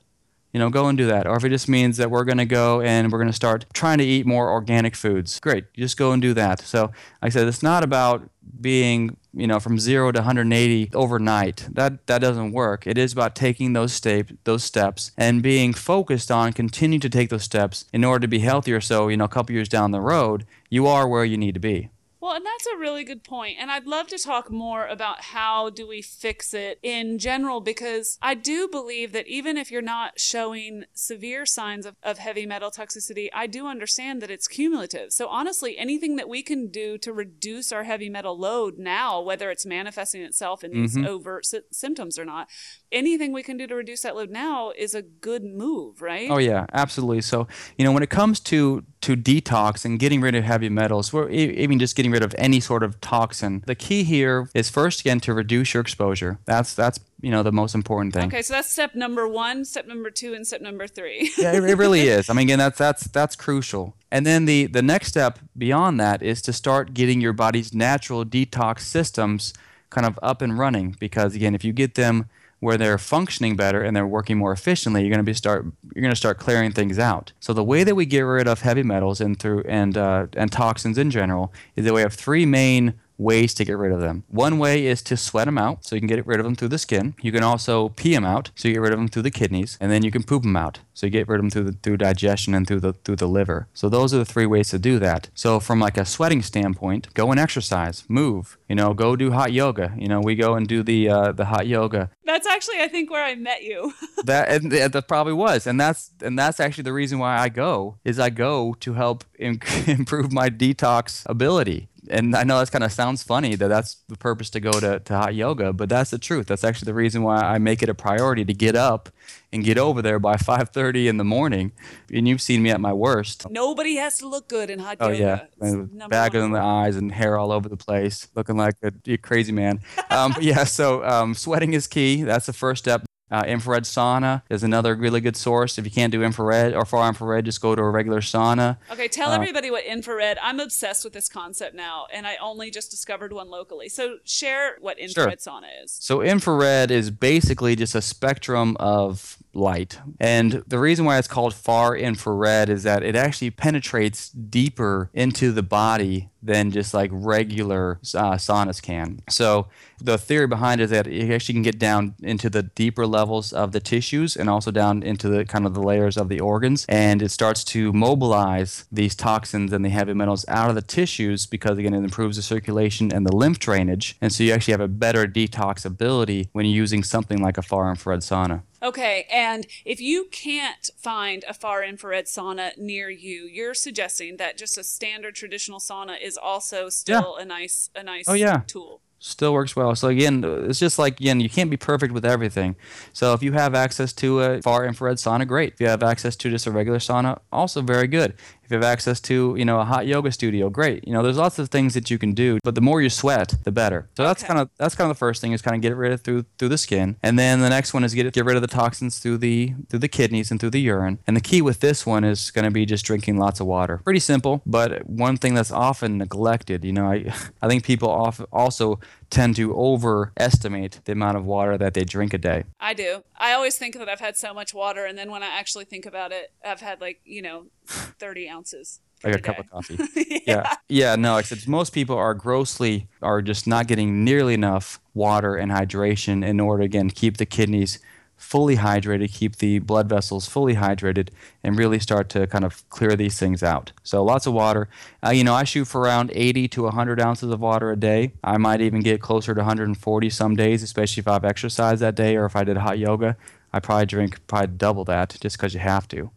You 0.54 0.60
know, 0.60 0.70
go 0.70 0.88
and 0.88 0.98
do 0.98 1.06
that. 1.08 1.28
Or 1.28 1.36
if 1.36 1.44
it 1.44 1.50
just 1.50 1.68
means 1.70 1.98
that 1.98 2.10
we're 2.12 2.26
going 2.26 2.38
to 2.38 2.46
go 2.46 2.82
and 2.82 3.12
we're 3.12 3.18
going 3.20 3.30
to 3.30 3.34
start 3.34 3.66
trying 3.74 4.00
to 4.00 4.04
eat 4.04 4.26
more 4.26 4.52
organic 4.52 4.96
foods, 4.96 5.40
great. 5.40 5.66
You 5.74 5.84
just 5.84 5.98
go 5.98 6.12
and 6.12 6.22
do 6.22 6.34
that. 6.36 6.62
So, 6.62 6.84
like 6.84 6.94
I 7.22 7.30
said, 7.30 7.48
it's 7.48 7.64
not 7.64 7.84
about 7.84 8.30
being, 8.60 9.18
you 9.34 9.48
know, 9.48 9.60
from 9.60 9.80
zero 9.80 10.12
to 10.12 10.20
180 10.20 10.92
overnight. 10.94 11.68
That 11.72 12.06
that 12.08 12.22
doesn't 12.22 12.54
work. 12.54 12.86
It 12.88 12.98
is 12.98 13.14
about 13.14 13.36
taking 13.36 13.74
those 13.74 13.94
step 13.94 14.30
those 14.44 14.64
steps 14.64 15.12
and 15.16 15.42
being 15.42 15.74
focused 15.74 16.32
on 16.32 16.54
continuing 16.54 17.02
to 17.02 17.10
take 17.10 17.30
those 17.30 17.44
steps 17.44 17.86
in 17.94 18.04
order 18.04 18.22
to 18.22 18.28
be 18.28 18.40
healthier. 18.40 18.82
So, 18.82 19.10
you 19.10 19.18
know, 19.18 19.26
a 19.26 19.30
couple 19.30 19.54
years 19.54 19.70
down 19.70 19.92
the 19.92 20.02
road, 20.02 20.46
you 20.70 20.86
are 20.88 21.08
where 21.08 21.26
you 21.26 21.38
need 21.38 21.54
to 21.54 21.60
be. 21.60 21.90
Well, 22.24 22.38
and 22.38 22.46
that's 22.46 22.66
a 22.68 22.78
really 22.78 23.04
good 23.04 23.26
point. 23.26 23.58
And 23.60 23.70
I'd 23.70 23.86
love 23.86 24.08
to 24.08 24.18
talk 24.18 24.50
more 24.50 24.88
about 24.88 25.24
how 25.24 25.70
do 25.70 25.86
we 25.86 26.02
fix 26.02 26.54
it 26.54 26.80
in 26.82 27.20
general 27.20 27.60
because 27.60 28.18
I 28.22 28.34
do 28.34 28.70
believe 28.70 29.12
that 29.12 29.28
even 29.28 29.58
if 29.58 29.70
you're 29.70 29.82
not 29.82 30.22
showing 30.22 30.86
severe 30.94 31.46
signs 31.46 31.86
of, 31.86 31.98
of 32.02 32.20
heavy 32.20 32.46
metal 32.46 32.72
toxicity, 32.72 33.28
I 33.34 33.46
do 33.48 33.68
understand 33.68 34.22
that 34.22 34.32
it's 34.32 34.48
cumulative. 34.48 35.12
So 35.12 35.28
honestly, 35.28 35.78
anything 35.78 36.16
that 36.16 36.30
we 36.30 36.44
can 36.44 36.70
do 36.70 36.98
to 37.00 37.12
reduce 37.12 37.74
our 37.74 37.84
heavy 37.84 38.08
metal 38.08 38.40
load 38.40 38.78
now, 38.78 39.20
whether 39.20 39.52
it's 39.52 39.66
manifesting 39.66 40.22
itself 40.22 40.64
in 40.64 40.72
these 40.72 40.96
mm-hmm. 40.96 41.06
overt 41.06 41.46
sy- 41.46 41.60
symptoms 41.74 42.18
or 42.18 42.24
not, 42.24 42.48
anything 42.94 43.34
we 43.34 43.44
can 43.44 43.58
do 43.58 43.68
to 43.68 43.76
reduce 43.76 44.02
that 44.02 44.16
load 44.16 44.30
now 44.30 44.72
is 44.78 44.94
a 44.94 45.02
good 45.02 45.44
move, 45.44 46.02
right? 46.02 46.30
Oh 46.30 46.38
yeah, 46.38 46.66
absolutely. 46.72 47.22
So 47.22 47.48
you 47.78 47.84
know, 47.84 47.92
when 47.92 48.04
it 48.04 48.10
comes 48.10 48.40
to 48.42 48.84
to 49.02 49.18
detox 49.18 49.84
and 49.84 50.00
getting 50.00 50.22
rid 50.22 50.36
of 50.36 50.44
heavy 50.44 50.70
metals, 50.70 51.14
or 51.14 51.30
even 51.30 51.80
just 51.80 51.96
getting 51.96 52.12
rid 52.12 52.24
of 52.24 52.34
any 52.38 52.60
sort 52.60 52.84
of 52.84 53.02
toxin, 53.02 53.64
the 53.66 53.76
key 53.76 54.04
here 54.04 54.50
is 54.54 54.70
first 54.70 55.02
again 55.02 55.20
to 55.22 55.34
reduce 55.34 55.74
your 55.74 55.82
exposure. 55.82 56.40
That's 56.46 56.74
that's 56.74 57.00
you 57.22 57.32
know 57.32 57.44
the 57.44 57.52
most 57.52 57.76
important 57.76 58.14
thing. 58.14 58.28
Okay, 58.28 58.42
so 58.42 58.54
that's 58.54 58.70
step 58.70 58.96
number 58.96 59.28
one, 59.28 59.66
step 59.66 59.88
number 59.88 60.10
two, 60.10 60.34
and 60.34 60.46
step 60.46 60.62
number 60.62 60.88
three. 60.88 61.32
yeah, 61.38 61.54
it, 61.54 61.64
it 61.64 61.78
really 61.78 62.02
is. 62.08 62.30
I 62.30 62.34
mean, 62.34 62.48
again, 62.48 62.60
that's 62.60 62.78
that's 62.78 63.08
that's 63.08 63.36
crucial. 63.36 63.96
And 64.12 64.26
then 64.26 64.46
the 64.46 64.68
the 64.68 64.82
next 64.82 65.08
step 65.08 65.40
beyond 65.58 66.00
that 66.00 66.22
is 66.22 66.42
to 66.44 66.54
start 66.54 66.94
getting 66.94 67.20
your 67.20 67.34
body's 67.34 67.74
natural 67.74 68.24
detox 68.24 68.82
systems 68.82 69.54
kind 69.90 70.06
of 70.06 70.20
up 70.22 70.42
and 70.42 70.58
running. 70.58 70.96
Because 71.00 71.36
again, 71.36 71.56
if 71.56 71.64
you 71.64 71.74
get 71.74 71.96
them 71.96 72.30
where 72.64 72.78
they're 72.78 72.98
functioning 72.98 73.56
better 73.56 73.84
and 73.84 73.96
they're 73.96 74.08
working 74.08 74.38
more 74.38 74.52
efficiently, 74.52 75.02
you're 75.02 75.10
going 75.10 75.20
to 75.20 75.24
be 75.24 75.34
start 75.34 75.66
you're 75.94 76.02
going 76.02 76.12
to 76.12 76.16
start 76.16 76.40
clearing 76.40 76.72
things 76.72 76.98
out. 76.98 77.34
So 77.40 77.54
the 77.54 77.64
way 77.64 77.84
that 77.84 77.96
we 77.96 78.06
get 78.06 78.22
rid 78.22 78.48
of 78.48 78.62
heavy 78.62 78.84
metals 78.84 79.22
and 79.22 79.38
through 79.38 79.64
and 79.68 79.98
uh, 79.98 80.28
and 80.34 80.52
toxins 80.52 80.98
in 80.98 81.12
general 81.12 81.54
is 81.76 81.86
that 81.86 81.94
we 81.94 82.02
have 82.02 82.14
three 82.14 82.46
main 82.46 82.94
ways 83.24 83.54
to 83.56 83.66
get 83.66 83.78
rid 83.78 83.92
of 83.92 84.02
them. 84.02 84.24
One 84.28 84.60
way 84.60 84.86
is 84.86 85.02
to 85.04 85.18
sweat 85.18 85.46
them 85.46 85.58
out, 85.58 85.86
so 85.86 85.96
you 85.96 86.02
can 86.02 86.08
get 86.08 86.26
rid 86.28 86.40
of 86.40 86.44
them 86.46 86.56
through 86.56 86.68
the 86.70 86.78
skin. 86.78 87.16
You 87.22 87.32
can 87.32 87.44
also 87.44 87.90
pee 87.90 88.14
them 88.14 88.26
out, 88.26 88.52
so 88.56 88.68
you 88.68 88.76
get 88.76 88.82
rid 88.82 88.94
of 88.94 89.00
them 89.00 89.08
through 89.08 89.24
the 89.24 89.32
kidneys, 89.32 89.78
and 89.82 89.92
then 89.92 90.04
you 90.04 90.12
can 90.12 90.24
poop 90.24 90.44
them 90.44 90.56
out, 90.56 90.80
so 90.94 91.08
you 91.08 91.12
get 91.12 91.28
rid 91.28 91.38
of 91.38 91.44
them 91.44 91.50
through 91.50 91.64
the, 91.64 91.78
through 91.82 91.98
digestion 91.98 92.54
and 92.54 92.68
through 92.68 92.82
the 92.82 92.94
through 92.94 93.16
the 93.16 93.28
liver. 93.28 93.68
So 93.74 93.90
those 93.90 94.14
are 94.14 94.18
the 94.18 94.26
three 94.26 94.46
ways 94.46 94.70
to 94.70 94.80
do 94.80 95.00
that. 95.00 95.30
So 95.34 95.60
from 95.60 95.80
like 95.80 95.98
a 95.98 96.06
sweating 96.06 96.42
standpoint, 96.42 97.14
go 97.14 97.32
and 97.32 97.40
exercise, 97.40 98.04
move. 98.08 98.58
You 98.68 98.76
know, 98.76 98.94
go 98.94 99.16
do 99.16 99.32
hot 99.32 99.52
yoga. 99.54 99.94
You 99.98 100.08
know, 100.08 100.20
we 100.20 100.36
go 100.36 100.56
and 100.56 100.68
do 100.68 100.84
the 100.84 101.10
uh, 101.10 101.32
the 101.32 101.46
hot 101.46 101.68
yoga. 101.68 102.10
That's 102.26 102.48
actually, 102.48 102.80
I 102.82 102.88
think, 102.88 103.12
where 103.12 103.24
I 103.24 103.36
met 103.36 103.64
you. 103.64 103.94
That 104.24 104.48
and 104.48 104.72
th- 104.72 104.92
that 104.92 105.08
probably 105.10 105.34
was, 105.34 105.68
and 105.68 105.78
that's 105.78 106.12
and 106.22 106.40
that's 106.40 106.62
actually 106.62 106.84
the 106.84 106.94
reason 106.94 107.20
why 107.20 107.38
I 107.38 107.50
go 107.50 107.98
is 108.06 108.20
I 108.20 108.30
go 108.30 108.74
to 108.80 108.94
help 108.94 109.26
im- 109.38 109.60
improve 109.86 110.32
my 110.32 110.50
detox 110.50 111.24
ability. 111.26 111.90
And 112.10 112.36
I 112.36 112.44
know 112.44 112.60
that 112.60 112.72
kind 112.72 112.84
of 112.84 112.92
sounds 112.92 113.24
funny 113.24 113.56
that 113.56 113.68
that's 113.70 113.96
the 114.10 114.18
purpose 114.18 114.50
to 114.52 114.60
go 114.60 114.72
to, 114.72 115.00
to 115.00 115.14
hot 115.16 115.36
yoga, 115.36 115.72
but 115.72 115.88
that's 115.90 116.12
the 116.12 116.18
truth. 116.18 116.48
That's 116.48 116.64
actually 116.64 116.88
the 116.88 116.94
reason 116.94 117.24
why 117.24 117.38
I 117.38 117.60
make 117.60 117.82
it 117.82 117.88
a 117.90 117.94
priority 117.94 118.44
to 118.46 118.54
get 118.54 118.76
up 118.76 119.10
and 119.54 119.64
get 119.64 119.78
over 119.78 120.02
there 120.02 120.20
by 120.20 120.36
5:30 120.38 121.08
in 121.08 121.18
the 121.18 121.24
morning. 121.24 121.72
And 122.14 122.28
you've 122.28 122.42
seen 122.42 122.62
me 122.62 122.72
at 122.72 122.82
my 122.82 122.92
worst. 122.94 123.50
Nobody 123.50 123.96
has 123.96 124.18
to 124.18 124.28
look 124.28 124.48
good 124.50 124.70
in 124.70 124.80
hot 124.80 124.98
Oh 125.00 125.10
yoga. 125.10 125.20
yeah, 125.20 125.36
It's 125.44 125.74
and 125.74 125.94
number 125.94 126.10
bag 126.14 126.36
in 126.36 126.52
the 126.52 126.60
eyes 126.60 126.96
and 126.98 127.12
hair 127.12 127.38
all 127.38 127.52
over 127.52 127.70
the 127.70 127.78
place, 127.78 128.28
looking 128.36 128.58
like 128.58 128.76
a, 128.84 128.92
a 129.08 129.18
crazy 129.18 129.52
man. 129.54 129.80
Um, 130.10 130.36
yeah, 130.42 130.64
so 130.66 131.04
um, 131.06 131.34
sweating 131.36 131.74
is 131.74 131.88
key. 131.88 132.24
That's 132.24 132.46
the 132.48 132.54
first 132.54 132.84
step. 132.84 133.04
Uh, 133.34 133.44
infrared 133.48 133.84
sauna 133.84 134.44
is 134.48 134.62
another 134.62 134.94
really 134.94 135.20
good 135.20 135.36
source. 135.36 135.80
If 135.80 135.86
you 135.86 135.92
can't 135.92 136.12
do 136.12 136.22
infrared 136.22 136.76
or 136.76 136.86
far 136.86 137.08
infrared, 137.10 137.46
just 137.46 137.62
go 137.62 137.74
to 137.74 137.82
a 137.82 137.90
regular 137.90 138.22
sauna. 138.22 138.78
Okay, 138.92 139.08
tell 139.08 139.32
Uh, 139.32 139.36
everybody 139.36 139.72
what 139.72 139.84
infrared. 139.86 140.38
I'm 140.40 140.60
obsessed 140.60 141.04
with 141.04 141.14
this 141.14 141.28
concept 141.28 141.76
now, 141.76 142.06
and 142.14 142.28
I 142.28 142.36
only 142.40 142.70
just 142.70 142.92
discovered 142.92 143.34
one 143.34 143.50
locally. 143.50 143.90
So 143.90 144.18
share 144.24 144.78
what 144.82 145.00
infrared 145.00 145.40
sauna 145.40 145.70
is. 145.84 145.98
So 146.00 146.22
infrared 146.22 146.92
is 146.92 147.10
basically 147.10 147.76
just 147.76 147.96
a 147.96 148.04
spectrum 148.04 148.78
of 148.80 149.38
light. 149.56 150.00
And 150.20 150.64
the 150.68 150.78
reason 150.78 151.06
why 151.06 151.18
it's 151.18 151.28
called 151.28 151.56
far 151.56 151.96
infrared 151.98 152.70
is 152.70 152.84
that 152.84 153.02
it 153.02 153.16
actually 153.16 153.50
penetrates 153.50 154.30
deeper 154.30 155.10
into 155.14 155.52
the 155.52 155.64
body 155.64 156.30
than 156.42 156.72
just 156.72 156.94
like 156.94 157.10
regular 157.14 158.00
uh, 158.16 158.34
saunas 158.34 158.82
can. 158.82 159.22
So 159.30 159.68
the 160.04 160.18
theory 160.18 160.48
behind 160.48 160.82
it 160.82 160.86
is 160.86 160.90
that 160.90 161.08
it 161.08 161.32
actually 161.32 161.54
can 161.54 161.64
get 161.64 161.80
down 161.80 162.16
into 162.22 162.50
the 162.50 162.64
deeper 162.64 163.08
levels 163.08 163.54
of 163.54 163.72
the 163.72 163.80
tissues 163.80 164.36
and 164.36 164.50
also 164.50 164.70
down 164.70 165.02
into 165.02 165.30
the 165.30 165.46
kind 165.46 165.66
of 165.66 165.74
the 165.74 165.82
layers 165.82 166.18
of 166.18 166.28
the 166.28 166.40
organs, 166.40 166.86
and 166.90 167.22
it 167.22 167.30
starts 167.30 167.64
to 167.64 167.94
mobilize 167.94 168.86
these 168.92 169.16
toxins 169.16 169.72
and 169.72 169.86
the 169.86 169.90
heavy 169.90 170.14
metals 170.14 170.46
out 170.48 170.70
of 170.70 170.76
the 170.76 170.82
tissues 170.82 171.46
because 171.46 171.78
again 171.78 171.94
it 171.94 172.04
improves 172.04 172.36
the 172.36 172.44
circulation 172.44 173.14
and 173.14 173.26
the 173.26 173.36
lymph 173.36 173.60
drainage, 173.60 174.18
and 174.22 174.34
so 174.34 174.44
you 174.44 174.52
actually 174.52 174.74
have 174.74 174.82
a 174.82 174.88
better 174.88 175.26
detox 175.26 175.86
ability 175.86 176.50
when 176.52 176.66
you're 176.66 176.76
using 176.76 177.04
something 177.04 177.42
like 177.42 177.58
a 177.58 177.62
far 177.62 177.90
infrared 177.90 178.20
sauna. 178.20 178.64
Okay, 178.82 179.26
and 179.32 179.66
if 179.86 180.02
you 180.02 180.28
can't 180.30 180.90
find 180.98 181.46
a 181.48 181.54
far 181.54 181.86
infrared 181.86 182.26
sauna 182.26 182.78
near 182.78 183.10
you, 183.10 183.46
you're 183.46 183.74
suggesting 183.74 184.36
that 184.38 184.58
just 184.58 184.78
a 184.78 184.84
standard 184.84 185.36
traditional 185.36 185.80
sauna 185.80 186.22
is 186.22 186.38
also 186.38 186.90
still 186.90 187.36
yeah. 187.38 187.44
a 187.44 187.46
nice 187.46 187.90
a 187.96 188.04
nice 188.04 188.26
oh, 188.28 188.34
yeah. 188.34 188.64
tool 188.68 189.02
still 189.24 189.54
works 189.54 189.76
well. 189.76 189.96
So 189.96 190.10
again, 190.10 190.44
it's 190.46 190.80
just 190.80 191.00
like 191.00 191.20
again, 191.20 191.40
you 191.40 191.50
can't 191.50 191.70
be 191.70 191.78
perfect 191.78 192.14
with 192.14 192.26
everything. 192.26 192.76
So 193.14 193.34
if 193.34 193.42
you 193.42 193.54
have 193.54 193.74
access 193.74 194.12
to 194.14 194.42
a 194.42 194.62
far 194.62 194.86
infrared 194.86 195.18
sauna, 195.18 195.48
great. 195.48 195.74
If 195.74 195.82
you 195.82 195.88
have 195.88 196.04
access 196.04 196.36
to 196.36 196.50
just 196.50 196.68
a 196.68 196.72
regular 196.72 197.00
sauna, 197.00 197.40
also 197.52 197.82
very 197.82 198.08
good. 198.08 198.34
If 198.64 198.72
you 198.72 198.76
have 198.76 198.84
access 198.84 199.20
to, 199.22 199.56
you 199.58 199.66
know, 199.66 199.80
a 199.80 199.86
hot 199.86 200.08
yoga 200.08 200.32
studio, 200.32 200.70
great. 200.70 201.06
You 201.08 201.14
know, 201.14 201.22
there's 201.22 201.38
lots 201.38 201.60
of 201.60 201.70
things 201.70 201.94
that 201.94 202.10
you 202.10 202.18
can 202.18 202.34
do, 202.34 202.60
but 202.64 202.76
the 202.76 202.82
more 202.82 203.02
you 203.02 203.10
sweat, 203.10 203.56
the 203.64 203.72
better. 203.72 204.08
So 204.16 204.24
that's 204.24 204.44
kind 204.44 204.60
of 204.60 204.70
that's 204.78 204.96
kind 204.96 205.10
of 205.10 205.16
the 205.16 205.20
first 205.20 205.42
thing 205.42 205.52
is 205.52 205.62
kind 205.62 205.76
of 205.76 205.82
get 205.82 205.92
it 205.92 205.96
rid 205.96 206.12
of 206.12 206.22
through 206.22 206.46
through 206.58 206.70
the 206.70 206.78
skin, 206.78 207.18
and 207.22 207.38
then 207.38 207.60
the 207.60 207.70
next 207.70 207.94
one 207.94 208.04
is 208.04 208.14
get 208.14 208.32
get 208.34 208.46
rid 208.46 208.56
of 208.56 208.62
the 208.62 208.68
toxins 208.68 209.20
through 209.20 209.40
the 209.40 209.74
through 209.90 210.00
the 210.00 210.08
kidneys 210.08 210.52
and 210.52 210.60
through 210.60 210.72
the 210.72 210.82
urine. 210.82 211.20
And 211.28 211.36
the 211.36 211.42
key 211.42 211.62
with 211.62 211.80
this 211.82 212.06
one 212.06 212.24
is 212.24 212.52
going 212.52 212.66
to 212.66 212.72
be 212.72 212.86
just 212.86 213.06
drinking 213.06 213.38
lots 213.38 213.60
of 213.60 213.68
water. 213.68 214.00
Pretty 214.04 214.20
simple, 214.20 214.62
but 214.66 215.06
one 215.08 215.38
thing 215.38 215.54
that's 215.54 215.72
often 215.72 216.18
neglected. 216.18 216.86
You 216.86 216.94
know, 216.94 217.06
I 217.12 217.34
I 217.62 217.68
think 217.68 217.84
people 217.84 218.10
often 218.10 218.46
also 218.52 219.00
tend 219.30 219.56
to 219.58 219.74
overestimate 219.76 221.00
the 221.06 221.12
amount 221.12 221.38
of 221.38 221.46
water 221.46 221.78
that 221.78 221.94
they 221.94 222.04
drink 222.04 222.34
a 222.34 222.38
day. 222.38 222.64
I 222.80 222.94
do. 222.94 223.24
I 223.38 223.54
always 223.54 223.78
think 223.78 223.98
that 223.98 224.10
I've 224.10 224.20
had 224.20 224.38
so 224.38 224.54
much 224.54 224.74
water, 224.74 225.06
and 225.06 225.18
then 225.18 225.32
when 225.32 225.44
I 225.44 225.48
actually 225.48 225.86
think 225.86 226.06
about 226.06 226.32
it, 226.32 226.52
I've 226.66 226.82
had 226.82 227.02
like 227.02 227.22
you 227.26 227.42
know, 227.42 227.68
thirty 227.88 228.50
ounces. 228.50 229.00
Like 229.24 229.36
a 229.36 229.40
cup 229.40 229.60
of 229.60 229.70
coffee. 229.70 229.98
yeah. 230.16 230.40
yeah. 230.46 230.76
Yeah. 230.90 231.16
No, 231.16 231.38
except 231.38 231.66
most 231.66 231.94
people 231.94 232.18
are 232.18 232.34
grossly 232.34 233.08
are 233.22 233.42
just 233.42 233.66
not 233.66 233.88
getting 233.88 234.26
nearly 234.26 234.54
enough 234.54 235.00
water 235.14 235.56
and 235.56 235.72
hydration 235.72 236.46
in 236.46 236.60
order 236.60 236.84
again 236.84 237.08
to 237.08 237.16
keep 237.16 237.38
the 237.38 237.46
kidneys 237.46 238.00
fully 238.44 238.76
hydrated, 238.76 239.34
keep 239.34 239.56
the 239.56 239.80
blood 239.80 240.08
vessels 240.08 240.48
fully 240.48 240.76
hydrated, 240.76 241.30
and 241.64 241.78
really 241.78 241.98
start 241.98 242.30
to 242.30 242.46
kind 242.46 242.66
of 242.66 242.88
clear 242.90 243.16
these 243.16 243.40
things 243.40 243.64
out. 243.64 243.94
So 244.04 244.24
lots 244.24 244.46
of 244.46 244.54
water. 244.54 244.90
Uh, 245.26 245.30
you 245.30 245.44
know, 245.44 245.56
I 245.56 245.64
shoot 245.64 245.86
for 245.86 246.02
around 246.02 246.30
80 246.36 246.68
to 246.68 246.84
100 246.84 247.22
ounces 247.22 247.50
of 247.50 247.62
water 247.62 247.90
a 247.90 247.96
day. 247.96 248.34
I 248.44 248.58
might 248.58 248.82
even 248.82 249.02
get 249.02 249.22
closer 249.22 249.56
to 249.56 249.62
140 249.62 250.30
some 250.30 250.56
days, 250.56 250.84
especially 250.84 251.22
if 251.22 251.28
I've 251.28 251.46
exercised 251.46 252.02
that 252.02 252.16
day 252.16 252.36
or 252.36 252.46
if 252.46 252.56
I 252.56 252.64
did 252.64 252.78
hot 252.78 253.00
yoga. 253.00 253.38
I 253.72 253.80
probably 253.80 254.06
drink 254.06 254.46
probably 254.46 254.76
double 254.76 255.06
that 255.06 255.36
just 255.40 255.58
because 255.58 255.74
you 255.74 255.80
have 255.80 256.08
to. 256.10 256.30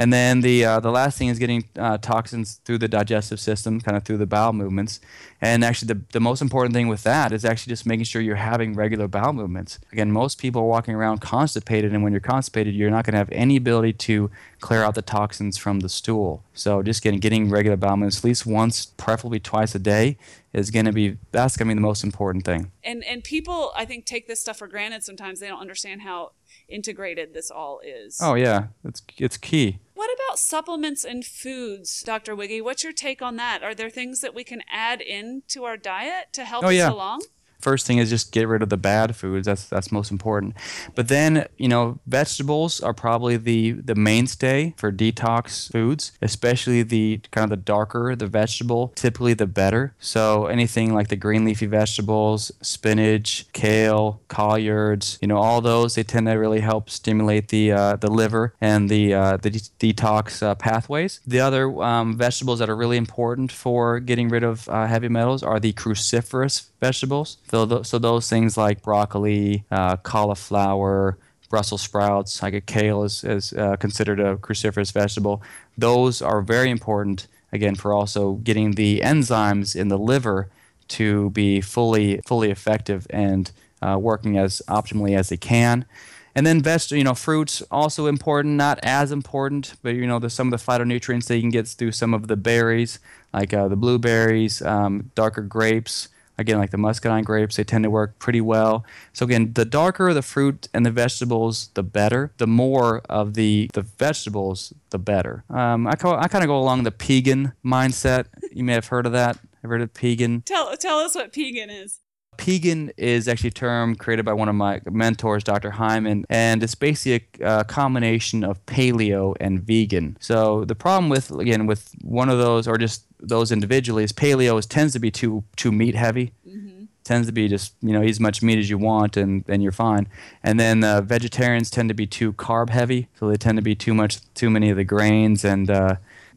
And 0.00 0.12
then 0.12 0.42
the 0.42 0.64
uh, 0.64 0.80
the 0.80 0.92
last 0.92 1.18
thing 1.18 1.26
is 1.26 1.40
getting 1.40 1.68
uh, 1.76 1.98
toxins 1.98 2.60
through 2.64 2.78
the 2.78 2.86
digestive 2.86 3.40
system, 3.40 3.80
kind 3.80 3.96
of 3.96 4.04
through 4.04 4.18
the 4.18 4.26
bowel 4.26 4.52
movements. 4.52 5.00
And 5.40 5.64
actually, 5.64 5.88
the, 5.88 6.00
the 6.12 6.20
most 6.20 6.40
important 6.40 6.72
thing 6.72 6.86
with 6.86 7.02
that 7.02 7.32
is 7.32 7.44
actually 7.44 7.72
just 7.72 7.84
making 7.84 8.04
sure 8.04 8.22
you're 8.22 8.36
having 8.36 8.74
regular 8.74 9.08
bowel 9.08 9.32
movements. 9.32 9.80
Again, 9.92 10.12
most 10.12 10.38
people 10.38 10.62
are 10.62 10.66
walking 10.66 10.94
around 10.94 11.20
constipated, 11.20 11.92
and 11.92 12.04
when 12.04 12.12
you're 12.12 12.20
constipated, 12.20 12.74
you're 12.74 12.90
not 12.90 13.04
going 13.04 13.14
to 13.14 13.18
have 13.18 13.28
any 13.32 13.56
ability 13.56 13.92
to 13.94 14.30
clear 14.60 14.84
out 14.84 14.94
the 14.94 15.02
toxins 15.02 15.58
from 15.58 15.80
the 15.80 15.88
stool. 15.88 16.44
So 16.54 16.80
just 16.82 17.02
getting 17.02 17.18
getting 17.18 17.50
regular 17.50 17.76
bowel 17.76 17.96
movements 17.96 18.18
at 18.18 18.24
least 18.24 18.46
once, 18.46 18.86
preferably 18.86 19.40
twice 19.40 19.74
a 19.74 19.80
day, 19.80 20.16
is 20.52 20.70
going 20.70 20.86
to 20.86 20.92
be 20.92 21.16
that's 21.32 21.56
going 21.56 21.66
to 21.66 21.74
be 21.74 21.76
the 21.76 21.80
most 21.80 22.04
important 22.04 22.44
thing. 22.44 22.70
And 22.84 23.04
and 23.04 23.24
people, 23.24 23.72
I 23.76 23.84
think, 23.84 24.06
take 24.06 24.28
this 24.28 24.40
stuff 24.40 24.58
for 24.58 24.68
granted. 24.68 25.02
Sometimes 25.02 25.40
they 25.40 25.48
don't 25.48 25.60
understand 25.60 26.02
how 26.02 26.32
integrated 26.68 27.34
this 27.34 27.50
all 27.50 27.80
is. 27.84 28.18
Oh 28.22 28.34
yeah, 28.34 28.68
it's 28.84 29.02
it's 29.16 29.36
key. 29.36 29.78
What 29.94 30.10
about 30.14 30.38
supplements 30.38 31.04
and 31.04 31.24
foods, 31.24 32.02
Dr. 32.02 32.36
Wiggy? 32.36 32.60
What's 32.60 32.84
your 32.84 32.92
take 32.92 33.20
on 33.20 33.36
that? 33.36 33.62
Are 33.64 33.74
there 33.74 33.90
things 33.90 34.20
that 34.20 34.34
we 34.34 34.44
can 34.44 34.62
add 34.70 35.00
into 35.00 35.64
our 35.64 35.76
diet 35.76 36.32
to 36.34 36.44
help 36.44 36.64
oh, 36.64 36.68
us 36.68 36.88
along? 36.88 37.22
First 37.60 37.86
thing 37.86 37.98
is 37.98 38.10
just 38.10 38.32
get 38.32 38.48
rid 38.48 38.62
of 38.62 38.68
the 38.68 38.76
bad 38.76 39.16
foods. 39.16 39.46
That's 39.46 39.66
that's 39.66 39.92
most 39.92 40.10
important. 40.10 40.54
But 40.94 41.08
then 41.08 41.46
you 41.56 41.68
know 41.68 41.98
vegetables 42.06 42.80
are 42.80 42.94
probably 42.94 43.36
the 43.36 43.72
the 43.72 43.94
mainstay 43.94 44.74
for 44.76 44.92
detox 44.92 45.70
foods, 45.70 46.12
especially 46.22 46.82
the 46.82 47.20
kind 47.30 47.44
of 47.44 47.50
the 47.50 47.56
darker 47.56 48.14
the 48.16 48.26
vegetable, 48.26 48.92
typically 48.94 49.34
the 49.34 49.46
better. 49.46 49.94
So 49.98 50.46
anything 50.46 50.94
like 50.94 51.08
the 51.08 51.16
green 51.16 51.44
leafy 51.44 51.66
vegetables, 51.66 52.52
spinach, 52.62 53.46
kale, 53.52 54.20
collards, 54.28 55.18
you 55.20 55.28
know 55.28 55.38
all 55.38 55.60
those 55.60 55.94
they 55.94 56.02
tend 56.02 56.26
to 56.26 56.32
really 56.32 56.60
help 56.60 56.90
stimulate 56.90 57.48
the 57.48 57.72
uh, 57.72 57.96
the 57.96 58.10
liver 58.10 58.54
and 58.60 58.88
the 58.88 59.14
uh, 59.14 59.36
the 59.36 59.50
de- 59.50 59.92
detox 59.92 60.42
uh, 60.42 60.54
pathways. 60.54 61.20
The 61.26 61.40
other 61.40 61.82
um, 61.82 62.16
vegetables 62.16 62.58
that 62.60 62.68
are 62.68 62.76
really 62.76 62.96
important 62.96 63.52
for 63.52 64.00
getting 64.00 64.28
rid 64.28 64.42
of 64.42 64.68
uh, 64.68 64.86
heavy 64.86 65.08
metals 65.08 65.42
are 65.42 65.60
the 65.60 65.72
cruciferous 65.72 66.68
vegetables. 66.80 67.38
So, 67.50 67.82
so 67.82 67.98
those 67.98 68.28
things 68.28 68.56
like 68.56 68.82
broccoli, 68.82 69.64
uh, 69.70 69.96
cauliflower, 69.96 71.18
Brussels 71.48 71.80
sprouts, 71.80 72.42
like 72.42 72.54
a 72.54 72.60
kale 72.60 73.04
is, 73.04 73.24
is 73.24 73.52
uh, 73.54 73.76
considered 73.76 74.20
a 74.20 74.36
cruciferous 74.36 74.92
vegetable. 74.92 75.42
Those 75.76 76.20
are 76.20 76.42
very 76.42 76.70
important, 76.70 77.26
again, 77.52 77.74
for 77.74 77.92
also 77.92 78.34
getting 78.34 78.72
the 78.72 79.00
enzymes 79.00 79.74
in 79.74 79.88
the 79.88 79.98
liver 79.98 80.50
to 80.88 81.30
be 81.30 81.60
fully, 81.60 82.20
fully 82.26 82.50
effective 82.50 83.06
and 83.10 83.50
uh, 83.80 83.98
working 83.98 84.36
as 84.36 84.60
optimally 84.68 85.16
as 85.16 85.30
they 85.30 85.36
can. 85.36 85.86
And 86.34 86.46
then 86.46 86.62
veg, 86.62 86.90
you 86.90 87.02
know, 87.02 87.14
fruits 87.14 87.62
also 87.70 88.06
important, 88.06 88.54
not 88.54 88.78
as 88.82 89.10
important, 89.10 89.74
but 89.82 89.94
you 89.94 90.06
know, 90.06 90.18
there's 90.18 90.34
some 90.34 90.52
of 90.52 90.60
the 90.60 90.64
phytonutrients 90.64 91.26
that 91.26 91.36
you 91.36 91.40
can 91.40 91.50
get 91.50 91.66
through 91.66 91.92
some 91.92 92.14
of 92.14 92.28
the 92.28 92.36
berries, 92.36 92.98
like 93.32 93.52
uh, 93.54 93.68
the 93.68 93.76
blueberries, 93.76 94.62
um, 94.62 95.10
darker 95.14 95.40
grapes, 95.40 96.08
Again, 96.38 96.58
like 96.58 96.70
the 96.70 96.78
muscadine 96.78 97.24
grapes, 97.24 97.56
they 97.56 97.64
tend 97.64 97.84
to 97.84 97.90
work 97.90 98.18
pretty 98.18 98.40
well. 98.40 98.84
So 99.12 99.26
again, 99.26 99.52
the 99.54 99.64
darker 99.64 100.14
the 100.14 100.22
fruit 100.22 100.68
and 100.72 100.86
the 100.86 100.90
vegetables, 100.90 101.70
the 101.74 101.82
better. 101.82 102.32
The 102.38 102.46
more 102.46 103.00
of 103.08 103.34
the 103.34 103.68
the 103.74 103.82
vegetables, 103.82 104.72
the 104.90 104.98
better. 104.98 105.44
Um, 105.50 105.86
I 105.86 105.92
I 105.92 106.28
kind 106.28 106.44
of 106.44 106.48
go 106.48 106.58
along 106.58 106.84
the 106.84 106.92
pegan 106.92 107.52
mindset. 107.64 108.26
You 108.52 108.64
may 108.64 108.74
have 108.74 108.86
heard 108.86 109.06
of 109.06 109.12
that. 109.12 109.38
I've 109.62 109.70
heard 109.70 109.82
of 109.82 109.92
pegan. 109.92 110.42
Tell 110.44 110.76
tell 110.76 110.98
us 110.98 111.14
what 111.14 111.32
pegan 111.32 111.70
is. 111.70 112.00
Pegan 112.38 112.90
is 112.96 113.28
actually 113.28 113.48
a 113.48 113.52
term 113.52 113.96
created 113.96 114.24
by 114.24 114.32
one 114.32 114.48
of 114.48 114.54
my 114.54 114.80
mentors, 114.90 115.44
Dr. 115.44 115.72
Hyman, 115.72 116.24
and 116.30 116.62
it's 116.62 116.76
basically 116.76 117.28
a, 117.40 117.60
a, 117.60 117.64
combination 117.64 118.44
of 118.44 118.64
paleo 118.64 119.36
and 119.40 119.60
vegan. 119.60 120.16
So 120.20 120.64
the 120.64 120.76
problem 120.76 121.10
with 121.10 121.30
again 121.32 121.66
with 121.66 121.94
one 122.02 122.28
of 122.28 122.38
those 122.38 122.66
or 122.68 122.78
just 122.78 123.04
those 123.20 123.50
individually 123.50 124.04
is 124.04 124.12
paleo 124.12 124.58
is, 124.58 124.66
tends 124.66 124.92
to 124.94 125.00
be 125.00 125.10
too 125.10 125.44
too 125.56 125.72
meat 125.72 125.96
heavy. 125.96 126.32
Mm-hmm. 126.48 126.84
Tends 127.02 127.26
to 127.26 127.32
be 127.32 127.48
just 127.48 127.74
you 127.82 127.92
know 127.92 128.02
eat 128.02 128.10
as 128.10 128.20
much 128.20 128.40
meat 128.40 128.58
as 128.58 128.70
you 128.70 128.78
want 128.78 129.16
and 129.16 129.44
and 129.48 129.60
you're 129.60 129.72
fine. 129.72 130.06
And 130.44 130.60
then 130.60 130.84
uh, 130.84 131.00
vegetarians 131.00 131.70
tend 131.70 131.88
to 131.88 131.94
be 131.94 132.06
too 132.06 132.32
carb 132.34 132.70
heavy, 132.70 133.08
so 133.18 133.28
they 133.28 133.36
tend 133.36 133.58
to 133.58 133.62
be 133.62 133.74
too 133.74 133.94
much 133.94 134.20
too 134.34 134.48
many 134.48 134.70
of 134.70 134.76
the 134.76 134.84
grains 134.84 135.44
and 135.44 135.68
uh, 135.68 135.96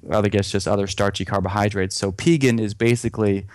I 0.10 0.22
guess 0.24 0.52
just 0.52 0.68
other 0.68 0.88
starchy 0.88 1.26
carbohydrates. 1.26 1.96
So 1.96 2.12
pegan 2.12 2.60
is 2.60 2.74
basically 2.74 3.46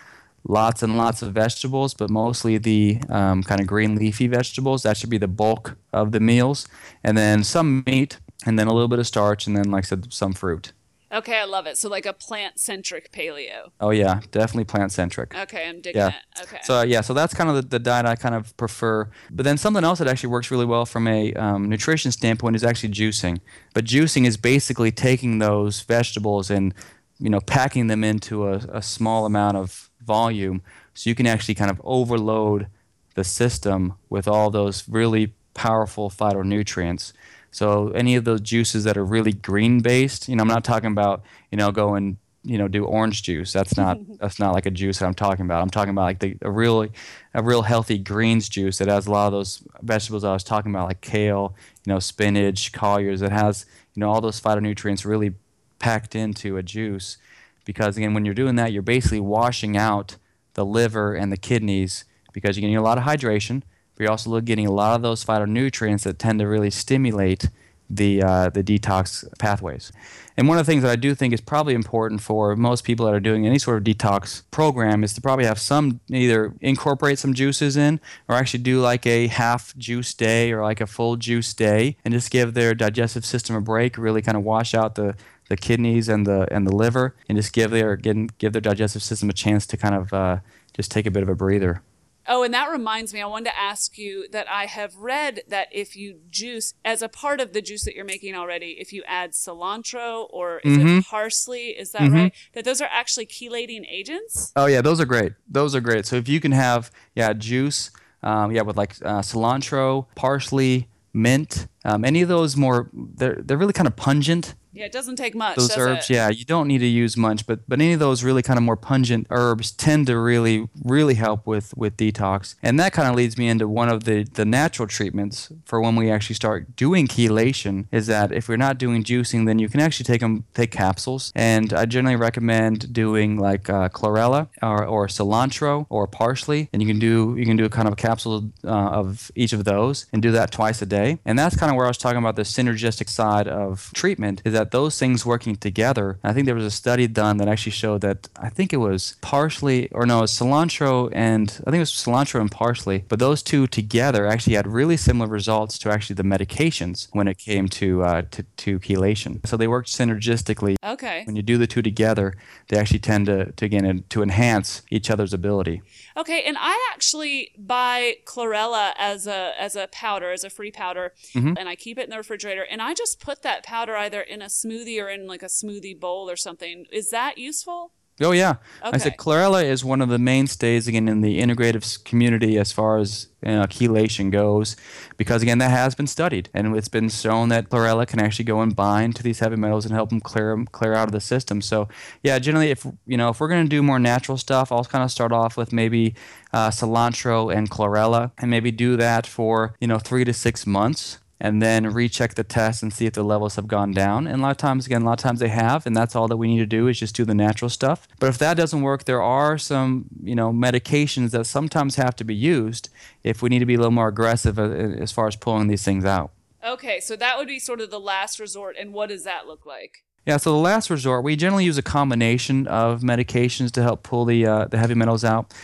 lots 0.49 0.83
and 0.83 0.97
lots 0.97 1.23
of 1.23 1.33
vegetables, 1.33 1.95
but 1.95 2.11
mostly 2.11 2.59
the 2.59 3.01
um, 3.09 3.43
kind 3.43 3.61
of 3.61 3.67
green 3.67 3.97
leafy 3.97 4.27
vegetables. 4.27 4.83
That 4.83 4.97
should 4.97 5.11
be 5.11 5.19
the 5.19 5.29
bulk 5.29 5.77
of 5.93 6.13
the 6.13 6.21
meals. 6.21 6.69
And 7.03 7.17
then 7.17 7.45
some 7.45 7.83
meat, 7.87 8.19
and 8.45 8.59
then 8.59 8.67
a 8.67 8.73
little 8.73 8.89
bit 8.89 8.99
of 8.99 9.07
starch, 9.07 9.47
and 9.47 9.57
then, 9.57 9.71
like 9.71 9.85
I 9.85 9.87
said, 9.87 10.13
some 10.13 10.33
fruit. 10.33 10.73
Okay, 11.13 11.39
I 11.39 11.45
love 11.45 11.67
it. 11.67 11.79
So 11.79 11.89
like 11.89 12.05
a 12.05 12.13
plant-centric 12.13 13.13
paleo. 13.13 13.71
Oh 13.81 13.91
yeah, 13.91 14.21
definitely 14.33 14.65
plant-centric. 14.65 15.35
Okay, 15.37 15.69
I'm 15.69 15.81
digging 15.81 16.01
yeah. 16.01 16.09
it. 16.09 16.43
Okay. 16.43 16.59
So 16.65 16.83
yeah, 16.83 17.01
so 17.01 17.15
that's 17.15 17.33
kind 17.33 17.49
of 17.49 17.57
the, 17.57 17.63
the, 17.63 17.79
diet 17.79 18.07
I 18.07 18.17
kind 18.17 18.35
of 18.35 18.57
prefer. 18.57 19.09
But 19.31 19.45
then 19.45 19.57
something 19.57 19.85
else 19.85 20.01
that 20.01 20.09
actually 20.09 20.31
works 20.31 20.51
really 20.51 20.65
well 20.65 20.85
from 20.85 21.07
a 21.07 21.33
um, 21.35 21.69
nutrition 21.69 22.11
standpoint 22.11 22.57
is 22.57 22.65
actually 22.65 22.91
juicing. 22.91 23.41
But 23.73 23.85
juicing 23.85 24.27
is 24.27 24.37
basically 24.37 24.91
taking 24.91 25.39
those 25.39 25.81
vegetables 25.83 26.51
and 26.51 26.75
you 27.21 27.31
know 27.31 27.41
packing 27.41 27.87
them 27.87 28.03
into 28.03 28.49
a, 28.49 28.57
a 28.73 28.83
small 28.83 29.27
amount 29.27 29.57
of 29.57 29.86
volume 30.07 30.63
so 30.95 31.11
you 31.11 31.15
can 31.15 31.27
actually 31.27 31.55
kind 31.55 31.71
of 31.71 31.81
overload 31.85 32.69
the 33.15 33.25
system 33.25 33.95
with 34.09 34.29
all 34.29 34.51
those 34.51 34.89
really 34.89 35.35
powerful 35.55 36.11
phytonutrients. 36.11 37.13
So 37.51 37.89
any 37.89 38.17
of 38.17 38.25
those 38.25 38.41
juices 38.41 38.85
that 38.85 38.97
are 38.97 39.05
really 39.05 39.33
green 39.33 39.81
based, 39.81 40.29
you 40.29 40.37
know, 40.37 40.43
I'm 40.43 40.49
not 40.49 40.65
talking 40.65 40.91
about, 40.91 41.23
you 41.51 41.59
know, 41.59 41.73
going 41.73 42.19
you 42.47 42.59
know 42.59 42.69
do 42.69 42.85
orange 42.85 43.23
juice. 43.25 43.53
That's 43.53 43.77
not 43.77 43.99
that's 44.21 44.39
not 44.39 44.55
like 44.55 44.67
a 44.67 44.71
juice 44.71 45.01
that 45.01 45.07
I'm 45.07 45.15
talking 45.15 45.45
about. 45.45 45.63
I'm 45.63 45.71
talking 45.71 45.91
about 45.91 46.05
like 46.05 46.21
the 46.21 46.37
a 46.41 46.51
really 46.51 46.93
a 47.35 47.43
real 47.43 47.63
healthy 47.63 47.99
greens 47.99 48.49
juice 48.49 48.79
that 48.79 48.89
has 48.89 49.07
a 49.07 49.11
lot 49.11 49.27
of 49.27 49.33
those 49.33 49.63
vegetables 49.83 50.25
I 50.25 50.33
was 50.33 50.45
talking 50.45 50.71
about, 50.71 50.89
like 50.89 51.01
kale, 51.01 51.55
you 51.85 51.93
know, 51.93 51.99
spinach, 51.99 52.73
collards. 52.73 53.21
It 53.21 53.33
has 53.33 53.67
you 53.95 54.01
know 54.01 54.11
all 54.11 54.21
those 54.21 54.41
phytonutrients 54.41 55.05
really 55.05 55.35
packed 55.79 56.15
into 56.15 56.57
a 56.57 56.63
juice. 56.63 57.19
Because 57.67 57.99
again, 57.99 58.15
when 58.15 58.25
you're 58.25 58.33
doing 58.33 58.57
that, 58.57 58.73
you're 58.73 58.81
basically 58.81 59.21
washing 59.21 59.77
out 59.77 60.17
the 60.55 60.65
liver 60.65 61.15
and 61.15 61.31
the 61.31 61.37
kidneys 61.37 62.07
because 62.33 62.57
you're 62.57 62.63
getting 62.63 62.77
a 62.77 62.83
lot 62.83 62.97
of 62.97 63.05
hydration, 63.05 63.63
but 63.95 64.05
you're 64.05 64.11
also 64.11 64.41
getting 64.41 64.67
a 64.67 64.73
lot 64.73 64.97
of 64.97 65.03
those 65.03 65.23
phytonutrients 65.23 66.05
that 66.05 66.19
tend 66.19 66.39
to 66.39 66.47
really 66.47 66.71
stimulate 66.71 67.51
the 67.89 68.23
uh, 68.23 68.51
the 68.51 68.63
detox 68.63 69.25
pathways. 69.39 69.93
And 70.37 70.49
one 70.49 70.59
of 70.59 70.67
the 70.67 70.71
things 70.71 70.83
that 70.83 70.91
I 70.91 70.97
do 70.97 71.15
think 71.15 71.33
is 71.33 71.41
probably 71.41 71.75
important 71.75 72.21
for 72.21 72.55
most 72.57 72.85
people 72.85 73.07
that 73.07 73.15
are 73.15 73.21
doing 73.21 73.47
any 73.47 73.59
sort 73.59 73.79
of 73.79 73.85
detox 73.85 74.43
program 74.51 75.03
is 75.03 75.15
to 75.15 75.21
probably 75.21 75.47
have 75.47 75.59
some 75.59 76.01
either 76.11 76.53
incorporate 76.61 77.19
some 77.19 77.33
juices 77.33 77.77
in 77.77 78.01
or 78.29 78.35
actually 78.35 78.63
do 78.63 78.81
like 78.81 79.07
a 79.07 79.29
half 79.29 79.75
juice 79.79 80.13
day 80.13 80.53
or 80.53 80.63
like 80.63 80.81
a 80.81 80.87
full 80.87 81.17
juice 81.17 81.55
day 81.55 81.97
and 82.05 82.13
just 82.13 82.31
give 82.31 82.55
their 82.55 82.75
digestive 82.75 83.25
system 83.25 83.57
a 83.57 83.61
break, 83.61 83.97
really 83.97 84.21
kind 84.21 84.37
of 84.37 84.43
wash 84.43 84.75
out 84.75 84.97
the 84.97 85.15
the 85.49 85.57
kidneys 85.57 86.09
and 86.09 86.27
the 86.27 86.47
and 86.53 86.67
the 86.67 86.75
liver 86.75 87.15
and 87.29 87.37
just 87.39 87.53
give 87.53 87.71
their 87.71 87.97
give, 87.97 88.39
give 88.39 88.53
their 88.53 88.61
digestive 88.63 89.03
system 89.03 89.31
a 89.31 89.33
chance 89.33 89.67
to 89.67 89.77
kind 89.77 89.95
of 89.95 90.13
uh, 90.13 90.39
just 90.75 90.91
take 90.91 91.07
a 91.07 91.11
bit 91.11 91.23
of 91.23 91.29
a 91.29 91.35
breather. 91.35 91.83
Oh, 92.29 92.43
and 92.43 92.53
that 92.55 92.73
reminds 92.73 93.15
me, 93.15 93.23
I 93.23 93.27
wanted 93.27 93.51
to 93.51 93.57
ask 93.57 93.97
you 93.97 94.27
that 94.33 94.51
I 94.51 94.67
have 94.67 94.97
read 94.97 95.43
that 95.47 95.69
if 95.71 95.95
you 95.95 96.19
juice, 96.29 96.75
as 96.85 97.01
a 97.01 97.09
part 97.09 97.41
of 97.41 97.53
the 97.53 97.63
juice 97.63 97.85
that 97.85 97.95
you're 97.95 98.05
making 98.05 98.35
already, 98.35 98.77
if 98.81 98.93
you 98.93 99.05
add 99.07 99.31
cilantro 99.31 100.27
or 100.31 100.59
is 100.65 100.77
Mhm. 100.77 100.99
it 100.99 101.05
parsley, 101.07 101.67
is 101.69 101.93
that 101.93 102.03
Mhm. 102.03 102.13
right? 102.13 102.33
That 102.55 102.65
those 102.65 102.81
are 102.81 102.89
actually 102.91 103.27
chelating 103.27 103.87
agents? 103.89 104.53
Oh 104.57 104.67
yeah, 104.67 104.81
those 104.81 105.01
are 105.01 105.05
great. 105.05 105.35
Those 105.49 105.77
are 105.77 105.81
great. 105.81 106.05
So 106.05 106.17
if 106.17 106.29
you 106.29 106.41
can 106.41 106.51
have 106.51 106.91
yeah 107.15 107.33
juice, 107.33 107.93
um, 108.25 108.51
yeah 108.51 108.63
with 108.63 108.77
like 108.77 108.95
uh, 109.05 109.21
cilantro, 109.21 110.07
parsley, 110.17 110.89
mint, 111.15 111.69
um, 111.85 112.05
any 112.05 112.23
of 112.23 112.29
those 112.29 112.57
more 112.57 112.91
they're 112.93 113.39
they're 113.41 113.57
really 113.57 113.73
kind 113.73 113.87
of 113.87 113.95
pungent. 113.95 114.55
Yeah, 114.77 114.85
it 114.85 114.93
doesn't 114.93 115.17
take 115.17 115.35
much. 115.35 115.57
Those 115.57 115.77
herbs, 115.79 116.11
it? 116.11 116.15
yeah, 116.15 116.29
you 116.29 116.45
don't 116.45 116.69
need 116.69 116.81
to 116.81 116.87
use 116.87 117.17
much, 117.17 117.47
but 117.47 117.67
but 117.67 117.81
any 117.81 117.95
of 117.95 117.99
those 117.99 118.23
really 118.23 118.43
kind 118.43 118.59
of 118.59 118.63
more 118.63 118.77
pungent 118.77 119.27
herbs 119.31 119.71
tend 119.73 120.07
to 120.09 120.19
really 120.19 120.69
really 120.85 121.15
help 121.15 121.47
with 121.47 121.75
with 121.75 121.97
detox. 121.97 122.57
And 122.63 122.79
that 122.79 122.93
kind 122.93 123.09
of 123.09 123.15
leads 123.15 123.39
me 123.39 123.49
into 123.49 123.67
one 123.67 123.89
of 123.89 124.05
the 124.05 124.25
the 124.25 124.45
natural 124.45 124.87
treatments 124.87 125.51
for 125.65 125.81
when 125.81 125.97
we 125.97 126.11
actually 126.11 126.35
start 126.35 126.77
doing 126.77 127.09
chelation 127.09 127.87
is 127.91 128.07
that 128.09 128.33
if 128.33 128.51
we're 128.51 128.59
not 128.59 128.77
doing 128.77 129.03
juicing, 129.03 129.47
then 129.47 129.59
you 129.59 129.71
can 129.71 129.81
actually 129.81 130.05
take 130.05 130.21
them 130.21 130.45
take 130.53 130.73
capsules. 130.73 131.33
And 131.35 131.73
I 131.73 131.87
generally 131.87 132.17
recommend 132.17 132.93
doing 132.93 133.39
like 133.39 133.71
uh, 133.71 133.89
chlorella 133.89 134.49
or, 134.63 134.85
or 134.85 135.07
cilantro 135.07 135.87
or 135.89 136.07
parsley, 136.07 136.69
and 136.75 136.83
you 136.83 136.89
can 136.89 136.99
do 136.99 137.35
you 137.39 137.47
can 137.47 137.57
do 137.57 137.65
a 137.65 137.71
kind 137.71 137.89
of 137.89 137.95
a 137.95 137.97
capsule 137.97 138.51
uh, 138.63 139.01
of 139.01 139.31
each 139.35 139.55
of 139.55 139.65
those 139.65 140.05
and 140.13 140.21
do 140.21 140.33
that 140.33 140.51
twice 140.51 140.83
a 140.83 140.87
day. 140.87 141.19
And 141.25 141.39
that's 141.39 141.57
kind 141.57 141.71
of 141.71 141.77
where 141.77 141.87
I 141.87 141.89
was 141.89 141.97
talking 141.97 142.19
about 142.19 142.37
the 142.37 142.43
synergistic 142.43 143.09
side 143.09 143.49
of 143.49 143.91
treatment 143.95 144.43
is 144.45 144.53
that 144.53 144.66
those 144.71 144.99
things 144.99 145.25
working 145.25 145.57
together. 145.57 146.19
I 146.23 146.33
think 146.33 146.47
there 146.47 146.55
was 146.55 146.65
a 146.65 146.71
study 146.71 147.07
done 147.07 147.37
that 147.39 147.49
actually 147.49 147.73
showed 147.73 148.01
that 148.03 148.29
I 148.37 148.49
think 148.49 148.73
it 148.73 148.79
was 148.79 149.17
parsley 149.21 149.89
or 149.93 150.07
no, 150.07 150.19
it 150.19 150.23
was 150.23 150.33
cilantro 150.33 151.11
and 151.13 151.51
I 151.67 151.71
think 151.71 151.77
it 151.77 151.81
was 151.81 151.93
cilantro 151.93 152.41
and 152.41 152.51
parsley, 152.51 153.05
but 153.09 153.19
those 153.19 153.43
two 153.43 153.67
together 153.67 154.27
actually 154.27 154.55
had 154.55 154.67
really 154.67 154.97
similar 154.97 155.29
results 155.29 155.79
to 155.79 155.91
actually 155.91 156.15
the 156.15 156.23
medications 156.23 157.09
when 157.13 157.29
it 157.29 157.39
came 157.39 157.69
to 157.69 158.03
uh, 158.03 158.23
to, 158.31 158.43
to 158.43 158.79
chelation. 158.81 159.47
So 159.47 159.57
they 159.57 159.69
worked 159.69 159.89
synergistically. 159.89 160.77
Okay. 160.85 161.25
When 161.25 161.37
you 161.37 161.43
do 161.43 161.59
the 161.59 161.67
two 161.67 161.83
together, 161.83 162.35
they 162.69 162.79
actually 162.79 163.01
tend 163.01 163.27
to, 163.27 163.53
to 163.53 163.65
again 163.65 164.05
to 164.09 164.23
enhance 164.23 164.83
each 164.91 165.11
other's 165.11 165.33
ability. 165.33 165.83
Okay, 166.17 166.43
and 166.45 166.57
I 166.59 166.79
actually 166.93 167.51
buy 167.59 168.17
chlorella 168.25 168.93
as 168.97 169.27
a 169.27 169.53
as 169.61 169.77
a 169.77 169.87
powder, 169.89 170.31
as 170.33 170.45
a 170.45 170.51
free 170.51 170.71
powder, 170.71 171.13
Mhm. 171.35 171.57
and 171.59 171.69
I 171.69 171.77
keep 171.77 171.99
it 171.99 172.05
in 172.05 172.11
the 172.11 172.17
refrigerator. 172.17 172.63
And 172.63 172.81
I 172.81 172.95
just 172.95 173.21
put 173.21 173.43
that 173.43 173.63
powder 173.65 173.95
either 173.97 174.23
in 174.23 174.41
a 174.41 174.47
smoothie 174.47 175.03
or 175.03 175.11
in 175.11 175.27
like 175.27 175.43
a 175.43 175.47
smoothie 175.47 175.99
bowl 175.99 176.31
or 176.31 176.37
something. 176.37 176.87
Is 176.91 177.11
that 177.11 177.37
useful? 177.37 177.93
Oh 178.19 178.33
yeah, 178.33 178.57
I 178.83 178.97
said 178.97 179.19
chlorella 179.19 179.63
is 179.63 179.85
one 179.85 180.01
of 180.01 180.09
the 180.09 180.19
mainstays 180.19 180.89
again 180.89 181.07
in 181.07 181.21
the 181.21 181.39
integrative 181.39 182.03
community 182.05 182.57
as 182.57 182.73
far 182.73 182.97
as 182.97 183.29
you 183.43 183.53
know, 183.53 183.65
chelation 183.65 184.31
goes, 184.31 184.75
because 185.19 185.43
again 185.43 185.59
that 185.59 185.71
has 185.71 185.95
been 185.95 186.07
studied 186.07 186.49
and 186.55 186.75
it's 186.75 186.89
been 186.89 187.11
shown 187.11 187.51
that 187.51 187.69
chlorella 187.69 188.07
can 188.07 188.19
actually 188.19 188.47
go 188.47 188.63
and 188.63 188.75
bind 188.75 189.17
to 189.17 189.23
these 189.23 189.41
heavy 189.41 189.57
metals 189.57 189.85
and 189.85 189.95
help 189.95 190.09
them 190.09 190.21
clear 190.21 190.65
clear 190.73 190.95
out 190.95 191.09
of 191.09 191.13
the 191.13 191.21
system. 191.21 191.61
So 191.61 191.89
yeah, 192.23 192.39
generally 192.39 192.71
if 192.71 192.87
you 193.07 193.19
know 193.19 193.29
if 193.29 193.39
we're 193.39 193.49
going 193.49 193.65
to 193.65 193.69
do 193.69 193.83
more 193.83 193.99
natural 193.99 194.39
stuff, 194.39 194.73
I'll 194.73 194.87
kind 194.87 195.05
of 195.05 195.11
start 195.11 195.33
off 195.33 195.59
with 195.59 195.71
maybe 195.71 196.15
uh, 196.55 196.71
cilantro 196.71 197.55
and 197.55 197.71
chlorella 197.71 198.33
and 198.39 198.51
maybe 198.51 198.71
do 198.71 198.97
that 198.97 199.27
for 199.27 199.75
you 199.79 199.87
know 199.87 199.99
three 199.99 200.25
to 200.25 200.33
six 200.33 200.67
months 200.67 201.19
and 201.39 201.61
then 201.61 201.93
recheck 201.93 202.35
the 202.35 202.45
test 202.45 202.83
and 202.83 202.93
see 202.93 203.07
if 203.07 203.13
the 203.13 203.23
levels 203.23 203.57
have 203.57 203.69
gone 203.69 203.93
down. 203.93 204.27
And 204.27 204.41
a 204.41 204.43
lot 204.43 204.51
of 204.53 204.57
times, 204.57 204.87
again, 204.87 205.03
a 205.03 205.05
lot 205.05 205.19
of 205.21 205.23
times 205.23 205.41
they 205.41 205.49
have, 205.49 205.87
and 205.87 205.95
that's 205.95 206.17
all 206.17 206.29
that 206.29 206.37
we 206.37 206.49
need 206.49 206.59
to 206.59 206.67
do 206.67 206.89
is 206.89 206.99
just 206.99 207.15
do 207.15 207.25
the 207.25 207.35
natural 207.35 207.69
stuff. 207.69 208.09
But 208.19 208.29
if 208.29 208.39
that 208.39 208.57
doesn't 208.57 208.83
work, 208.83 209.05
there 209.05 209.23
are 209.23 209.59
some, 209.59 210.07
you 210.23 210.35
know, 210.35 210.53
medications 210.53 211.31
that 211.33 211.45
sometimes 211.47 211.97
have 211.97 212.17
to 212.17 212.25
be 212.25 212.35
used 212.35 212.89
if 213.23 213.43
we 213.43 213.49
need 213.49 213.59
to 213.59 213.67
be 213.67 213.75
a 213.75 213.79
little 213.79 213.93
more 213.93 214.09
aggressive 214.09 214.59
uh, 214.59 214.63
as 214.63 215.13
far 215.13 215.27
as 215.27 215.37
pulling 215.37 215.69
these 215.69 215.85
things 215.85 216.05
out. 216.05 216.31
Okay, 216.65 217.01
so 217.01 217.15
that 217.17 217.39
would 217.39 217.47
be 217.47 217.59
sort 217.59 217.81
of 217.81 217.91
the 217.91 218.01
last 218.01 218.41
resort. 218.41 218.77
And 218.79 218.93
what 218.93 219.09
does 219.11 219.25
that 219.25 219.47
look 219.47 219.67
like? 219.67 220.05
Yeah, 220.27 220.39
so 220.39 220.51
the 220.51 220.59
last 220.59 220.91
resort, 220.91 221.23
we 221.23 221.37
generally 221.37 221.65
use 221.65 221.79
a 221.79 221.83
combination 221.83 222.67
of 222.67 223.03
medications 223.03 223.71
to 223.73 223.83
help 223.83 224.03
pull 224.03 224.25
the 224.25 224.45
uh, 224.45 224.65
the 224.65 224.77
heavy 224.77 224.95
metals 224.95 225.25
out, 225.25 225.55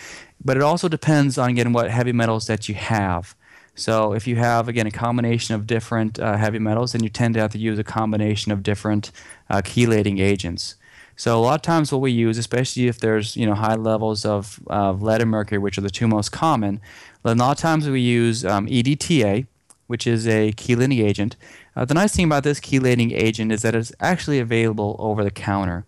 but 0.45 0.57
it 0.57 0.63
also 0.63 0.89
depends 0.89 1.37
on 1.37 1.51
again 1.51 1.73
what 1.73 1.91
heavy 1.91 2.13
metals 2.13 2.47
that 2.47 2.69
you 2.69 2.77
have. 2.77 3.35
So 3.75 4.13
if 4.13 4.27
you 4.27 4.37
have 4.37 4.69
again 4.69 4.87
a 4.87 4.91
combination 4.91 5.55
of 5.55 5.67
different 5.67 6.21
uh, 6.21 6.37
heavy 6.37 6.59
metals, 6.59 6.93
then 6.93 7.03
you 7.03 7.09
tend 7.09 7.35
to 7.35 7.41
have 7.41 7.53
to 7.53 7.59
use 7.59 7.79
a 7.79 7.85
combination 7.85 8.53
of 8.53 8.63
different 8.63 9.11
uh, 9.49 9.63
chelating 9.63 10.21
agents. 10.21 10.77
So 11.17 11.39
a 11.39 11.41
lot 11.41 11.55
of 11.55 11.63
times, 11.63 11.93
what 11.93 12.01
we 12.01 12.11
use, 12.11 12.39
especially 12.39 12.89
if 12.89 12.99
there's 12.99 13.37
you 13.37 13.47
know 13.47 13.55
high 13.55 13.77
levels 13.77 14.25
of, 14.25 14.61
lead 14.67 15.21
and 15.21 15.31
mercury, 15.31 15.59
which 15.59 15.79
are 15.79 15.83
the 15.83 15.91
two 15.91 16.09
most 16.09 16.33
common, 16.33 16.81
then 17.23 17.39
a 17.39 17.43
lot 17.43 17.53
of 17.53 17.59
times 17.59 17.89
we 17.89 18.01
use 18.01 18.45
um, 18.45 18.67
EDTA, 18.67 19.47
which 19.87 20.07
is 20.07 20.27
a 20.27 20.53
chelating 20.53 21.03
agent. 21.03 21.37
Uh, 21.77 21.85
the 21.85 21.95
nice 21.95 22.15
thing 22.15 22.25
about 22.25 22.45
this 22.45 22.61
chelating 22.61 23.13
agent 23.13 23.53
is 23.53 23.63
that 23.63 23.75
it's 23.75 23.93
actually 24.01 24.39
available 24.39 24.97
over 24.99 25.23
the 25.23 25.31
counter. 25.31 25.85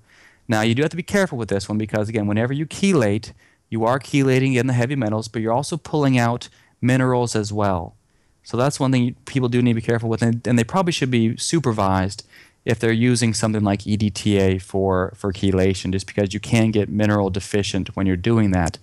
Now, 0.46 0.60
you 0.60 0.74
do 0.74 0.82
have 0.82 0.90
to 0.90 0.96
be 0.96 1.02
careful 1.02 1.38
with 1.38 1.48
this 1.48 1.68
one 1.68 1.78
because, 1.78 2.08
again, 2.08 2.26
whenever 2.26 2.52
you 2.52 2.66
chelate, 2.66 3.32
you 3.70 3.84
are 3.84 3.98
chelating 3.98 4.56
in 4.56 4.66
the 4.66 4.72
heavy 4.74 4.94
metals, 4.94 5.28
but 5.28 5.40
you're 5.40 5.52
also 5.52 5.76
pulling 5.76 6.18
out 6.18 6.48
minerals 6.84 7.34
as 7.34 7.52
well. 7.52 7.96
So 8.44 8.56
that's 8.56 8.78
one 8.78 8.92
thing 8.92 9.16
people 9.24 9.48
do 9.48 9.62
need 9.62 9.72
to 9.72 9.76
be 9.76 9.82
careful 9.82 10.08
with, 10.08 10.22
and, 10.22 10.46
and 10.46 10.58
they 10.58 10.64
probably 10.64 10.92
should 10.92 11.10
be 11.10 11.36
supervised 11.36 12.26
if 12.64 12.78
they're 12.78 12.92
using 12.92 13.34
something 13.34 13.62
like 13.62 13.80
EDTA 13.80 14.60
for, 14.60 15.12
for 15.16 15.32
chelation, 15.32 15.92
just 15.92 16.06
because 16.06 16.32
you 16.32 16.40
can 16.40 16.70
get 16.70 16.88
mineral 16.88 17.30
deficient 17.30 17.96
when 17.96 18.06
you're 18.06 18.16
doing 18.16 18.50
that. 18.52 18.78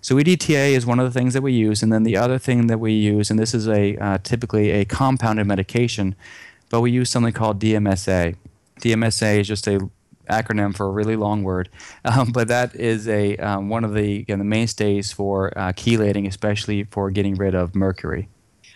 So 0.00 0.16
EDTA 0.16 0.72
is 0.72 0.84
one 0.84 0.98
of 0.98 1.10
the 1.10 1.16
things 1.16 1.34
that 1.34 1.42
we 1.42 1.52
use, 1.52 1.82
and 1.82 1.92
then 1.92 2.02
the 2.02 2.16
other 2.16 2.38
thing 2.38 2.66
that 2.66 2.78
we 2.78 2.92
use, 2.92 3.30
and 3.30 3.38
this 3.38 3.54
is 3.54 3.68
a 3.68 3.96
uh, 3.98 4.18
typically 4.22 4.70
a 4.70 4.84
compounded 4.84 5.46
medication, 5.46 6.16
but 6.70 6.80
we 6.80 6.90
use 6.90 7.10
something 7.10 7.32
called 7.32 7.60
DMSA. 7.60 8.34
DMSA 8.80 9.40
is 9.40 9.48
just 9.48 9.68
a 9.68 9.88
acronym 10.30 10.74
for 10.74 10.86
a 10.86 10.90
really 10.90 11.16
long 11.16 11.42
word, 11.42 11.68
um, 12.04 12.32
but 12.32 12.48
that 12.48 12.74
is 12.74 13.08
a 13.08 13.36
um, 13.38 13.68
one 13.68 13.84
of 13.84 13.94
the 13.94 14.20
again 14.20 14.38
the 14.38 14.44
mainstays 14.44 15.12
for 15.12 15.56
uh, 15.58 15.72
chelating, 15.72 16.26
especially 16.26 16.84
for 16.84 17.10
getting 17.10 17.34
rid 17.34 17.54
of 17.54 17.74
mercury. 17.74 18.28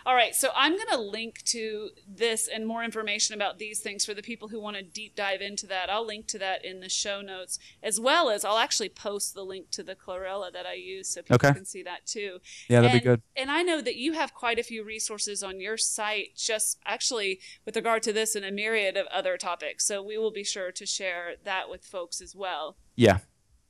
All 0.07 0.14
right, 0.14 0.36
so 0.36 0.50
I'm 0.54 0.76
going 0.76 0.86
to 0.90 1.00
link 1.00 1.42
to 1.46 1.90
this 2.07 2.46
and 2.46 2.64
more 2.64 2.84
information 2.84 3.34
about 3.34 3.59
these 3.59 3.80
things 3.80 4.07
for 4.07 4.14
the 4.14 4.22
people 4.22 4.46
who 4.46 4.61
want 4.61 4.76
to 4.76 4.82
deep 4.84 5.16
dive 5.16 5.40
into 5.40 5.66
that. 5.66 5.90
I'll 5.90 6.07
link 6.07 6.28
to 6.28 6.38
that 6.38 6.64
in 6.64 6.78
the 6.78 6.88
show 6.88 7.20
notes, 7.20 7.59
as 7.82 7.98
well 7.98 8.30
as 8.30 8.44
I'll 8.44 8.59
actually 8.59 8.88
post 8.88 9.34
the 9.34 9.42
link 9.42 9.72
to 9.72 9.82
the 9.82 9.96
chlorella 9.96 10.52
that 10.52 10.64
I 10.64 10.74
use 10.74 11.09
so 11.09 11.22
people 11.22 11.34
Okay. 11.34 11.52
can 11.52 11.64
see 11.64 11.82
that 11.82 12.07
too. 12.07 12.38
Yeah, 12.68 12.82
that'd 12.82 12.92
and, 12.92 13.00
be 13.00 13.04
good. 13.04 13.22
And 13.34 13.50
I 13.50 13.62
know 13.62 13.80
that 13.80 13.96
you 13.96 14.12
have 14.12 14.32
quite 14.32 14.61
a 14.61 14.62
few 14.62 14.84
resources 14.84 15.42
on 15.42 15.59
your 15.61 15.76
site, 15.76 16.36
just 16.36 16.78
actually 16.86 17.40
with 17.64 17.74
regard 17.74 18.04
to 18.04 18.12
this 18.12 18.36
and 18.36 18.44
a 18.44 18.52
myriad 18.52 18.96
of 18.96 19.09
other 19.09 19.36
topics. 19.36 19.84
So 19.84 20.04
we 20.04 20.16
will 20.16 20.30
be 20.30 20.44
sure 20.44 20.70
to 20.70 20.86
share 20.86 21.34
that 21.42 21.68
with 21.68 21.84
folks 21.84 22.20
as 22.20 22.32
well. 22.36 22.76
Yeah, 22.94 23.18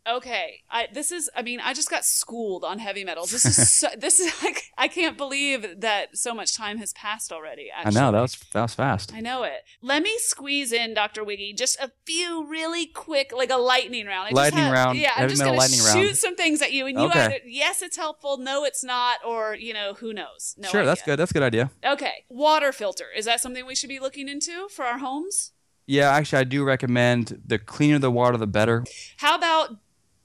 Okay, 0.08 0.60
I 0.70 0.86
this 0.92 1.10
is 1.10 1.28
I 1.34 1.42
mean 1.42 1.60
I 1.60 1.74
just 1.74 1.90
got 1.90 2.04
schooled 2.04 2.62
on 2.64 2.78
heavy 2.78 3.02
metals. 3.04 3.30
This 3.30 3.44
is 3.44 3.72
so, 3.80 3.88
this 3.98 4.20
is 4.20 4.32
like 4.44 4.64
I 4.78 4.88
can't 4.88 5.16
believe 5.16 5.80
that 5.80 6.16
so 6.16 6.32
much 6.34 6.56
time 6.56 6.78
has 6.78 6.92
passed 6.92 7.32
already. 7.32 7.70
I 7.76 7.90
know 7.90 8.12
that 8.12 8.20
was 8.20 8.36
that 8.52 8.62
was 8.62 8.74
fast. 8.74 9.12
I 9.14 9.20
know 9.20 9.42
it. 9.42 9.62
Let 9.82 10.02
me 10.02 10.14
squeeze 10.18 10.70
in, 10.72 10.94
Dr. 10.94 11.24
Wiggy, 11.24 11.54
just 11.54 11.78
a 11.80 11.90
few 12.06 12.46
really 12.48 12.86
quick, 12.86 13.32
like 13.36 13.50
a 13.50 13.56
lightning 13.56 14.06
round. 14.06 14.28
I 14.28 14.30
Lightning 14.32 14.64
have- 14.64 14.72
round, 14.72 14.98
Yeah, 14.98 15.12
I'm 15.16 15.28
just 15.28 15.42
gonna 15.42 15.60
shoot 15.68 15.94
round. 15.94 16.16
some 16.16 16.36
things 16.36 16.62
at 16.62 16.72
you, 16.72 16.86
and 16.86 16.98
you 16.98 17.06
Okay. 17.06 17.24
either 17.24 17.38
yes, 17.46 17.82
it's 17.82 17.96
helpful, 17.96 18.38
no, 18.38 18.64
it's 18.64 18.84
not, 18.84 19.18
or 19.26 19.54
you 19.54 19.72
know, 19.74 19.94
who 19.94 20.12
knows? 20.12 20.54
No 20.58 20.68
sure, 20.68 20.84
that's 20.84 21.02
good. 21.02 21.18
That's 21.18 21.30
a 21.32 21.34
good 21.34 21.42
idea. 21.42 21.70
Okay, 21.84 22.24
water 22.28 22.72
filter 22.72 23.06
is 23.16 23.24
that 23.24 23.40
something 23.40 23.66
we 23.66 23.74
should 23.74 23.88
be 23.88 23.98
looking 23.98 24.28
into 24.28 24.68
for 24.68 24.84
our 24.84 24.98
homes? 24.98 25.52
Yeah, 25.88 26.10
actually, 26.10 26.40
I 26.40 26.44
do 26.44 26.64
recommend 26.64 27.42
the 27.46 27.58
cleaner 27.60 27.98
the 28.00 28.10
water, 28.10 28.36
the 28.36 28.46
better. 28.48 28.84
How 29.18 29.36
about 29.36 29.76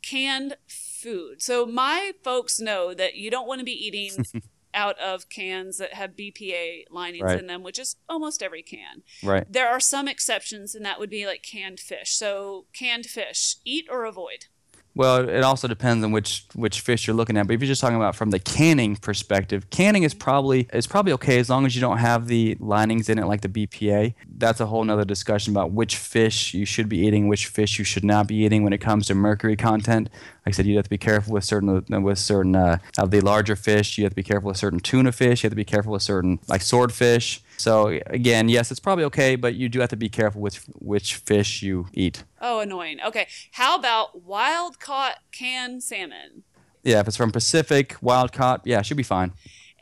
canned 0.01 0.57
food? 0.67 1.41
So 1.41 1.65
my 1.65 2.11
folks 2.23 2.59
know 2.59 2.93
that 2.93 3.15
you 3.15 3.29
don't 3.31 3.47
want 3.47 3.59
to 3.59 3.65
be 3.65 3.71
eating 3.87 4.25
out 4.73 4.97
of 4.99 5.27
cans 5.29 5.77
that 5.79 5.93
have 5.93 6.11
BPA 6.15 6.85
linings 6.89 7.23
Right. 7.23 7.39
in 7.39 7.47
them, 7.47 7.61
which 7.63 7.77
is 7.77 7.97
almost 8.07 8.41
every 8.41 8.61
can. 8.61 9.03
Right. 9.21 9.45
There 9.51 9.67
are 9.67 9.79
some 9.81 10.07
exceptions, 10.07 10.73
and 10.75 10.85
that 10.85 10.99
would 10.99 11.09
be 11.09 11.25
like 11.25 11.43
canned 11.43 11.79
fish. 11.79 12.11
So 12.15 12.67
canned 12.73 13.05
fish, 13.05 13.57
eat 13.65 13.87
or 13.89 14.05
avoid. 14.05 14.45
Well, 14.93 15.29
it 15.29 15.41
also 15.41 15.67
depends 15.67 16.03
on 16.03 16.11
which 16.11 16.45
which 16.53 16.81
fish 16.81 17.07
you're 17.07 17.15
looking 17.15 17.37
at. 17.37 17.47
But 17.47 17.53
if 17.53 17.61
you're 17.61 17.67
just 17.67 17.79
talking 17.79 17.95
about 17.95 18.15
from 18.15 18.31
the 18.31 18.39
canning 18.39 18.97
perspective, 18.97 19.69
canning 19.69 20.03
is 20.03 20.13
probably 20.13 20.67
is 20.73 20.85
probably 20.85 21.13
okay 21.13 21.39
as 21.39 21.49
long 21.49 21.65
as 21.65 21.75
you 21.75 21.81
don't 21.81 21.99
have 21.99 22.27
the 22.27 22.57
linings 22.59 23.07
in 23.07 23.17
it 23.17 23.25
like 23.25 23.41
the 23.41 23.49
BPA. 23.49 24.15
That's 24.37 24.59
a 24.59 24.65
whole 24.65 24.83
nother 24.83 25.05
discussion 25.05 25.53
about 25.53 25.71
which 25.71 25.95
fish 25.95 26.53
you 26.53 26.65
should 26.65 26.89
be 26.89 26.99
eating, 26.99 27.29
which 27.29 27.47
fish 27.47 27.79
you 27.79 27.85
should 27.85 28.03
not 28.03 28.27
be 28.27 28.35
eating 28.43 28.63
when 28.63 28.73
it 28.73 28.79
comes 28.79 29.07
to 29.07 29.15
mercury 29.15 29.55
content. 29.55 30.09
Like 30.45 30.55
I 30.55 30.57
said, 30.57 30.65
you 30.65 30.75
have 30.75 30.85
to 30.85 30.89
be 30.89 30.97
careful 30.97 31.33
with 31.33 31.45
certain 31.45 32.03
with 32.03 32.17
certain 32.17 32.55
uh, 32.55 32.79
of 32.97 33.11
the 33.11 33.21
larger 33.21 33.55
fish. 33.55 33.97
You 33.97 34.03
have 34.03 34.11
to 34.11 34.15
be 34.15 34.23
careful 34.23 34.49
with 34.49 34.57
certain 34.57 34.81
tuna 34.81 35.13
fish. 35.13 35.43
You 35.43 35.47
have 35.47 35.53
to 35.53 35.55
be 35.55 35.63
careful 35.63 35.93
with 35.93 36.01
certain 36.01 36.39
like 36.49 36.61
swordfish. 36.61 37.41
So 37.61 37.87
again, 38.07 38.49
yes, 38.49 38.71
it's 38.71 38.79
probably 38.79 39.03
okay, 39.05 39.35
but 39.35 39.55
you 39.55 39.69
do 39.69 39.79
have 39.79 39.89
to 39.89 39.95
be 39.95 40.09
careful 40.09 40.41
with 40.41 40.65
which 40.79 41.15
fish 41.15 41.61
you 41.61 41.87
eat. 41.93 42.23
Oh, 42.41 42.59
annoying. 42.59 42.99
Okay. 43.05 43.27
How 43.51 43.77
about 43.77 44.23
wild 44.23 44.79
caught 44.79 45.17
canned 45.31 45.83
salmon? 45.83 46.43
Yeah, 46.83 46.99
if 46.99 47.07
it's 47.07 47.17
from 47.17 47.31
Pacific, 47.31 47.95
wild 48.01 48.31
caught, 48.33 48.61
yeah, 48.65 48.81
should 48.81 48.97
be 48.97 49.03
fine. 49.03 49.33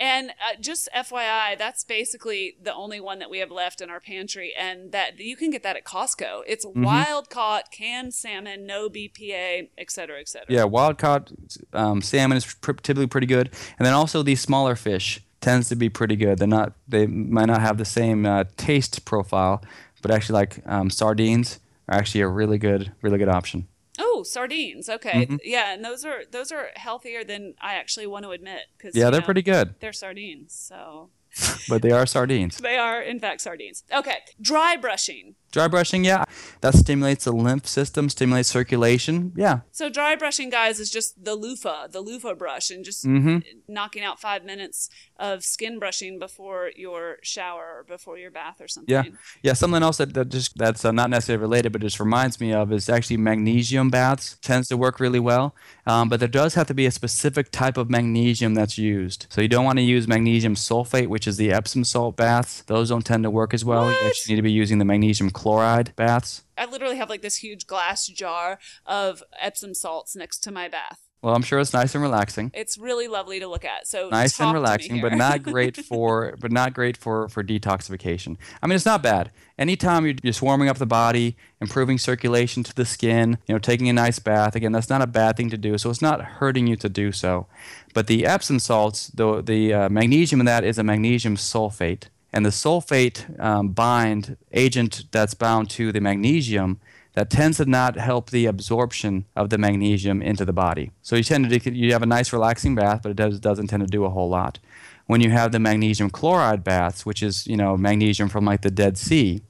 And 0.01 0.29
uh, 0.29 0.55
just 0.61 0.87
FYI, 0.95 1.57
that's 1.57 1.83
basically 1.83 2.55
the 2.61 2.73
only 2.73 3.01
one 3.01 3.19
that 3.19 3.29
we 3.29 3.39
have 3.39 3.51
left 3.51 3.81
in 3.81 3.89
our 3.89 3.99
pantry, 3.99 4.53
and 4.57 4.93
that 4.93 5.19
you 5.19 5.35
can 5.35 5.49
get 5.51 5.61
that 5.63 5.75
at 5.75 5.83
Costco. 5.83 6.41
It's 6.47 6.65
Mm-hmm. 6.65 6.83
wild 6.83 7.29
caught 7.29 7.71
canned 7.71 8.13
salmon, 8.13 8.65
no 8.65 8.89
BPA, 8.89 9.69
et 9.77 9.91
cetera, 9.91 10.19
et 10.19 10.29
cetera. 10.29 10.47
Yeah, 10.49 10.63
wild 10.65 10.97
caught 10.97 11.31
um, 11.73 12.01
salmon 12.01 12.37
is 12.37 12.45
pr- 12.53 12.73
typically 12.73 13.07
pretty 13.07 13.27
good, 13.27 13.49
and 13.77 13.85
then 13.85 13.93
also 13.93 14.23
these 14.23 14.39
smaller 14.41 14.75
fish 14.75 15.21
tends 15.41 15.69
to 15.69 15.75
be 15.75 15.89
pretty 15.89 16.15
good. 16.15 16.37
They're 16.37 16.47
not 16.47 16.73
they 16.87 17.07
might 17.07 17.45
not 17.45 17.61
have 17.61 17.77
the 17.77 17.85
same 17.85 18.25
uh, 18.25 18.45
taste 18.57 19.05
profile, 19.05 19.63
but 20.01 20.11
actually 20.11 20.33
like 20.33 20.61
um, 20.65 20.89
sardines 20.89 21.59
are 21.87 21.95
actually 21.97 22.21
a 22.21 22.27
really 22.27 22.57
good 22.57 22.91
really 23.01 23.17
good 23.17 23.29
option. 23.29 23.67
Oh, 24.01 24.23
sardines. 24.23 24.87
Okay. 24.89 25.25
Mm-hmm. 25.25 25.35
Yeah, 25.43 25.73
and 25.73 25.83
those 25.83 26.05
are 26.05 26.21
those 26.31 26.51
are 26.51 26.69
healthier 26.75 27.23
than 27.23 27.55
I 27.61 27.73
actually 27.75 28.07
want 28.07 28.23
to 28.25 28.31
admit. 28.31 28.61
Cause, 28.81 28.95
Yeah, 28.95 29.09
they're 29.09 29.19
know, 29.21 29.25
pretty 29.25 29.41
good, 29.41 29.75
They're 29.81 29.91
sardines, 29.93 30.53
so 30.53 31.09
but 31.69 31.81
they 31.81 31.91
are 31.91 32.05
sardines. 32.05 32.57
they 32.57 32.77
are 32.77 33.01
in 33.01 33.19
fact 33.19 33.41
sardines. 33.41 33.83
Okay. 33.93 34.17
Dry 34.41 34.77
brushing. 34.77 35.35
Dry 35.51 35.67
brushing, 35.67 36.03
yeah, 36.05 36.25
that 36.61 36.73
stimulates 36.75 37.25
the 37.25 37.31
lymph 37.31 37.67
system, 37.67 38.09
stimulates 38.09 38.49
circulation. 38.49 39.33
Yeah, 39.35 39.61
So 39.71 39.89
dry 39.89 40.15
brushing, 40.15 40.49
guys, 40.49 40.79
is 40.79 40.91
just 40.91 41.23
the 41.23 41.35
loofah, 41.35 41.87
the 41.87 42.01
loofah 42.01 42.35
brush, 42.35 42.69
and 42.69 42.85
just 42.85 43.05
Mm-hmm. 43.05 43.39
knocking 43.67 44.03
out 44.03 44.19
five 44.19 44.43
minutes 44.45 44.89
of 45.17 45.43
skin 45.43 45.79
brushing 45.79 46.19
before 46.19 46.69
your 46.75 47.17
shower 47.23 47.77
or 47.79 47.83
before 47.87 48.17
your 48.17 48.29
bath 48.31 48.61
or 48.61 48.67
something. 48.67 48.93
Yeah, 48.93 49.03
yeah. 49.41 49.53
Something 49.53 49.81
else 49.83 49.97
that, 49.97 50.13
that 50.13 50.29
just 50.29 50.57
that's 50.57 50.85
uh, 50.85 50.91
not 50.91 51.09
necessarily 51.09 51.41
related, 51.41 51.71
but 51.71 51.81
just 51.81 51.99
reminds 51.99 52.39
me 52.39 52.53
of 52.53 52.71
is 52.71 52.89
actually 52.89 53.17
magnesium 53.17 53.89
baths 53.89 54.37
tends 54.41 54.67
to 54.69 54.77
work 54.77 54.99
really 54.99 55.19
well. 55.19 55.55
Um, 55.87 56.09
but 56.09 56.19
there 56.19 56.29
does 56.29 56.53
have 56.55 56.67
to 56.67 56.73
be 56.73 56.85
a 56.85 56.91
specific 56.91 57.51
type 57.51 57.77
of 57.77 57.89
magnesium 57.89 58.53
that's 58.53 58.77
used. 58.77 59.25
So 59.29 59.41
you 59.41 59.47
don't 59.47 59.65
want 59.65 59.77
to 59.79 59.83
use 59.83 60.07
magnesium 60.07 60.55
sulfate, 60.55 61.07
which 61.07 61.27
is 61.27 61.37
the 61.37 61.51
Epsom 61.51 61.83
salt 61.83 62.15
baths. 62.15 62.63
Those 62.67 62.89
don't 62.89 63.05
tend 63.05 63.23
to 63.23 63.29
work 63.31 63.53
as 63.53 63.65
well. 63.65 63.85
You 63.89 63.95
What? 63.95 64.05
actually 64.07 64.33
need 64.35 64.37
to 64.37 64.43
be 64.43 64.51
using 64.51 64.77
the 64.77 64.85
magnesium 64.85 65.31
chloride 65.39 65.95
baths. 65.95 66.43
I 66.57 66.65
literally 66.65 66.97
have 66.97 67.09
like 67.09 67.21
this 67.21 67.37
huge 67.37 67.65
glass 67.65 68.05
jar 68.07 68.59
of 68.85 69.23
Epsom 69.39 69.73
salts 69.73 70.13
next 70.13 70.39
to 70.39 70.51
my 70.51 70.67
bath. 70.67 70.99
Well, 71.21 71.33
I'm 71.33 71.41
sure 71.41 71.59
it's 71.59 71.73
nice 71.73 71.95
and 71.95 72.01
relaxing. 72.01 72.51
It's 72.53 72.77
really 72.77 73.07
lovely 73.07 73.39
to 73.39 73.47
look 73.47 73.65
at. 73.65 73.87
So 73.87 74.09
nice 74.09 74.39
and 74.39 74.53
relaxing, 74.53 75.01
but 75.01 75.13
not 75.13 75.43
great 75.43 75.75
for 75.89 76.35
but 76.39 76.51
not 76.51 76.73
great 76.73 76.97
for 76.97 77.29
for 77.29 77.41
detoxification. 77.41 78.37
I 78.61 78.67
mean, 78.67 78.75
it's 78.75 78.85
not 78.85 79.01
bad. 79.01 79.31
Anytime 79.57 80.05
you're 80.05 80.13
just 80.13 80.41
warming 80.41 80.69
up 80.69 80.77
the 80.77 80.85
body, 80.85 81.37
improving 81.61 81.97
circulation 81.97 82.63
to 82.63 82.73
the 82.73 82.85
skin, 82.85 83.37
you 83.47 83.55
know, 83.55 83.59
taking 83.59 83.89
a 83.89 83.93
nice 83.93 84.19
bath. 84.19 84.55
Again, 84.55 84.71
that's 84.71 84.89
not 84.89 85.01
a 85.01 85.07
bad 85.07 85.37
thing 85.37 85.49
to 85.49 85.57
do. 85.57 85.77
So 85.77 85.89
it's 85.89 86.01
not 86.01 86.21
hurting 86.21 86.67
you 86.67 86.77
to 86.77 86.89
do 86.89 87.11
so. 87.11 87.47
But 87.93 88.07
the 88.07 88.25
Epsom 88.25 88.59
salts, 88.59 89.07
the 89.07 89.41
the 89.41 89.73
uh, 89.73 89.89
magnesium 89.89 90.41
in 90.41 90.45
that 90.45 90.63
is 90.63 90.77
a 90.77 90.83
magnesium 90.83 91.35
sulfate, 91.35 92.03
and 92.31 92.45
the 92.45 92.49
sulfate 92.49 93.39
um, 93.39 93.69
bind 93.69 94.37
agent 94.51 95.05
that's 95.11 95.33
bound 95.33 95.69
to 95.71 95.91
the 95.91 96.01
magnesium 96.01 96.79
that 97.13 97.29
tends 97.29 97.57
to 97.57 97.65
not 97.65 97.97
help 97.97 98.29
the 98.29 98.45
absorption 98.45 99.25
of 99.35 99.49
the 99.49 99.57
magnesium 99.57 100.21
into 100.21 100.45
the 100.45 100.53
body. 100.53 100.91
So 101.01 101.15
you 101.15 101.23
tend 101.23 101.49
to 101.49 101.73
you 101.73 101.91
have 101.91 102.03
a 102.03 102.07
nice 102.07 102.31
relaxing 102.31 102.75
bath, 102.75 103.01
but 103.03 103.09
it 103.09 103.15
does, 103.15 103.39
doesn't 103.39 103.67
tend 103.67 103.81
to 103.81 103.87
do 103.87 104.05
a 104.05 104.09
whole 104.09 104.29
lot. 104.29 104.59
When 105.07 105.21
you 105.21 105.31
have 105.31 105.51
the 105.51 105.59
magnesium 105.59 106.11
chloride 106.11 106.63
baths, 106.63 107.05
which 107.05 107.23
is 107.23 107.47
you 107.47 107.57
know 107.57 107.75
magnesium 107.75 108.29
from 108.29 108.45
like 108.45 108.61
the 108.61 108.71
Dead 108.71 108.97
Sea, 108.97 109.41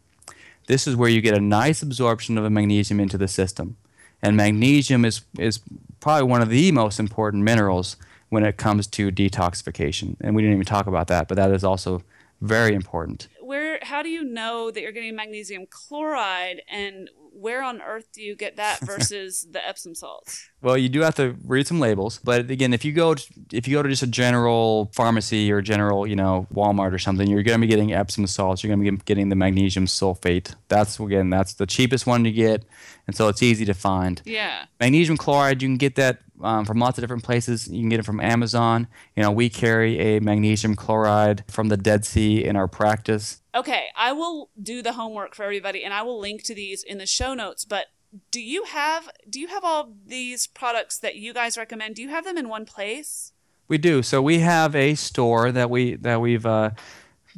this 0.68 0.88
is 0.88 0.96
where 0.96 1.10
you 1.10 1.22
get 1.22 1.38
a 1.38 1.42
nice 1.42 1.82
absorption 1.82 2.38
of 2.38 2.44
the 2.44 2.50
magnesium 2.50 3.00
into 3.00 3.18
the 3.18 3.28
system. 3.28 3.76
And 4.22 4.38
magnesium 4.38 5.04
is 5.04 5.22
is 5.38 5.60
probably 6.00 6.30
one 6.30 6.42
of 6.42 6.50
the 6.50 6.72
most 6.72 7.00
important 7.00 7.44
minerals 7.44 7.98
when 8.30 8.44
it 8.44 8.58
comes 8.58 8.88
to 8.88 9.12
detoxification. 9.12 10.16
And 10.22 10.36
we 10.36 10.42
didn't 10.42 10.56
even 10.56 10.66
talk 10.66 10.88
about 10.88 11.08
that, 11.08 11.28
but 11.28 11.36
that 11.36 11.52
is 11.52 11.64
also 11.64 12.04
very 12.42 12.74
important. 12.74 13.28
where 13.42 13.80
how 13.82 14.02
do 14.04 14.10
you 14.10 14.24
know 14.24 14.70
that 14.72 14.82
you're 14.82 14.92
getting 14.92 15.16
magnesium 15.16 15.66
chloride 15.70 16.62
and 16.70 17.10
where 17.32 17.64
on 17.64 17.82
earth 17.82 18.08
do 18.12 18.22
you 18.22 18.36
get 18.36 18.58
that 18.58 18.80
versus 18.86 19.48
the 19.50 19.66
Epsom 19.66 19.96
salts? 19.96 20.50
Well, 20.62 20.78
you 20.78 20.90
do 20.90 21.02
have 21.02 21.16
to 21.16 21.36
read 21.46 21.68
some 21.68 21.80
labels, 21.80 22.20
but 22.24 22.50
again, 22.52 22.74
if 22.74 22.84
you 22.84 22.92
go 22.92 23.14
to, 23.14 23.34
if 23.52 23.68
you 23.68 23.76
go 23.76 23.84
to 23.84 23.90
just 23.90 24.04
a 24.04 24.08
general 24.08 24.92
pharmacy 24.94 25.52
or 25.52 25.62
general, 25.62 26.06
you 26.06 26.16
know, 26.16 26.48
Walmart 26.54 26.94
or 26.94 27.00
something, 27.00 27.28
you're 27.28 27.44
going 27.44 27.60
to 27.60 27.62
be 27.62 27.70
getting 27.70 27.94
Epsom 27.94 28.28
salts. 28.28 28.64
You're 28.64 28.76
going 28.76 28.84
to 28.84 28.92
be 28.92 28.98
getting 29.06 29.30
the 29.30 29.36
magnesium 29.36 29.86
sulfate. 29.86 30.56
That's 30.68 31.00
again, 31.00 31.30
that's 31.30 31.54
the 31.54 31.66
cheapest 31.66 32.06
one 32.06 32.24
to 32.24 32.32
get, 32.32 32.66
and 33.08 33.16
so 33.16 33.28
it's 33.30 33.42
easy 33.42 33.66
to 33.66 33.74
find. 33.74 34.22
Yeah. 34.26 34.66
Magnesium 34.80 35.18
chloride, 35.18 35.62
you 35.62 35.68
can 35.68 35.78
get 35.78 35.96
that 35.96 36.20
um, 36.42 36.66
from 36.66 36.80
lots 36.80 36.98
of 36.98 37.04
different 37.04 37.24
places. 37.24 37.68
You 37.68 37.82
can 37.82 37.90
get 37.90 38.00
it 38.00 38.06
from 38.06 38.20
Amazon. 38.20 38.88
You 39.16 39.24
know, 39.24 39.32
we 39.32 39.50
carry 39.50 40.00
a 40.00 40.20
magnesium 40.20 40.76
chloride 40.76 41.44
from 41.48 41.70
the 41.70 41.78
Dead 41.78 42.06
Sea 42.06 42.44
in 42.44 42.56
our 42.56 42.68
practice. 42.68 43.42
Okay, 43.60 43.88
I 43.94 44.14
will 44.14 44.52
do 44.64 44.82
the 44.82 44.94
homework 44.94 45.36
for 45.36 45.44
everybody 45.44 45.84
and 45.84 45.94
I 45.94 46.02
will 46.02 46.18
link 46.18 46.44
to 46.44 46.56
these 46.56 46.82
in 46.82 46.98
the 46.98 47.06
show 47.06 47.34
notes, 47.34 47.66
but 47.66 47.88
do 48.32 48.40
you 48.40 48.64
have 48.64 49.10
do 49.30 49.38
you 49.38 49.50
have 49.50 49.66
all 49.66 49.92
these 50.08 50.48
products 50.48 50.98
that 51.00 51.18
you 51.18 51.34
guys 51.34 51.58
recommend? 51.58 51.96
Do 51.96 52.02
you 52.02 52.08
have 52.08 52.24
them 52.24 52.38
in 52.38 52.48
one 52.48 52.66
place? 52.66 53.34
We 53.68 53.78
do. 53.78 54.02
So 54.02 54.22
we 54.22 54.40
have 54.40 54.78
a 54.78 54.96
store 54.96 55.52
that 55.52 55.70
we 55.70 55.96
that 55.96 56.22
we've 56.22 56.46
uh, 56.46 56.70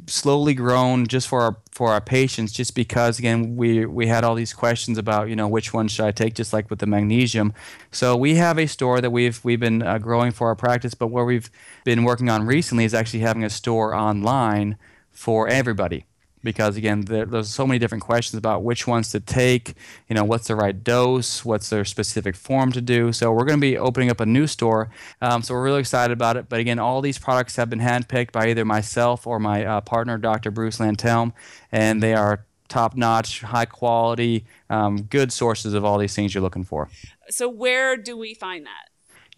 slowly 0.06 0.54
grown 0.54 1.08
just 1.08 1.26
for 1.26 1.40
our 1.40 1.56
for 1.72 1.88
our 1.88 2.00
patients, 2.00 2.52
just 2.52 2.76
because 2.76 3.18
again 3.18 3.56
we 3.56 3.84
we 3.84 4.06
had 4.06 4.22
all 4.22 4.36
these 4.36 4.54
questions 4.54 4.98
about 4.98 5.28
you 5.28 5.34
know 5.34 5.48
which 5.48 5.74
one 5.74 5.88
should 5.88 6.06
I 6.06 6.12
take, 6.12 6.34
just 6.34 6.52
like 6.52 6.70
with 6.70 6.78
the 6.78 6.86
magnesium. 6.86 7.52
So 7.90 8.16
we 8.16 8.36
have 8.36 8.60
a 8.60 8.66
store 8.66 9.00
that 9.00 9.10
we've 9.10 9.44
we've 9.44 9.58
been 9.58 9.82
uh, 9.82 9.98
growing 9.98 10.30
for 10.30 10.46
our 10.46 10.56
practice, 10.56 10.94
but 10.94 11.08
what 11.08 11.26
we've 11.26 11.50
been 11.82 12.04
working 12.04 12.30
on 12.30 12.46
recently 12.46 12.84
is 12.84 12.94
actually 12.94 13.20
having 13.20 13.42
a 13.42 13.50
store 13.50 13.92
online 13.92 14.78
for 15.10 15.48
everybody 15.48 16.06
because 16.42 16.76
again 16.76 17.02
there, 17.02 17.26
there's 17.26 17.48
so 17.48 17.66
many 17.66 17.78
different 17.78 18.02
questions 18.02 18.38
about 18.38 18.62
which 18.62 18.86
ones 18.86 19.10
to 19.10 19.20
take 19.20 19.74
you 20.08 20.14
know 20.14 20.24
what's 20.24 20.48
the 20.48 20.56
right 20.56 20.82
dose 20.82 21.44
what's 21.44 21.70
their 21.70 21.84
specific 21.84 22.36
form 22.36 22.72
to 22.72 22.80
do. 22.80 23.12
So 23.12 23.32
we're 23.32 23.44
going 23.44 23.58
to 23.58 23.60
be 23.60 23.78
opening 23.78 24.10
up 24.10 24.20
a 24.20 24.26
new 24.26 24.46
store. 24.46 24.90
Um, 25.20 25.42
so 25.42 25.54
we're 25.54 25.64
really 25.64 25.80
excited 25.80 26.12
about 26.12 26.36
it. 26.36 26.48
But 26.48 26.60
again 26.60 26.78
all 26.78 27.00
these 27.00 27.18
products 27.18 27.56
have 27.56 27.70
been 27.70 27.80
handpicked 27.80 28.32
by 28.32 28.48
either 28.48 28.64
myself 28.64 29.26
or 29.26 29.38
my 29.38 29.64
uh, 29.64 29.80
partner 29.80 30.18
dr 30.18 30.50
bruce 30.50 30.78
lantelme 30.78 31.32
and 31.70 32.02
they 32.02 32.14
are 32.14 32.44
top 32.68 32.96
notch 32.96 33.42
high 33.42 33.66
quality 33.66 34.44
um, 34.70 35.02
good 35.02 35.32
sources 35.32 35.74
of 35.74 35.84
all 35.84 35.98
these 35.98 36.14
things 36.14 36.34
you're 36.34 36.42
looking 36.42 36.64
for. 36.64 36.88
So 37.28 37.48
where 37.48 37.96
do 37.96 38.16
we 38.16 38.34
find 38.34 38.66
that? 38.66 38.92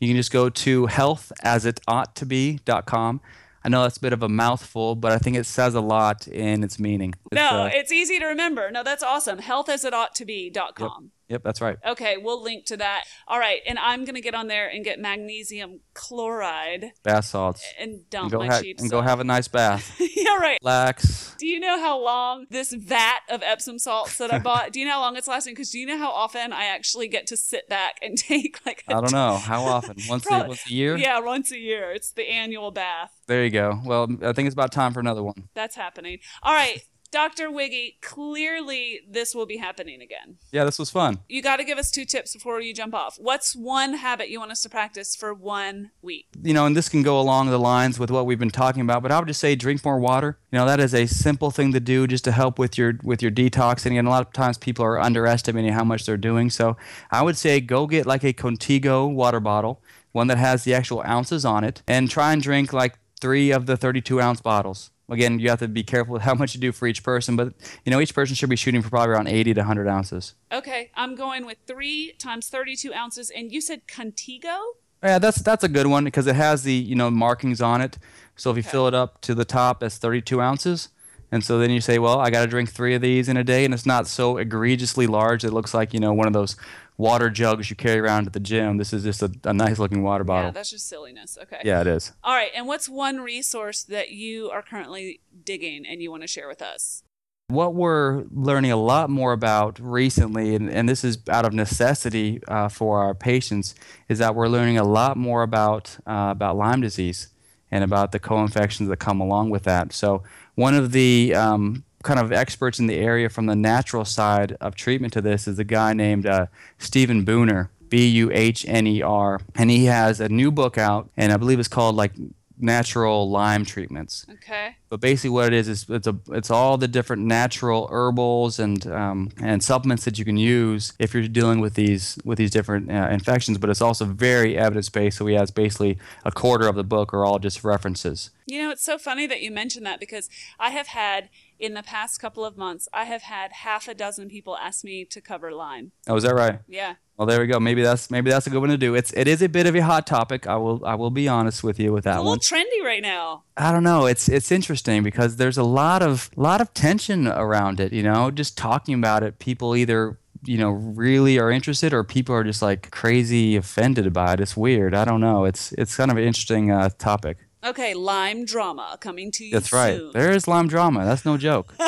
you 0.04 0.08
can 0.08 0.16
just 0.16 0.32
go 0.32 0.48
to 0.50 0.86
healthasitoughtobe.com 0.86 3.20
I 3.64 3.70
know 3.70 3.82
that's 3.82 3.96
a 3.96 4.00
bit 4.00 4.12
of 4.12 4.22
a 4.22 4.28
mouthful, 4.28 4.94
but 4.94 5.12
I 5.12 5.18
think 5.18 5.36
it 5.36 5.46
says 5.46 5.74
a 5.74 5.80
lot 5.80 6.28
in 6.28 6.62
its 6.62 6.78
meaning. 6.78 7.14
It's, 7.32 7.36
no, 7.36 7.62
uh, 7.62 7.70
it's 7.72 7.90
easy 7.90 8.18
to 8.18 8.26
remember. 8.26 8.70
No, 8.70 8.82
that's 8.82 9.02
awesome. 9.02 9.38
Healthasitoughtobe.com. 9.38 11.10
yep, 11.23 11.23
that's 11.28 11.60
right. 11.60 11.76
Okay, 11.86 12.16
we'll 12.16 12.42
link 12.42 12.66
to 12.66 12.76
that. 12.76 13.04
All 13.26 13.38
right, 13.38 13.60
and 13.66 13.78
I'm 13.78 14.04
going 14.04 14.14
to 14.14 14.20
get 14.20 14.34
on 14.34 14.46
there 14.46 14.68
and 14.68 14.84
get 14.84 14.98
magnesium 15.00 15.80
chloride 15.94 16.92
Bath 17.02 17.26
salts. 17.26 17.64
and 17.78 17.90
And 17.92 18.10
dump 18.10 18.32
go, 18.32 18.38
my 18.38 18.46
ha- 18.46 18.60
cheap 18.60 18.78
and 18.80 18.90
go 18.90 19.00
have 19.00 19.20
a 19.20 19.24
nice 19.24 19.48
bath. 19.48 19.96
yeah, 20.16 20.36
right. 20.36 20.58
Relax. 20.62 21.34
Do 21.38 21.46
you 21.46 21.60
know 21.60 21.78
how 21.78 21.98
long 22.02 22.46
this 22.50 22.72
vat 22.72 23.20
of 23.30 23.42
Epsom 23.42 23.78
salts 23.78 24.18
that 24.18 24.32
I 24.32 24.38
bought? 24.48 24.72
do 24.72 24.80
you 24.80 24.86
know 24.86 24.92
how 24.92 25.00
long 25.00 25.16
it's 25.16 25.28
lasting? 25.28 25.54
Because 25.54 25.70
do 25.70 25.78
you 25.78 25.86
know 25.86 25.98
how 25.98 26.10
often 26.10 26.52
I 26.52 26.64
actually 26.66 27.08
get 27.08 27.26
to 27.28 27.36
sit 27.36 27.68
back 27.68 27.96
and 28.02 28.16
take 28.18 28.60
like 28.64 28.84
I 28.88 28.94
don't 28.94 29.12
know 29.12 29.36
how 29.36 29.64
often. 29.64 29.96
Once 30.08 30.26
a, 30.30 30.46
once 30.46 30.66
a 30.68 30.72
year. 30.72 30.96
Yeah, 30.96 31.20
once 31.20 31.50
a 31.52 31.58
year. 31.58 31.90
It's 31.92 32.12
the 32.12 32.28
annual 32.28 32.70
bath. 32.70 33.10
There 33.26 33.44
you 33.44 33.50
go. 33.50 33.80
Well, 33.84 34.08
I 34.22 34.32
think 34.32 34.46
it's 34.46 34.54
about 34.54 34.72
time 34.72 34.92
for 34.92 35.00
another 35.00 35.22
one. 35.22 35.48
That's 35.54 35.76
happening. 35.76 36.18
All 36.42 36.52
right. 36.52 36.82
Dr. 37.14 37.48
Wiggy, 37.48 37.98
clearly 38.02 38.98
this 39.08 39.36
will 39.36 39.46
be 39.46 39.58
happening 39.58 40.02
again. 40.02 40.38
Yeah, 40.50 40.64
this 40.64 40.80
was 40.80 40.90
fun. 40.90 41.20
You 41.28 41.42
got 41.42 41.58
to 41.58 41.64
give 41.64 41.78
us 41.78 41.92
two 41.92 42.04
tips 42.04 42.32
before 42.34 42.60
you 42.60 42.74
jump 42.74 42.92
off. 42.92 43.18
What's 43.20 43.54
one 43.54 43.94
habit 43.94 44.30
you 44.30 44.40
want 44.40 44.50
us 44.50 44.62
to 44.62 44.68
practice 44.68 45.14
for 45.14 45.32
one 45.32 45.92
week? 46.02 46.26
You 46.42 46.52
know, 46.52 46.66
and 46.66 46.76
this 46.76 46.88
can 46.88 47.04
go 47.04 47.20
along 47.20 47.50
the 47.50 47.58
lines 47.58 48.00
with 48.00 48.10
what 48.10 48.26
we've 48.26 48.40
been 48.40 48.50
talking 48.50 48.82
about, 48.82 49.00
but 49.00 49.12
I 49.12 49.20
would 49.20 49.28
just 49.28 49.38
say 49.38 49.54
drink 49.54 49.84
more 49.84 50.00
water. 50.00 50.38
You 50.50 50.58
know, 50.58 50.66
that 50.66 50.80
is 50.80 50.92
a 50.92 51.06
simple 51.06 51.52
thing 51.52 51.72
to 51.72 51.78
do 51.78 52.08
just 52.08 52.24
to 52.24 52.32
help 52.32 52.58
with 52.58 52.76
your 52.76 52.94
with 53.04 53.22
your 53.22 53.30
detoxing. 53.30 53.86
And 53.86 53.92
again, 53.92 54.06
a 54.06 54.10
lot 54.10 54.26
of 54.26 54.32
times 54.32 54.58
people 54.58 54.84
are 54.84 55.00
underestimating 55.00 55.72
how 55.72 55.84
much 55.84 56.06
they're 56.06 56.16
doing. 56.16 56.50
So 56.50 56.76
I 57.12 57.22
would 57.22 57.36
say 57.36 57.60
go 57.60 57.86
get 57.86 58.06
like 58.06 58.24
a 58.24 58.32
Contigo 58.32 59.08
water 59.08 59.38
bottle, 59.38 59.80
one 60.10 60.26
that 60.26 60.38
has 60.38 60.64
the 60.64 60.74
actual 60.74 61.04
ounces 61.06 61.44
on 61.44 61.62
it, 61.62 61.80
and 61.86 62.10
try 62.10 62.32
and 62.32 62.42
drink 62.42 62.72
like 62.72 62.98
three 63.20 63.52
of 63.52 63.66
the 63.66 63.76
32 63.76 64.20
ounce 64.20 64.40
bottles. 64.40 64.90
Again, 65.10 65.38
you 65.38 65.50
have 65.50 65.58
to 65.58 65.68
be 65.68 65.82
careful 65.82 66.14
with 66.14 66.22
how 66.22 66.34
much 66.34 66.54
you 66.54 66.60
do 66.60 66.72
for 66.72 66.86
each 66.88 67.02
person, 67.02 67.36
but 67.36 67.52
you 67.84 67.90
know 67.90 68.00
each 68.00 68.14
person 68.14 68.34
should 68.34 68.48
be 68.48 68.56
shooting 68.56 68.80
for 68.80 68.88
probably 68.88 69.12
around 69.14 69.26
80 69.28 69.54
to 69.54 69.60
100 69.60 69.86
ounces. 69.86 70.34
Okay, 70.50 70.90
I'm 70.94 71.14
going 71.14 71.44
with 71.44 71.58
three 71.66 72.12
times 72.18 72.48
32 72.48 72.94
ounces, 72.94 73.30
and 73.30 73.52
you 73.52 73.60
said 73.60 73.86
Contigo. 73.86 74.58
Yeah, 75.02 75.18
that's 75.18 75.42
that's 75.42 75.62
a 75.62 75.68
good 75.68 75.86
one 75.86 76.04
because 76.04 76.26
it 76.26 76.36
has 76.36 76.62
the 76.62 76.72
you 76.72 76.94
know 76.94 77.10
markings 77.10 77.60
on 77.60 77.82
it. 77.82 77.98
So 78.36 78.50
if 78.50 78.56
you 78.56 78.60
Okay. 78.62 78.70
fill 78.70 78.88
it 78.88 78.94
up 78.94 79.20
to 79.22 79.34
the 79.34 79.44
top, 79.44 79.80
that's 79.80 79.98
32 79.98 80.40
ounces. 80.40 80.88
And 81.30 81.42
so 81.44 81.58
then 81.58 81.70
you 81.70 81.80
say, 81.80 81.98
well, 81.98 82.20
I 82.20 82.30
got 82.30 82.42
to 82.42 82.46
drink 82.46 82.70
three 82.70 82.94
of 82.94 83.02
these 83.02 83.28
in 83.28 83.36
a 83.36 83.42
day, 83.44 83.64
and 83.64 83.74
it's 83.74 83.84
not 83.86 84.06
so 84.06 84.36
egregiously 84.38 85.06
large. 85.06 85.42
It 85.44 85.50
looks 85.50 85.74
like 85.74 85.92
you 85.92 86.00
know 86.00 86.14
one 86.14 86.26
of 86.26 86.32
those 86.32 86.56
water 86.96 87.30
jugs 87.30 87.70
you 87.70 87.76
carry 87.76 88.00
around 88.00 88.26
at 88.26 88.32
the 88.32 88.40
gym. 88.40 88.76
This 88.76 88.92
is 88.92 89.02
just 89.02 89.22
a, 89.22 89.32
a 89.44 89.52
nice 89.52 89.78
looking 89.78 90.02
water 90.02 90.24
bottle. 90.24 90.48
Yeah, 90.48 90.52
that's 90.52 90.70
just 90.70 90.88
silliness. 90.88 91.36
Okay. 91.42 91.60
Yeah, 91.64 91.80
it 91.80 91.86
is. 91.86 92.12
All 92.22 92.34
right, 92.34 92.50
and 92.54 92.66
what's 92.66 92.88
one 92.88 93.20
resource 93.20 93.82
that 93.84 94.10
you 94.10 94.50
are 94.50 94.62
currently 94.62 95.20
digging 95.44 95.84
and 95.86 96.02
you 96.02 96.10
want 96.10 96.22
to 96.22 96.28
share 96.28 96.48
with 96.48 96.62
us? 96.62 97.02
What 97.48 97.74
we're 97.74 98.24
learning 98.30 98.72
a 98.72 98.76
lot 98.76 99.10
more 99.10 99.32
about 99.32 99.78
recently, 99.78 100.54
and, 100.54 100.70
and 100.70 100.88
this 100.88 101.04
is 101.04 101.18
out 101.28 101.44
of 101.44 101.52
necessity 101.52 102.40
uh, 102.48 102.68
for 102.68 103.00
our 103.00 103.14
patients, 103.14 103.74
is 104.08 104.18
that 104.18 104.34
we're 104.34 104.48
learning 104.48 104.78
a 104.78 104.84
lot 104.84 105.18
more 105.18 105.42
about 105.42 105.98
uh, 106.06 106.28
about 106.30 106.56
Lyme 106.56 106.80
disease 106.80 107.28
and 107.70 107.84
about 107.84 108.12
the 108.12 108.18
co-infections 108.18 108.88
that 108.88 108.96
come 108.96 109.20
along 109.20 109.50
with 109.50 109.64
that. 109.64 109.92
So 109.92 110.22
one 110.54 110.74
of 110.74 110.92
the 110.92 111.34
um, 111.34 111.84
kind 112.04 112.20
of 112.20 112.30
experts 112.30 112.78
in 112.78 112.86
the 112.86 112.96
area 112.96 113.28
from 113.28 113.46
the 113.46 113.56
natural 113.56 114.04
side 114.04 114.56
of 114.60 114.74
treatment 114.76 115.12
to 115.14 115.20
this 115.20 115.48
is 115.48 115.58
a 115.58 115.64
guy 115.64 115.92
named 115.92 116.26
uh, 116.26 116.46
Stephen 116.78 117.24
Buhner, 117.24 117.70
B 117.88 118.06
U 118.06 118.30
H 118.32 118.64
N 118.68 118.86
E 118.86 119.02
R, 119.02 119.40
and 119.56 119.70
he 119.70 119.86
has 119.86 120.20
a 120.20 120.28
new 120.28 120.52
book 120.52 120.78
out, 120.78 121.10
and 121.16 121.32
I 121.32 121.36
believe 121.36 121.58
it's 121.58 121.68
called 121.68 121.96
like 121.96 122.12
Natural 122.58 123.28
Lyme 123.28 123.64
Treatments. 123.64 124.26
Okay. 124.30 124.76
But 124.88 125.00
basically, 125.00 125.30
what 125.30 125.46
it 125.48 125.52
is 125.54 125.68
is 125.68 125.86
it's 125.88 126.06
a 126.06 126.16
it's 126.30 126.50
all 126.50 126.78
the 126.78 126.86
different 126.86 127.22
natural 127.22 127.88
herbals 127.90 128.58
and 128.58 128.86
um, 128.86 129.30
and 129.42 129.62
supplements 129.62 130.04
that 130.04 130.18
you 130.18 130.24
can 130.24 130.36
use 130.36 130.92
if 130.98 131.14
you're 131.14 131.26
dealing 131.26 131.60
with 131.60 131.74
these 131.74 132.16
with 132.24 132.38
these 132.38 132.50
different 132.50 132.90
uh, 132.90 133.08
infections. 133.10 133.58
But 133.58 133.70
it's 133.70 133.82
also 133.82 134.04
very 134.04 134.56
evidence 134.56 134.88
based. 134.88 135.18
So 135.18 135.26
he 135.26 135.34
has 135.34 135.50
basically 135.50 135.98
a 136.24 136.30
quarter 136.30 136.68
of 136.68 136.76
the 136.76 136.84
book 136.84 137.12
are 137.12 137.24
all 137.24 137.38
just 137.38 137.64
references. 137.64 138.30
You 138.46 138.62
know, 138.62 138.70
it's 138.70 138.84
so 138.84 138.98
funny 138.98 139.26
that 139.26 139.42
you 139.42 139.50
mentioned 139.50 139.86
that 139.86 139.98
because 139.98 140.28
I 140.60 140.70
have 140.70 140.88
had, 140.88 141.30
in 141.58 141.74
the 141.74 141.82
past 141.82 142.20
couple 142.20 142.44
of 142.44 142.56
months, 142.56 142.88
I 142.92 143.04
have 143.04 143.22
had 143.22 143.52
half 143.52 143.88
a 143.88 143.94
dozen 143.94 144.28
people 144.28 144.56
ask 144.56 144.84
me 144.84 145.04
to 145.06 145.20
cover 145.20 145.52
Lyme. 145.52 145.92
Oh, 146.08 146.16
is 146.16 146.24
that 146.24 146.34
right? 146.34 146.58
Yeah. 146.68 146.94
Well, 147.16 147.26
there 147.26 147.40
we 147.40 147.46
go. 147.46 147.60
Maybe 147.60 147.82
that's 147.82 148.10
maybe 148.10 148.30
that's 148.30 148.46
a 148.48 148.50
good 148.50 148.58
one 148.60 148.70
to 148.70 148.76
do. 148.76 148.94
It's 148.96 149.12
it 149.12 149.28
is 149.28 149.40
a 149.40 149.48
bit 149.48 149.66
of 149.66 149.76
a 149.76 149.80
hot 149.84 150.04
topic. 150.06 150.48
I 150.48 150.56
will 150.56 150.84
I 150.84 150.96
will 150.96 151.10
be 151.12 151.28
honest 151.28 151.62
with 151.62 151.78
you 151.78 151.92
with 151.92 152.04
that 152.04 152.16
It's 152.16 152.18
a 152.18 152.22
one. 152.24 152.38
little 152.38 152.58
trendy 152.58 152.84
right 152.84 153.02
now. 153.02 153.44
I 153.56 153.70
don't 153.70 153.84
know. 153.84 154.06
It's 154.06 154.28
it's 154.28 154.50
interesting 154.50 155.04
because 155.04 155.36
there's 155.36 155.56
a 155.56 155.62
lot 155.62 156.02
of 156.02 156.28
lot 156.36 156.60
of 156.60 156.74
tension 156.74 157.28
around 157.28 157.78
it. 157.78 157.92
You 157.92 158.02
know, 158.02 158.32
just 158.32 158.58
talking 158.58 158.94
about 158.94 159.22
it, 159.22 159.38
people 159.38 159.76
either 159.76 160.18
you 160.44 160.58
know 160.58 160.70
really 160.70 161.38
are 161.38 161.52
interested 161.52 161.94
or 161.94 162.02
people 162.02 162.34
are 162.34 162.42
just 162.44 162.62
like 162.62 162.90
crazy 162.90 163.54
offended 163.54 164.12
by 164.12 164.32
it. 164.34 164.40
It's 164.40 164.56
weird. 164.56 164.92
I 164.92 165.04
don't 165.04 165.20
know. 165.20 165.44
It's 165.44 165.70
it's 165.74 165.96
kind 165.96 166.10
of 166.10 166.16
an 166.16 166.24
interesting 166.24 166.72
uh, 166.72 166.88
topic. 166.98 167.36
Okay, 167.64 167.94
Lyme 167.94 168.44
drama 168.44 168.98
coming 169.00 169.30
to 169.32 169.44
you 169.44 169.52
That's 169.52 169.72
right. 169.72 169.96
soon. 169.96 170.12
There 170.12 170.32
is 170.32 170.46
Lyme 170.46 170.68
drama. 170.68 171.04
That's 171.04 171.24
no 171.24 171.36
joke. 171.36 171.74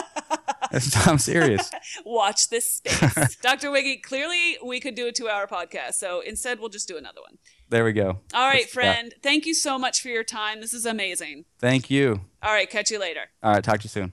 I'm 1.06 1.18
serious. 1.18 1.70
Watch 2.04 2.48
this 2.48 2.74
space. 2.74 3.36
Dr. 3.42 3.70
Wiggy, 3.70 3.98
clearly 3.98 4.56
we 4.64 4.80
could 4.80 4.94
do 4.94 5.06
a 5.06 5.12
two 5.12 5.28
hour 5.28 5.46
podcast, 5.46 5.94
so 5.94 6.20
instead 6.20 6.58
we'll 6.60 6.68
just 6.68 6.88
do 6.88 6.96
another 6.96 7.20
one. 7.20 7.38
There 7.68 7.84
we 7.84 7.92
go. 7.92 8.20
All 8.34 8.46
right, 8.48 8.66
That's- 8.66 8.70
friend. 8.72 9.14
Thank 9.22 9.46
you 9.46 9.54
so 9.54 9.78
much 9.78 10.00
for 10.00 10.08
your 10.08 10.24
time. 10.24 10.60
This 10.60 10.72
is 10.74 10.86
amazing. 10.86 11.44
Thank 11.58 11.90
you. 11.90 12.20
All 12.42 12.52
right, 12.52 12.68
catch 12.68 12.90
you 12.90 12.98
later. 12.98 13.26
All 13.42 13.52
right. 13.52 13.62
Talk 13.64 13.80
to 13.80 13.84
you 13.84 13.90
soon. 13.90 14.12